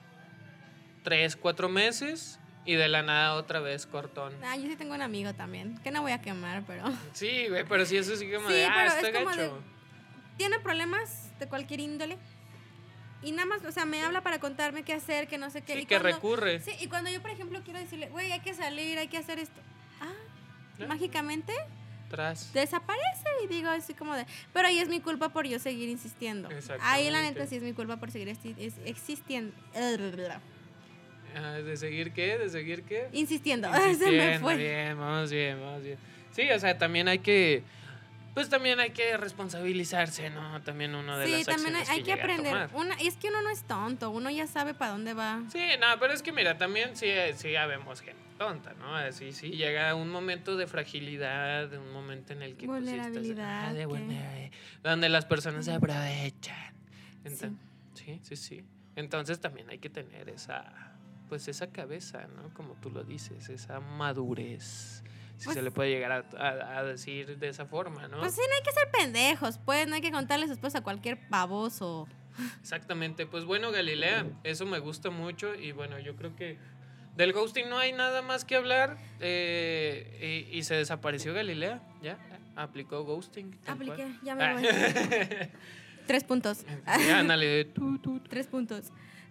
tres, 1.03 1.35
cuatro 1.35 1.67
meses 1.69 2.39
y 2.65 2.73
de 2.75 2.87
la 2.87 3.01
nada 3.03 3.33
otra 3.35 3.59
vez 3.59 3.85
cortón. 3.85 4.33
Ah, 4.43 4.55
yo 4.57 4.63
sí 4.67 4.75
tengo 4.75 4.93
un 4.95 5.01
amigo 5.01 5.33
también, 5.33 5.77
que 5.83 5.91
no 5.91 6.01
voy 6.01 6.11
a 6.11 6.21
quemar, 6.21 6.63
pero... 6.67 6.83
Sí, 7.13 7.47
güey, 7.49 7.63
pero 7.67 7.85
sí, 7.85 7.97
eso 7.97 8.15
sí 8.15 8.29
como 8.31 8.47
Sí, 8.47 8.53
de, 8.55 8.65
ah, 8.65 8.85
está 8.87 9.07
es 9.07 9.13
gacho. 9.13 9.41
de- 9.41 9.51
tiene 10.37 10.59
problemas 10.59 11.31
de 11.39 11.47
cualquier 11.47 11.79
índole. 11.79 12.17
Y 13.23 13.31
nada 13.31 13.45
más, 13.47 13.65
o 13.65 13.71
sea, 13.71 13.85
me 13.85 14.03
habla 14.03 14.21
para 14.21 14.39
contarme 14.39 14.83
qué 14.83 14.93
hacer, 14.93 15.27
que 15.27 15.37
no 15.39 15.49
sé 15.49 15.61
qué. 15.63 15.73
Sí, 15.73 15.79
y 15.79 15.85
que 15.85 15.95
cuando- 15.99 16.15
recurre. 16.15 16.59
Sí, 16.59 16.71
y 16.79 16.87
cuando 16.87 17.09
yo, 17.09 17.21
por 17.21 17.31
ejemplo, 17.31 17.61
quiero 17.63 17.79
decirle, 17.79 18.09
güey, 18.09 18.31
hay 18.31 18.41
que 18.41 18.53
salir, 18.53 18.99
hay 18.99 19.07
que 19.07 19.17
hacer 19.17 19.39
esto. 19.39 19.59
Ah, 20.01 20.11
Ya. 20.77 20.87
mágicamente 20.87 21.53
Desaparece 22.53 23.27
y 23.43 23.47
digo 23.47 23.69
así 23.69 23.93
como 23.93 24.15
de... 24.15 24.25
Pero 24.53 24.67
ahí 24.67 24.79
es 24.79 24.89
mi 24.89 24.99
culpa 24.99 25.29
por 25.29 25.47
yo 25.47 25.59
seguir 25.59 25.89
insistiendo. 25.89 26.49
Ahí 26.81 27.09
la 27.09 27.21
neta 27.21 27.45
sí 27.47 27.55
es 27.57 27.63
mi 27.63 27.73
culpa 27.73 27.97
por 27.97 28.11
seguir 28.11 28.29
existiendo. 28.85 29.53
Ah, 31.35 31.51
¿De 31.51 31.75
seguir 31.75 32.13
qué? 32.13 32.37
¿De 32.37 32.49
seguir 32.49 32.83
qué? 32.83 33.09
Insistiendo. 33.11 33.67
Se 33.73 33.79
me 33.79 33.89
Insistiendo, 33.89 34.39
fue. 34.39 34.55
Bien, 34.55 34.97
vamos 34.97 35.31
bien, 35.31 35.59
vamos 35.59 35.83
bien. 35.83 35.97
Sí, 36.31 36.49
o 36.49 36.59
sea, 36.59 36.77
también 36.77 37.07
hay 37.07 37.19
que. 37.19 37.63
Pues 38.35 38.49
también 38.49 38.79
hay 38.79 38.91
que 38.91 39.15
responsabilizarse, 39.17 40.29
¿no? 40.29 40.61
También 40.61 40.93
uno 40.93 41.17
de 41.17 41.25
Sí, 41.25 41.31
las 41.31 41.45
también 41.45 41.75
hay, 41.75 41.81
acciones 41.83 41.97
hay 41.97 42.03
que 42.03 42.21
aprender. 42.21 42.69
Una, 42.73 43.01
y 43.01 43.07
es 43.07 43.15
que 43.15 43.29
uno 43.29 43.41
no 43.41 43.49
es 43.49 43.63
tonto, 43.63 44.11
uno 44.11 44.29
ya 44.29 44.45
sabe 44.45 44.73
para 44.73 44.91
dónde 44.91 45.13
va. 45.13 45.41
Sí, 45.51 45.63
no, 45.79 45.87
pero 45.99 46.13
es 46.13 46.21
que 46.21 46.31
mira, 46.33 46.57
también 46.57 46.95
sí, 46.95 47.07
sí 47.35 47.51
ya 47.53 47.65
vemos 47.65 48.01
gente 48.01 48.21
tonta, 48.37 48.73
¿no? 48.73 48.93
Así 48.93 49.31
sí 49.31 49.51
llega 49.51 49.95
un 49.95 50.09
momento 50.09 50.57
de 50.57 50.67
fragilidad, 50.67 51.71
un 51.73 51.93
momento 51.93 52.33
en 52.33 52.41
el 52.41 52.57
que 52.57 52.65
pues, 52.67 52.83
sí 52.83 52.93
estás- 52.97 53.37
ah, 53.39 53.71
de 53.73 53.79
que- 53.79 53.87
vulner- 53.87 54.51
donde 54.83 55.07
las 55.07 55.23
personas 55.25 55.63
se 55.63 55.71
aprovechan. 55.73 56.75
Enton- 57.23 57.57
sí, 57.93 58.19
sí, 58.21 58.35
sí. 58.35 58.65
Entonces 58.97 59.39
también 59.39 59.69
hay 59.69 59.79
que 59.79 59.89
tener 59.89 60.27
esa 60.29 60.91
pues 61.29 61.47
esa 61.47 61.67
cabeza, 61.71 62.27
¿no? 62.35 62.53
Como 62.53 62.73
tú 62.75 62.91
lo 62.91 63.03
dices, 63.03 63.49
esa 63.49 63.79
madurez. 63.79 65.03
Si 65.37 65.45
Pues- 65.45 65.55
se 65.55 65.61
le 65.61 65.71
puede 65.71 65.89
llegar 65.89 66.11
a, 66.11 66.25
a- 66.37 66.77
a 66.79 66.83
decir 66.83 67.37
de 67.37 67.49
esa 67.49 67.65
forma, 67.65 68.07
¿no? 68.07 68.19
Pues 68.19 68.33
sí, 68.33 68.41
no 68.47 68.55
hay 68.55 68.63
que 68.63 68.71
ser 68.71 68.89
pendejos, 68.91 69.57
pues, 69.65 69.87
no 69.87 69.95
hay 69.95 70.01
que 70.01 70.11
contarle 70.11 70.47
sus 70.47 70.57
cosas 70.57 70.81
a 70.81 70.83
cualquier 70.83 71.19
baboso. 71.29 72.07
Exactamente, 72.61 73.25
pues 73.25 73.45
bueno, 73.45 73.71
Galilea, 73.71 74.25
eso 74.43 74.65
me 74.65 74.79
gusta 74.79 75.09
mucho 75.09 75.55
y 75.55 75.71
bueno, 75.71 75.99
yo 75.99 76.15
creo 76.15 76.35
que 76.35 76.57
del 77.15 77.31
ghosting 77.31 77.69
no 77.69 77.77
hay 77.77 77.93
nada 77.93 78.21
más 78.21 78.43
que 78.43 78.55
hablar 78.57 78.97
eh, 79.21 80.45
y, 80.51 80.57
y 80.57 80.63
se 80.63 80.75
desapareció 80.75 81.33
Galilea, 81.33 81.81
ya, 82.01 82.17
aplicó 82.57 83.03
ghosting. 83.03 83.51
cual. 83.63 83.73
Apliqué, 83.75 84.07
ya 84.23 84.35
me 84.35 84.53
voy. 84.53 84.63
Tres 86.07 86.23
puntos. 86.23 86.65
Ya, 86.85 87.19
ándale. 87.19 87.65
Tres 88.29 88.47
puntos. 88.47 88.85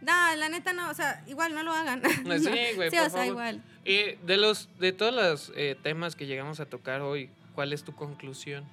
No, 0.05 0.36
la 0.36 0.48
neta 0.48 0.72
no, 0.72 0.90
o 0.90 0.94
sea, 0.94 1.22
igual 1.26 1.55
no 1.55 1.62
lo 1.62 1.72
hagan. 1.72 2.02
Sí, 2.24 2.74
güey, 2.76 2.90
Sí, 2.90 2.96
por 2.96 3.07
o 3.07 3.11
sea, 3.11 3.11
favor. 3.11 3.26
igual. 3.26 3.62
Y 3.84 4.16
de 4.26 4.36
los 4.36 4.68
de 4.78 4.92
todos 4.92 5.14
los 5.14 5.52
eh, 5.57 5.76
temas 5.82 6.14
que 6.16 6.26
llegamos 6.26 6.61
a 6.61 6.66
tocar 6.66 7.00
hoy, 7.00 7.30
¿cuál 7.55 7.72
es 7.72 7.84
tu 7.84 7.94
conclusión? 7.94 8.64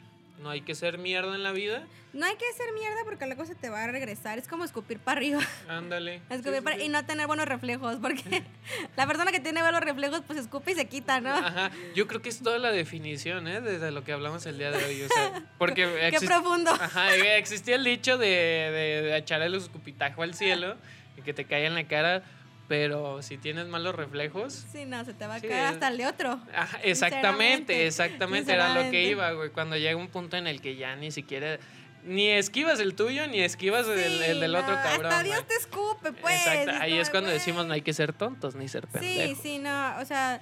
¿No 0.42 0.50
hay 0.50 0.62
que 0.62 0.74
ser 0.74 0.98
mierda 0.98 1.36
en 1.36 1.44
la 1.44 1.52
vida? 1.52 1.84
No 2.14 2.26
hay 2.26 2.36
que 2.36 2.44
hacer 2.50 2.66
mierda 2.74 2.98
porque 3.06 3.26
luego 3.28 3.46
se 3.46 3.54
te 3.56 3.70
va 3.70 3.84
a 3.84 3.88
regresar. 3.88 4.38
Es 4.40 4.48
como 4.48 4.66
escupir 4.66 4.98
para 5.00 5.18
arriba. 5.20 5.40
Ándale. 5.70 6.16
Escupir 6.32 6.56
Sí, 6.56 6.62
para- 6.62 6.76
sí. 6.78 6.84
Y 6.84 6.90
no 6.90 7.06
tener 7.06 7.28
buenos 7.28 7.46
reflejos. 7.46 7.98
Porque 8.02 8.44
la 8.98 9.06
persona 9.08 9.32
que 9.32 9.40
tiene 9.40 9.62
buenos 9.62 9.82
reflejos, 9.82 10.22
pues 10.26 10.40
escupe 10.40 10.72
y 10.72 10.76
se 10.76 10.86
quita, 10.88 11.22
¿no? 11.22 11.30
Ajá, 11.34 11.70
yo 11.96 12.08
creo 12.08 12.22
que 12.22 12.30
es 12.30 12.40
toda 12.42 12.58
la 12.58 12.72
definición, 12.72 13.48
¿eh? 13.48 13.62
De, 13.62 13.78
de 13.80 13.92
lo 13.92 14.04
que 14.04 14.12
hablamos 14.14 14.46
el 14.48 14.58
día 14.58 14.72
de 14.72 14.84
hoy, 14.84 15.04
o 15.04 15.08
sea, 15.10 15.44
porque 15.60 16.10
Qué 16.20 16.26
profundo. 16.26 16.72
Ajá, 16.72 17.16
existía 17.38 17.76
el 17.76 17.84
dicho 17.84 18.18
de, 18.18 18.28
de, 18.28 19.02
de 19.04 19.18
echar 19.18 19.42
el 19.44 19.54
escupitajo 19.56 20.24
al 20.24 20.34
cielo 20.34 20.76
que 21.24 21.34
te 21.34 21.46
caiga 21.46 21.68
en 21.68 21.76
la 21.76 21.84
cara, 21.88 22.24
pero 22.68 23.22
si 23.22 23.38
tienes 23.38 23.68
malos 23.68 23.96
reflejos... 23.96 24.54
Sí, 24.72 24.86
no, 24.86 25.04
se 25.06 25.14
te 25.14 25.28
va 25.28 25.36
a 25.36 25.40
Sí, 25.40 25.48
caer 25.48 25.66
hasta 25.66 25.88
el 25.90 25.98
de 25.98 26.08
otro. 26.08 26.40
Ajá, 26.56 26.80
exactamente, 26.84 27.86
exactamente, 27.88 28.54
era 28.54 28.74
lo 28.74 28.90
que 28.92 29.04
iba, 29.06 29.32
güey, 29.32 29.50
cuando 29.50 29.76
llega 29.78 29.96
un 29.98 30.08
punto 30.08 30.38
en 30.38 30.48
el 30.48 30.62
que 30.62 30.76
ya 30.76 30.96
ni 30.96 31.12
siquiera... 31.12 31.58
Ni 32.04 32.30
esquivas 32.30 32.80
el 32.80 32.96
tuyo, 32.96 33.28
ni 33.28 33.42
esquivas 33.42 33.88
el, 33.88 34.00
Sí, 34.00 34.24
el 34.24 34.40
del 34.40 34.56
otro 34.56 34.74
cabrón. 34.74 35.06
Hasta 35.06 35.22
Dios 35.22 35.36
güey. 35.36 35.48
te 35.48 35.54
escupe, 35.56 36.12
pues. 36.14 36.34
Exacto, 36.48 36.82
ahí 36.82 36.98
es 36.98 37.12
cuando 37.12 37.28
güey. 37.30 37.38
decimos 37.38 37.68
no 37.68 37.74
hay 37.74 37.84
que 37.84 37.94
ser 37.94 38.12
tontos 38.12 38.56
ni 38.56 38.68
ser 38.68 38.86
Sí, 38.88 38.92
pendejos. 38.94 39.38
sí, 39.44 39.60
no, 39.60 40.00
o 40.00 40.06
sea, 40.06 40.42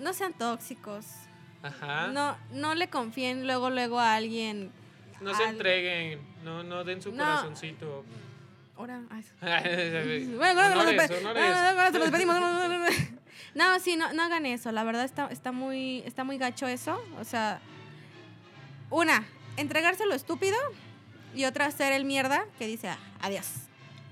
no 0.00 0.12
sean 0.12 0.32
tóxicos. 0.32 1.06
Ajá. 1.62 2.08
No, 2.08 2.36
no 2.50 2.74
le 2.74 2.88
confíen 2.88 3.46
luego, 3.46 3.70
luego 3.70 4.00
a 4.00 4.16
alguien. 4.16 4.72
No 5.20 5.32
se 5.36 5.44
entreguen, 5.44 6.18
no, 6.42 6.64
no 6.64 6.82
den 6.82 7.00
su 7.00 7.12
No. 7.12 7.22
corazoncito. 7.24 8.04
Ahora, 8.76 9.00
bueno, 10.36 10.84
despedimos. 11.92 12.36
No, 13.54 13.78
sí, 13.78 13.96
no, 13.96 14.12
no 14.12 14.22
hagan 14.24 14.46
eso. 14.46 14.72
La 14.72 14.82
verdad 14.84 15.04
está, 15.04 15.28
está 15.28 15.52
muy, 15.52 16.02
está 16.06 16.24
muy 16.24 16.38
gacho 16.38 16.66
eso. 16.66 17.00
O 17.20 17.24
sea, 17.24 17.60
una, 18.90 19.24
entregarse 19.56 20.06
lo 20.06 20.14
estúpido 20.14 20.56
y 21.34 21.44
otra, 21.44 21.70
ser 21.70 21.92
el 21.92 22.04
mierda 22.04 22.46
que 22.58 22.66
dice 22.66 22.88
"Ah, 22.88 22.98
adiós. 23.20 23.46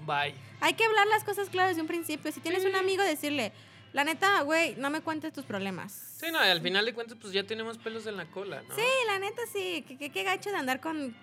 Bye. 0.06 0.34
Hay 0.60 0.74
que 0.74 0.84
hablar 0.84 1.06
las 1.08 1.24
cosas 1.24 1.48
claras 1.48 1.70
desde 1.70 1.82
un 1.82 1.88
principio. 1.88 2.30
Si 2.30 2.40
tienes 2.40 2.64
un 2.64 2.76
amigo, 2.76 3.02
decirle, 3.02 3.52
la 3.92 4.04
neta, 4.04 4.42
güey, 4.42 4.76
no 4.76 4.90
me 4.90 5.00
cuentes 5.00 5.32
tus 5.32 5.44
problemas. 5.44 5.92
Sí, 6.20 6.26
no, 6.32 6.38
y 6.44 6.48
al 6.48 6.60
final 6.60 6.84
de 6.84 6.94
cuentas, 6.94 7.18
pues 7.20 7.32
ya 7.32 7.44
tenemos 7.44 7.78
pelos 7.78 8.06
en 8.06 8.16
la 8.16 8.26
cola, 8.26 8.62
¿no? 8.68 8.74
Sí, 8.76 8.82
la 9.08 9.18
neta 9.18 9.42
sí. 9.52 9.84
Que, 9.86 9.96
que- 9.98 10.10
qué 10.10 10.22
gacho 10.22 10.50
de 10.50 10.56
andar 10.56 10.80
con. 10.80 11.14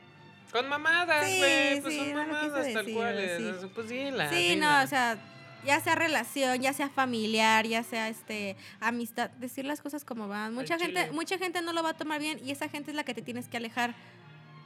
Con 0.52 0.68
mamadas, 0.68 1.28
Sí, 1.28 1.38
güey. 1.38 1.82
pues 1.82 1.93
sí, 1.93 2.00
son 2.00 2.14
no 2.14 2.26
mamadas 2.26 2.74
tal 2.74 2.91
cual. 2.91 3.30
sí. 3.38 3.68
Pues. 3.74 3.88
Sí, 3.89 3.95
dila. 3.95 4.56
no, 4.80 4.84
o 4.84 4.88
sea, 4.88 5.18
ya 5.66 5.80
sea 5.80 5.95
relación, 5.95 6.60
ya 6.62 6.74
sea 6.74 6.89
familiar, 6.89 7.66
ya 7.68 7.84
sea 7.84 8.10
este 8.10 8.56
amistad, 8.80 9.30
decir 9.32 9.66
las 9.66 9.82
cosas 9.82 10.06
como 10.06 10.28
van. 10.28 10.54
Mucha 10.54 10.78
gente, 10.80 11.02
chile. 11.02 11.12
mucha 11.12 11.38
gente 11.38 11.62
no 11.62 11.74
lo 11.74 11.84
va 11.84 11.89
a 11.91 11.97
tomar 11.97 12.20
bien 12.20 12.39
y 12.43 12.52
esa 12.52 12.70
gente 12.70 12.91
es 12.91 12.95
la 12.95 13.04
que 13.04 13.14
te 13.14 13.22
tienes 13.22 13.47
que 13.47 13.58
alejar. 13.58 13.93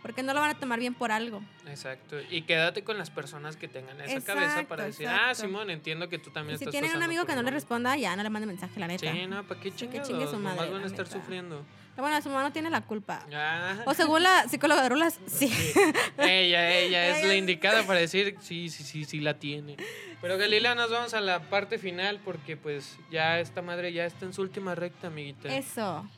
Porque 0.02 0.22
no 0.22 0.34
lo 0.34 0.42
van 0.42 0.50
a 0.50 0.60
tomar 0.60 0.80
bien 0.82 0.94
por 0.94 1.14
algo. 1.14 1.42
Exacto. 1.66 2.18
Y 2.30 2.42
quédate 2.42 2.84
con 2.84 2.98
las 2.98 3.10
personas 3.10 3.56
que 3.56 3.70
tengan 3.70 4.02
esa 4.02 4.20
cabeza 4.20 4.64
para 4.68 4.84
decir, 4.84 5.08
ah. 5.08 5.34
Simón, 5.34 5.70
entiendo 5.70 6.10
que 6.10 6.20
tú 6.20 6.30
también 6.30 6.56
Y 6.56 6.58
si 6.60 6.66
estás 6.66 6.72
tienen 6.78 6.98
un 6.98 7.04
amigo 7.04 7.24
que 7.24 7.32
no 7.32 7.38
le 7.38 7.44
momento". 7.44 7.56
responda, 7.56 7.96
ya 7.96 8.14
no 8.18 8.22
le 8.22 8.30
manden 8.30 8.50
mensaje, 8.50 8.78
la 8.82 8.88
neta. 8.88 9.10
Sí, 9.10 9.26
no, 9.28 9.48
¿para 9.48 9.62
qué 9.62 9.72
que 9.72 9.78
chingados? 9.78 10.08
chingue 10.10 10.26
su 10.26 10.34
Nomás 10.34 10.58
madre, 10.58 10.72
van 10.72 10.80
a 10.80 10.82
la 10.82 10.88
estar 10.88 11.06
neta. 11.06 11.18
sufriendo. 11.20 11.66
Bueno, 11.96 12.20
su 12.22 12.30
mamá 12.30 12.41
no 12.44 12.52
tiene 12.52 12.70
la 12.70 12.82
culpa. 12.82 13.26
Ah. 13.32 13.84
O 13.86 13.94
según 13.94 14.24
la 14.24 14.48
psicóloga 14.48 14.82
de 14.82 14.89
Rulas, 14.89 15.20
sí. 15.28 15.48
Sí. 15.48 15.74
Ella, 16.18 16.72
ella 16.72 17.18
es 17.20 17.26
la 17.28 17.36
indicada 17.36 17.84
para 17.84 18.00
decir 18.00 18.36
sí, 18.41 18.70
sí, 18.70 18.84
sí, 18.84 19.06
sí 19.06 19.20
la 19.20 19.36
tiene. 19.36 19.78
Pero 20.22 20.38
Galilea, 20.38 20.74
nos 20.74 20.89
vamos 20.89 21.14
a 21.14 21.22
la 21.22 21.50
parte 21.50 21.78
final 21.78 22.20
porque 22.24 22.58
pues 22.58 22.98
ya 23.12 23.39
esta 23.39 23.62
madre 23.62 23.94
ya 23.94 24.06
está 24.06 24.26
en 24.26 24.34
su 24.34 24.41
última 24.41 24.74
recta, 24.74 25.08
amiguita. 25.08 25.56
Eso. 25.56 26.10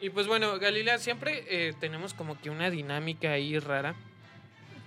Y 0.00 0.10
pues 0.10 0.26
bueno, 0.26 0.58
Galilea, 0.58 0.98
siempre 0.98 1.44
eh, 1.48 1.74
tenemos 1.78 2.12
como 2.12 2.38
que 2.40 2.50
una 2.50 2.70
dinámica 2.70 3.30
ahí 3.30 3.58
rara 3.58 3.94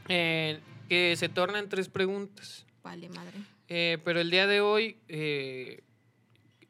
eh, 0.09 0.59
que 0.89 1.15
se 1.15 1.29
torna 1.29 1.57
en 1.59 1.69
tres 1.69 1.87
preguntas. 1.87 2.65
Vale, 2.83 3.07
madre. 3.09 3.39
Eh, 3.69 3.97
pero 4.03 4.19
el 4.19 4.29
día 4.29 4.45
de 4.45 4.59
hoy 4.59 4.97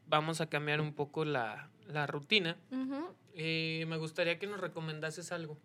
vamos 0.05 0.41
a 0.41 0.45
cambiar 0.47 0.79
un 0.79 0.93
poco 0.93 1.25
la, 1.25 1.69
la 1.87 2.07
rutina. 2.07 2.57
Ujú. 2.71 3.09
Eh, 3.35 3.85
me 3.87 3.97
gustaría 3.97 4.39
que 4.39 4.47
nos 4.47 4.59
recomendases 4.59 5.31
algo. 5.31 5.57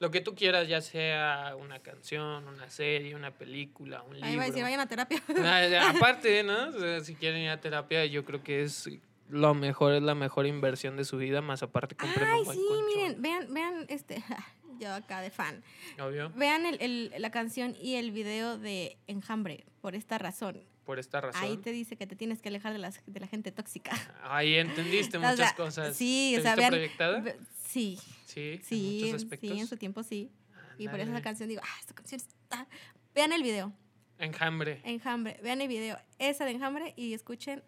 Lo 0.00 0.10
que 0.10 0.20
tú 0.20 0.34
quieras, 0.34 0.66
ya 0.68 0.80
sea 0.80 1.54
una 1.58 1.78
canción, 1.78 2.48
una 2.48 2.68
serie, 2.68 3.14
una 3.14 3.30
película, 3.30 4.02
un 4.02 4.14
libro. 4.14 4.28
Ahí 4.28 4.36
va 4.36 4.42
a 4.42 4.46
decir, 4.46 4.62
vayan 4.62 4.80
a 4.80 4.86
terapia. 4.88 5.22
Ah, 5.38 5.90
Aparte, 5.94 6.42
¿no? 6.42 6.68
O 6.68 6.72
sea, 6.72 7.00
si 7.00 7.14
quieren 7.14 7.42
ir 7.42 7.50
a 7.50 7.60
terapia, 7.60 8.04
yo 8.06 8.24
creo 8.24 8.42
que 8.42 8.62
es 8.62 8.88
lo 9.30 9.54
mejor, 9.54 9.92
es 9.94 10.02
la 10.02 10.14
mejor 10.14 10.46
inversión 10.46 10.96
de 10.96 11.04
su 11.04 11.16
vida, 11.16 11.40
más 11.40 11.62
aparte 11.62 11.94
compren 11.94 12.26
Ay, 12.28 12.40
un 12.40 12.44
buen 12.44 12.58
sí, 12.58 12.64
colchón. 12.68 12.86
miren, 12.86 13.22
vean, 13.22 13.54
vean 13.54 13.86
este. 13.88 14.22
Yo 14.80 14.92
acá 14.92 15.20
de 15.20 15.30
fan. 15.30 15.62
Obvio, 16.00 16.30
Vean 16.34 16.66
el, 16.66 16.78
el- 16.82 17.12
la 17.18 17.30
canción 17.30 17.76
y 17.80 17.94
el 17.94 18.10
video 18.10 18.58
de 18.58 18.98
Enjambre, 19.06 19.64
por 19.80 19.94
esta 19.94 20.18
razón. 20.18 20.60
Por 20.84 20.98
esta 20.98 21.20
razón. 21.20 21.42
Ahí 21.42 21.56
te 21.56 21.72
dice 21.72 21.96
que 21.96 22.06
te 22.06 22.16
tienes 22.16 22.40
que 22.42 22.48
alejar 22.48 22.72
de, 22.72 22.78
las, 22.78 23.00
de 23.06 23.20
la 23.20 23.26
gente 23.26 23.52
tóxica. 23.52 23.92
Ahí 24.22 24.54
entendiste 24.54 25.16
O 25.18 25.20
muchas 25.20 25.36
sea, 25.36 25.54
cosas. 25.54 25.96
Sí, 25.96 26.32
¿Te 26.34 26.40
o 26.40 26.42
sea, 26.42 26.52
viste 26.52 26.60
vean. 26.60 26.70
proyectada? 26.70 27.36
Sí, 27.64 27.98
Sí, 28.26 28.60
sí, 28.64 29.10
en 29.10 29.20
sí, 29.20 29.60
en 29.60 29.66
su 29.68 29.76
tiempo 29.76 30.02
sí. 30.02 30.30
Y 30.76 30.88
por 30.88 30.98
eso 30.98 31.12
la 31.12 31.22
canción 31.22 31.48
digo, 31.48 31.60
ah, 31.64 31.76
esta 31.80 31.94
canción 31.94 32.20
está. 32.20 32.66
Vean 33.14 33.32
el 33.32 33.42
video, 33.42 33.72
Enjambre, 34.18 34.80
Enjambre. 34.84 35.38
Vean 35.42 35.60
el 35.60 35.68
video, 35.68 35.98
esa 36.18 36.44
de 36.44 36.50
Enjambre 36.52 36.94
y 36.96 37.14
escuchen 37.14 37.62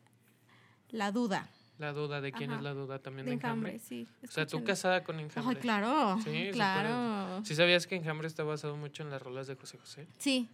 La 0.89 1.13
Duda 1.13 1.49
la 1.79 1.93
duda 1.93 2.21
de 2.23 2.33
quién 2.33 2.51
Ajá. 2.51 2.59
es 2.59 2.65
la 2.65 2.73
duda 2.73 2.99
también 3.01 3.27
de 3.27 3.31
de 3.31 3.35
Enjambre. 3.35 3.75
Enjambre, 3.75 3.87
sí. 3.87 4.09
O 4.25 4.33
sea, 4.33 4.47
tú 4.47 4.65
casada 4.65 5.05
con 5.05 5.21
Enjambre. 5.21 5.57
Ay, 5.57 5.61
claro. 5.61 6.19
Sí, 6.25 6.49
claro. 6.53 7.45
¿Sí 7.45 7.55
sabías 7.55 7.87
que 7.87 7.97
Enjambre 7.97 8.27
está 8.29 8.45
basado 8.45 8.77
mucho 8.77 9.03
en 9.03 9.11
las 9.11 9.21
rolas 9.21 9.47
de 9.47 9.57
José 9.57 9.77
José? 9.79 10.09
Sí, 10.19 10.49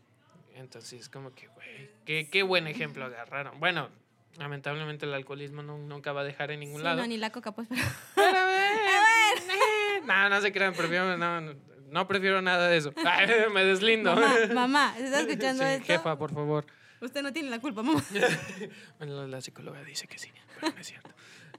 Entonces, 0.55 1.09
como 1.09 1.35
que, 1.35 1.49
güey, 1.49 1.91
qué, 2.05 2.29
qué 2.31 2.43
buen 2.43 2.67
ejemplo 2.67 3.05
agarraron. 3.05 3.59
Bueno, 3.61 3.89
lamentablemente 4.39 5.07
el 5.07 5.15
alcoholismo 5.15 5.63
no- 5.63 5.79
nunca 5.79 6.13
va 6.13 6.21
a 6.23 6.25
dejar 6.25 6.51
en 6.51 6.61
ningún 6.61 6.79
sí, 6.79 6.85
lado. 6.85 7.01
no, 7.01 7.07
ni 7.07 7.17
la 7.17 7.31
coca, 7.31 7.53
pues, 7.53 7.69
pero. 7.69 7.81
Pero, 8.15 8.39
eh, 8.51 8.75
eh, 9.51 10.01
no, 10.07 10.29
no 10.29 10.41
se 10.41 10.53
crean, 10.53 10.75
prefiero, 10.75 11.17
no, 11.17 11.41
no, 11.41 11.55
no 11.91 12.09
prefiero 12.09 12.41
nada 12.43 12.69
de 12.69 12.77
eso. 12.77 12.93
Ay, 13.05 13.29
me 13.53 13.65
deslindo. 13.65 14.15
Mamá, 14.15 14.35
mamá, 14.55 14.95
¿estás 14.99 15.27
escuchando 15.27 15.63
Sí, 15.65 15.71
esto? 15.71 15.87
jefa, 15.87 16.17
por 16.19 16.33
favor. 16.33 16.67
Usted 17.01 17.23
no 17.23 17.33
tiene 17.33 17.51
la 17.51 17.59
culpa, 17.61 17.83
mamá. 17.83 18.03
Bueno, 18.99 19.27
la, 19.27 19.41
psicóloga 19.41 19.83
dice 19.83 20.07
que 20.07 20.19
sí, 20.19 20.31
pero 20.61 20.73
no 20.73 20.81
es 20.81 20.87
cierto. 20.87 21.11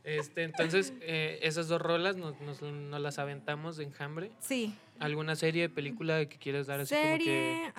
Este, 0.05 0.43
entonces, 0.43 0.93
eh, 1.01 1.39
esas 1.43 1.67
dos 1.67 1.81
rolas 1.81 2.15
nos, 2.17 2.39
nos- 2.41 2.61
nos 2.61 3.01
las 3.01 3.19
aventamos 3.19 3.75
de 3.77 3.83
enjambre. 3.85 4.31
Sí. 4.39 4.75
¿Alguna 4.99 5.35
serie, 5.35 5.67
película 5.69 6.25
que 6.27 6.37
quieres 6.37 6.67
dar 6.67 6.79
así 6.81 6.93
como 6.95 7.17
que...? 7.17 7.23
Serie. 7.23 7.73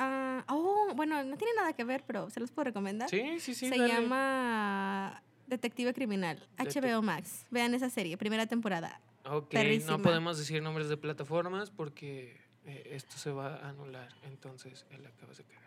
Oh, 0.95 0.97
bueno, 0.97 1.23
no 1.25 1.37
tiene 1.37 1.53
nada 1.57 1.73
que 1.73 1.85
ver, 1.85 2.05
pero 2.07 2.31
se 2.31 2.41
los 2.41 2.51
puedo 2.51 2.65
recomendar. 2.65 3.09
Sí, 3.11 3.41
sí, 3.41 3.55
sí. 3.55 3.69
Se 3.69 3.77
dale. 3.79 3.93
llama 3.93 5.23
Detective 5.47 5.93
Criminal. 5.93 6.43
HBO 6.59 7.03
Max. 7.03 7.47
Vean 7.51 7.75
esa 7.75 7.91
serie, 7.91 8.17
primera 8.17 8.47
temporada. 8.47 9.01
Ok, 9.27 9.51
perrísima. 9.51 9.97
no 9.97 10.03
podemos 10.03 10.39
decir 10.39 10.63
nombres 10.63 10.89
de 10.89 10.97
plataformas 10.97 11.71
porque 11.71 12.37
eh, 12.67 12.91
esto 12.93 13.17
se 13.19 13.31
va 13.31 13.57
a 13.57 13.69
anular. 13.71 14.09
Entonces, 14.25 14.87
él 14.91 15.05
acaba 15.07 15.33
de 15.33 15.45
cagar. 15.45 15.65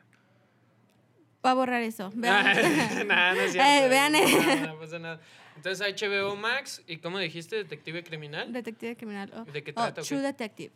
Va 1.46 1.52
a 1.52 1.54
borrar 1.54 1.82
eso. 1.84 2.12
Vean. 2.16 3.08
Nah, 3.08 3.34
no 3.34 3.42
es 3.42 3.52
cierto. 3.54 3.70
Eh, 3.86 3.88
vean, 3.90 4.12
No, 4.14 4.68
no 4.74 4.80
pasa 4.80 5.00
nada. 5.00 5.20
Entonces, 5.56 5.96
HBO 6.02 6.36
Max, 6.36 6.84
¿y 6.88 6.98
cómo 6.98 7.18
dijiste? 7.18 7.56
¿Detective 7.58 8.04
criminal? 8.04 8.52
Detective 8.54 8.96
Criminal. 8.96 9.32
oh. 9.36 9.44
¿De 9.46 9.64
qué 9.64 9.72
Oh, 9.72 9.76
trata? 9.76 10.02
o 10.02 10.04
qué? 10.04 10.08
True 10.08 10.22
Detective. 10.22 10.72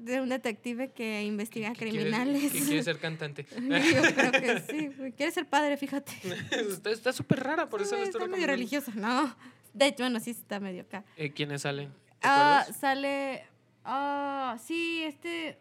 De 0.00 0.20
un 0.20 0.28
detective 0.28 0.90
que 0.92 1.22
investiga 1.24 1.72
¿Que 1.72 1.88
quiere- 1.90 1.92
criminales. 2.10 2.52
Que 2.52 2.58
quiere 2.60 2.82
ser 2.82 2.98
cantante. 2.98 3.46
Yo 3.54 4.02
creo 4.14 4.32
que 4.32 4.60
sí. 4.68 5.12
Quiere 5.16 5.32
ser 5.32 5.46
padre, 5.46 5.76
fíjate. 5.76 6.12
está 6.90 7.12
súper 7.12 7.40
rara, 7.42 7.68
por 7.68 7.82
eso 7.82 7.96
lo 7.96 8.02
estoy 8.02 8.22
está 8.22 8.30
medio 8.30 8.46
religiosa, 8.46 8.92
¿no? 8.94 9.34
De 9.74 9.86
hecho, 9.86 10.02
bueno, 10.04 10.18
sí 10.20 10.30
está 10.30 10.60
medio 10.60 10.82
acá. 10.82 11.04
Eh, 11.16 11.30
¿Quiénes 11.30 11.62
salen? 11.62 11.90
¿Te 11.90 11.94
Ah, 12.22 12.66
sale. 12.78 13.44
Ah, 13.84 14.56
sí, 14.64 15.02
este. 15.04 15.58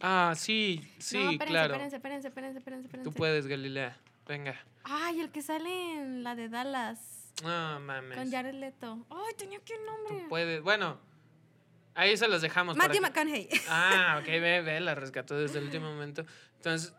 Ah, 0.00 0.32
sí, 0.36 0.80
sí, 0.98 1.16
no, 1.16 1.30
espérense, 1.32 1.46
claro. 1.52 1.74
espérense, 1.74 1.96
espérense, 1.96 2.28
espérense, 2.28 2.58
espérense, 2.58 2.86
espérense. 2.86 3.10
Tú 3.10 3.12
puedes, 3.14 3.46
Galilea. 3.46 3.98
Venga. 4.26 4.54
Ay, 4.84 5.20
el 5.20 5.30
que 5.30 5.42
sale 5.42 5.68
en 5.98 6.22
la 6.22 6.34
de 6.34 6.48
Dallas. 6.48 7.32
No 7.42 7.80
mames. 7.80 8.16
Con 8.16 8.30
Jared 8.30 8.54
Leto. 8.54 9.04
Ay, 9.10 9.34
tenía 9.36 9.58
que 9.60 9.74
el 9.74 9.84
nombre. 9.84 10.22
Tú 10.22 10.28
puedes. 10.28 10.62
Bueno, 10.62 10.98
Ahí 11.98 12.16
se 12.16 12.28
las 12.28 12.42
dejamos. 12.42 12.76
para 12.76 12.86
Matthew 12.88 13.02
que- 13.02 13.08
McConaughey. 13.08 13.48
Ah, 13.68 14.18
ok, 14.20 14.26
ve, 14.40 14.62
ve, 14.62 14.78
la 14.78 14.94
rescató 14.94 15.36
desde 15.36 15.58
el 15.58 15.64
último 15.64 15.86
momento. 15.92 16.24
Entonces, 16.54 16.94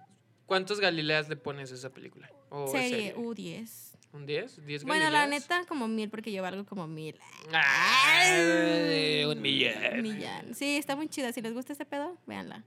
¿cuántos 0.46 0.82
Galileas 0.82 1.30
le 1.30 1.38
pones 1.38 1.72
a 1.72 1.76
esa 1.76 1.90
película? 1.94 2.30
¿O 2.50 2.68
Serie 2.68 2.90
serie? 2.90 3.16
U10. 3.16 3.96
¿Un 4.12 4.26
10? 4.26 4.66
¿10 4.66 4.84
Bueno, 4.84 5.10
la 5.10 5.26
neta, 5.26 5.64
como 5.68 5.88
mil, 5.88 6.10
porque 6.10 6.34
yo 6.34 6.42
valgo 6.42 6.66
como 6.66 6.86
mil. 6.86 7.18
Ay, 7.54 9.24
un 9.24 9.42
millón. 9.42 10.02
Millán. 10.02 10.54
Sí, 10.54 10.76
está 10.78 10.96
muy 10.98 11.08
chida. 11.08 11.32
Si 11.32 11.42
les 11.42 11.54
gusta 11.54 11.72
ese 11.74 11.86
pedo, 11.86 12.18
véanla. 12.26 12.66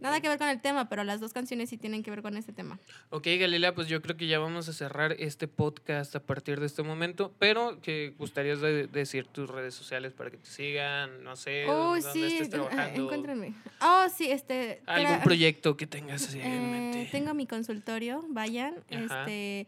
Nada 0.00 0.20
que 0.20 0.28
ver 0.28 0.38
con 0.38 0.48
el 0.48 0.60
tema, 0.60 0.88
pero 0.88 1.04
las 1.04 1.20
dos 1.20 1.32
canciones 1.32 1.68
sí 1.70 1.76
tienen 1.76 2.02
que 2.02 2.10
ver 2.10 2.22
con 2.22 2.36
este 2.36 2.52
tema. 2.52 2.78
Ok, 3.10 3.24
Galilea, 3.38 3.74
pues 3.74 3.88
yo 3.88 4.00
creo 4.00 4.16
que 4.16 4.26
ya 4.26 4.38
vamos 4.38 4.68
a 4.68 4.72
cerrar 4.72 5.16
este 5.18 5.48
podcast 5.48 6.14
a 6.16 6.20
partir 6.20 6.60
de 6.60 6.66
este 6.66 6.82
momento, 6.82 7.32
pero 7.38 7.80
que 7.82 8.14
gustaría 8.18 8.56
de- 8.56 8.86
decir 8.86 9.26
tus 9.26 9.50
redes 9.50 9.74
sociales 9.74 10.12
para 10.12 10.30
que 10.30 10.36
te 10.36 10.46
sigan, 10.46 11.24
no 11.24 11.34
sé, 11.36 11.66
Oh, 11.68 11.94
dónde 11.94 12.12
sí, 12.12 12.24
estés 12.24 12.50
trabajando. 12.50 13.02
encuéntrenme. 13.02 13.54
Oh, 13.80 14.06
sí, 14.14 14.30
este. 14.30 14.80
Algún 14.86 15.20
proyecto 15.20 15.76
que 15.76 15.86
tengas 15.86 16.22
así 16.28 16.38
en 16.40 16.46
eh, 16.46 16.60
mente. 16.92 17.08
tengo 17.10 17.34
mi 17.34 17.46
consultorio, 17.46 18.24
vayan. 18.28 18.76
Ajá. 18.90 19.22
Este. 19.22 19.66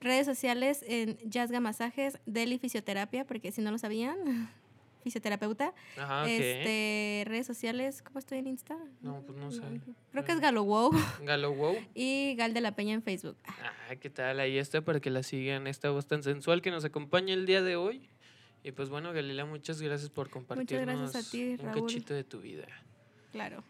Redes 0.00 0.26
sociales 0.26 0.84
en 0.86 1.18
Yazga 1.28 1.58
Masajes, 1.58 2.18
Deli 2.24 2.58
Fisioterapia, 2.58 3.24
porque 3.26 3.50
si 3.50 3.62
no 3.62 3.72
lo 3.72 3.78
sabían, 3.78 4.16
fisioterapeuta. 5.02 5.72
Ajá, 5.96 6.22
ok. 6.22 6.28
Este, 6.28 7.24
redes 7.26 7.46
sociales, 7.46 8.02
¿cómo 8.02 8.18
estoy 8.18 8.38
en 8.38 8.46
Insta? 8.48 8.76
No, 9.00 9.22
pues 9.22 9.38
no 9.38 9.50
sé. 9.50 9.62
Creo 10.12 10.24
que 10.24 10.32
es 10.32 10.40
Galo 10.40 10.64
Wow 10.64 10.92
Galo 11.24 11.52
Wow. 11.54 11.76
y 11.94 12.34
Gal 12.36 12.54
de 12.54 12.60
la 12.60 12.72
Peña 12.72 12.94
en 12.94 13.02
Facebook. 13.02 13.36
Ah, 13.46 13.94
¿qué 13.96 14.10
tal? 14.10 14.40
Ahí 14.40 14.58
está 14.58 14.80
para 14.82 15.00
que 15.00 15.10
la 15.10 15.22
sigan. 15.22 15.66
Esta 15.66 15.90
voz 15.90 16.06
tan 16.06 16.22
sensual 16.22 16.62
que 16.62 16.70
nos 16.70 16.84
acompaña 16.84 17.34
el 17.34 17.46
día 17.46 17.62
de 17.62 17.76
hoy. 17.76 18.08
Y 18.62 18.72
pues 18.72 18.88
bueno, 18.88 19.12
Galilea, 19.12 19.44
muchas 19.44 19.80
gracias 19.80 20.10
por 20.10 20.30
compartirnos 20.30 21.12
gracias 21.12 21.28
a 21.28 21.30
ti, 21.30 21.56
un 21.60 21.72
cachito 21.72 22.12
de 22.12 22.24
tu 22.24 22.40
vida. 22.40 22.66
Claro. 23.32 23.62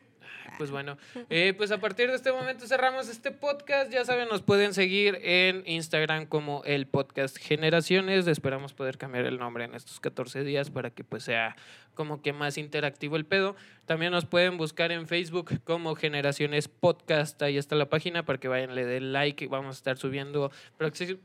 Pues 0.56 0.70
bueno, 0.70 0.98
eh, 1.30 1.54
pues 1.56 1.70
a 1.70 1.78
partir 1.78 2.08
de 2.08 2.16
este 2.16 2.32
momento 2.32 2.66
cerramos 2.66 3.08
este 3.08 3.30
podcast. 3.30 3.92
Ya 3.92 4.04
saben, 4.04 4.28
nos 4.28 4.42
pueden 4.42 4.74
seguir 4.74 5.18
en 5.22 5.62
Instagram 5.66 6.26
como 6.26 6.62
el 6.64 6.86
podcast 6.86 7.36
Generaciones. 7.38 8.26
Esperamos 8.26 8.74
poder 8.74 8.98
cambiar 8.98 9.26
el 9.26 9.38
nombre 9.38 9.64
en 9.64 9.74
estos 9.74 10.00
14 10.00 10.44
días 10.44 10.70
para 10.70 10.90
que 10.90 11.04
pues 11.04 11.24
sea 11.24 11.56
como 11.94 12.22
que 12.22 12.32
más 12.32 12.58
interactivo 12.58 13.16
el 13.16 13.24
pedo. 13.26 13.56
También 13.86 14.12
nos 14.12 14.24
pueden 14.24 14.56
buscar 14.56 14.92
en 14.92 15.08
Facebook 15.08 15.60
como 15.64 15.96
Generaciones 15.96 16.68
Podcast. 16.68 17.42
Ahí 17.42 17.56
está 17.56 17.74
la 17.74 17.88
página 17.88 18.24
para 18.24 18.38
que 18.38 18.48
vayan, 18.48 18.74
le 18.74 18.84
den 18.84 19.12
like. 19.12 19.48
Vamos 19.48 19.76
a 19.76 19.78
estar 19.78 19.96
subiendo 19.96 20.52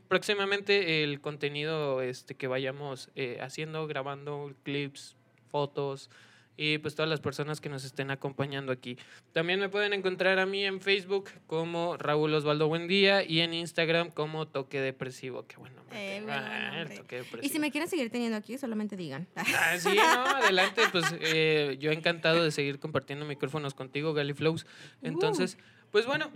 próximamente 0.08 1.04
el 1.04 1.20
contenido 1.20 2.02
este, 2.02 2.34
que 2.34 2.46
vayamos 2.46 3.10
eh, 3.14 3.38
haciendo, 3.40 3.86
grabando 3.86 4.52
clips, 4.64 5.16
fotos 5.48 6.10
y 6.56 6.78
pues 6.78 6.94
todas 6.94 7.08
las 7.10 7.20
personas 7.20 7.60
que 7.60 7.68
nos 7.68 7.84
estén 7.84 8.10
acompañando 8.10 8.70
aquí. 8.72 8.96
También 9.32 9.58
me 9.60 9.68
pueden 9.68 9.92
encontrar 9.92 10.38
a 10.38 10.46
mí 10.46 10.64
en 10.64 10.80
Facebook 10.80 11.30
como 11.46 11.96
Raúl 11.96 12.32
Osvaldo 12.34 12.68
Buendía 12.68 13.24
y 13.24 13.40
en 13.40 13.54
Instagram 13.54 14.10
como 14.10 14.46
Toque 14.46 14.80
Depresivo. 14.80 15.46
Qué 15.46 15.56
bueno. 15.56 15.82
Eh, 15.92 16.20
nombre. 16.20 16.96
Toque 16.96 17.16
Depresivo. 17.16 17.42
Y 17.44 17.48
si 17.48 17.58
me 17.58 17.70
quieren 17.70 17.88
seguir 17.88 18.10
teniendo 18.10 18.36
aquí, 18.36 18.56
solamente 18.58 18.96
digan. 18.96 19.26
Ah, 19.36 19.78
sí, 19.78 19.94
no, 19.96 20.26
adelante, 20.36 20.82
pues 20.92 21.04
eh, 21.20 21.76
yo 21.80 21.90
encantado 21.90 22.44
de 22.44 22.50
seguir 22.50 22.78
compartiendo 22.78 23.24
micrófonos 23.24 23.74
contigo, 23.74 24.12
Galiflows. 24.14 24.66
Entonces, 25.02 25.58
pues 25.90 26.06
bueno, 26.06 26.30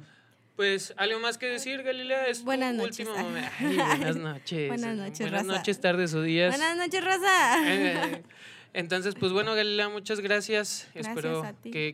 pues 0.56 0.92
algo 0.96 1.20
más 1.20 1.38
que 1.38 1.46
decir, 1.46 1.82
Galilea, 1.84 2.26
es 2.26 2.40
tu 2.40 2.44
Buenas 2.46 2.74
noches. 2.74 3.06
último 3.06 3.16
momento. 3.16 3.50
Ay, 3.60 3.76
buenas 3.76 4.16
noches. 4.16 4.68
Buenas 4.68 4.96
noches, 4.96 5.20
Buenas 5.20 5.46
raza. 5.46 5.58
noches, 5.58 5.80
tardes 5.80 6.14
o 6.14 6.22
días. 6.22 6.56
Buenas 6.56 6.76
noches, 6.76 7.04
Rosa. 7.04 7.72
Eh, 7.72 8.22
Entonces, 8.78 9.16
pues 9.18 9.32
bueno, 9.32 9.56
Galilea, 9.56 9.88
muchas 9.88 10.20
gracias. 10.20 10.88
Gracias 10.94 11.18
Espero 11.18 11.42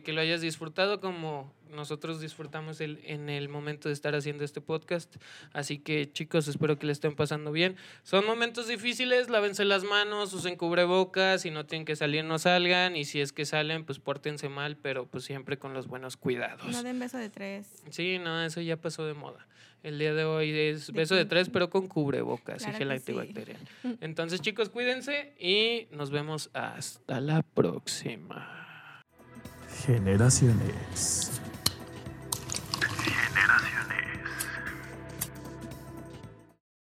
que 0.03 0.13
lo 0.13 0.21
hayas 0.21 0.41
disfrutado 0.41 1.01
como 1.01 1.51
nosotros 1.71 2.19
disfrutamos 2.21 2.81
el, 2.81 2.99
en 3.03 3.29
el 3.29 3.49
momento 3.49 3.89
de 3.89 3.93
estar 3.93 4.15
haciendo 4.15 4.43
este 4.43 4.61
podcast. 4.61 5.15
Así 5.53 5.79
que, 5.79 6.11
chicos, 6.11 6.47
espero 6.47 6.77
que 6.79 6.85
le 6.85 6.91
estén 6.91 7.15
pasando 7.15 7.51
bien. 7.51 7.75
Son 8.03 8.25
momentos 8.25 8.67
difíciles, 8.67 9.29
lávense 9.29 9.65
las 9.65 9.83
manos, 9.83 10.33
usen 10.33 10.55
cubrebocas, 10.55 11.41
si 11.41 11.51
no 11.51 11.65
tienen 11.65 11.85
que 11.85 11.95
salir, 11.95 12.23
no 12.23 12.39
salgan. 12.39 12.95
Y 12.95 13.05
si 13.05 13.21
es 13.21 13.33
que 13.33 13.45
salen, 13.45 13.85
pues 13.85 13.99
pórtense 13.99 14.49
mal, 14.49 14.77
pero 14.77 15.05
pues 15.07 15.23
siempre 15.23 15.57
con 15.57 15.73
los 15.73 15.87
buenos 15.87 16.17
cuidados. 16.17 16.67
No 16.67 16.83
den 16.83 16.99
beso 16.99 17.17
de 17.17 17.29
tres. 17.29 17.67
Sí, 17.89 18.19
no, 18.19 18.43
eso 18.43 18.61
ya 18.61 18.77
pasó 18.77 19.05
de 19.05 19.13
moda. 19.13 19.47
El 19.83 19.99
día 19.99 20.15
de 20.15 20.23
hoy 20.23 20.49
es 20.49 20.91
beso 20.91 21.13
de 21.13 21.25
tres, 21.25 21.49
pero 21.49 21.69
con 21.69 21.87
cubrebocas 21.87 22.63
y 22.63 22.65
Claro 22.65 22.77
gel 22.79 22.87
que 22.89 22.93
sí. 22.99 23.11
antibacterial. 23.11 23.59
Entonces, 24.01 24.41
chicos, 24.41 24.69
cuídense 24.69 25.33
y 25.39 25.87
nos 25.95 26.09
vemos 26.09 26.49
hasta 26.53 27.21
la 27.21 27.43
próxima. 27.43 29.03
Generaciones 29.85 31.39
generación. 33.35 33.74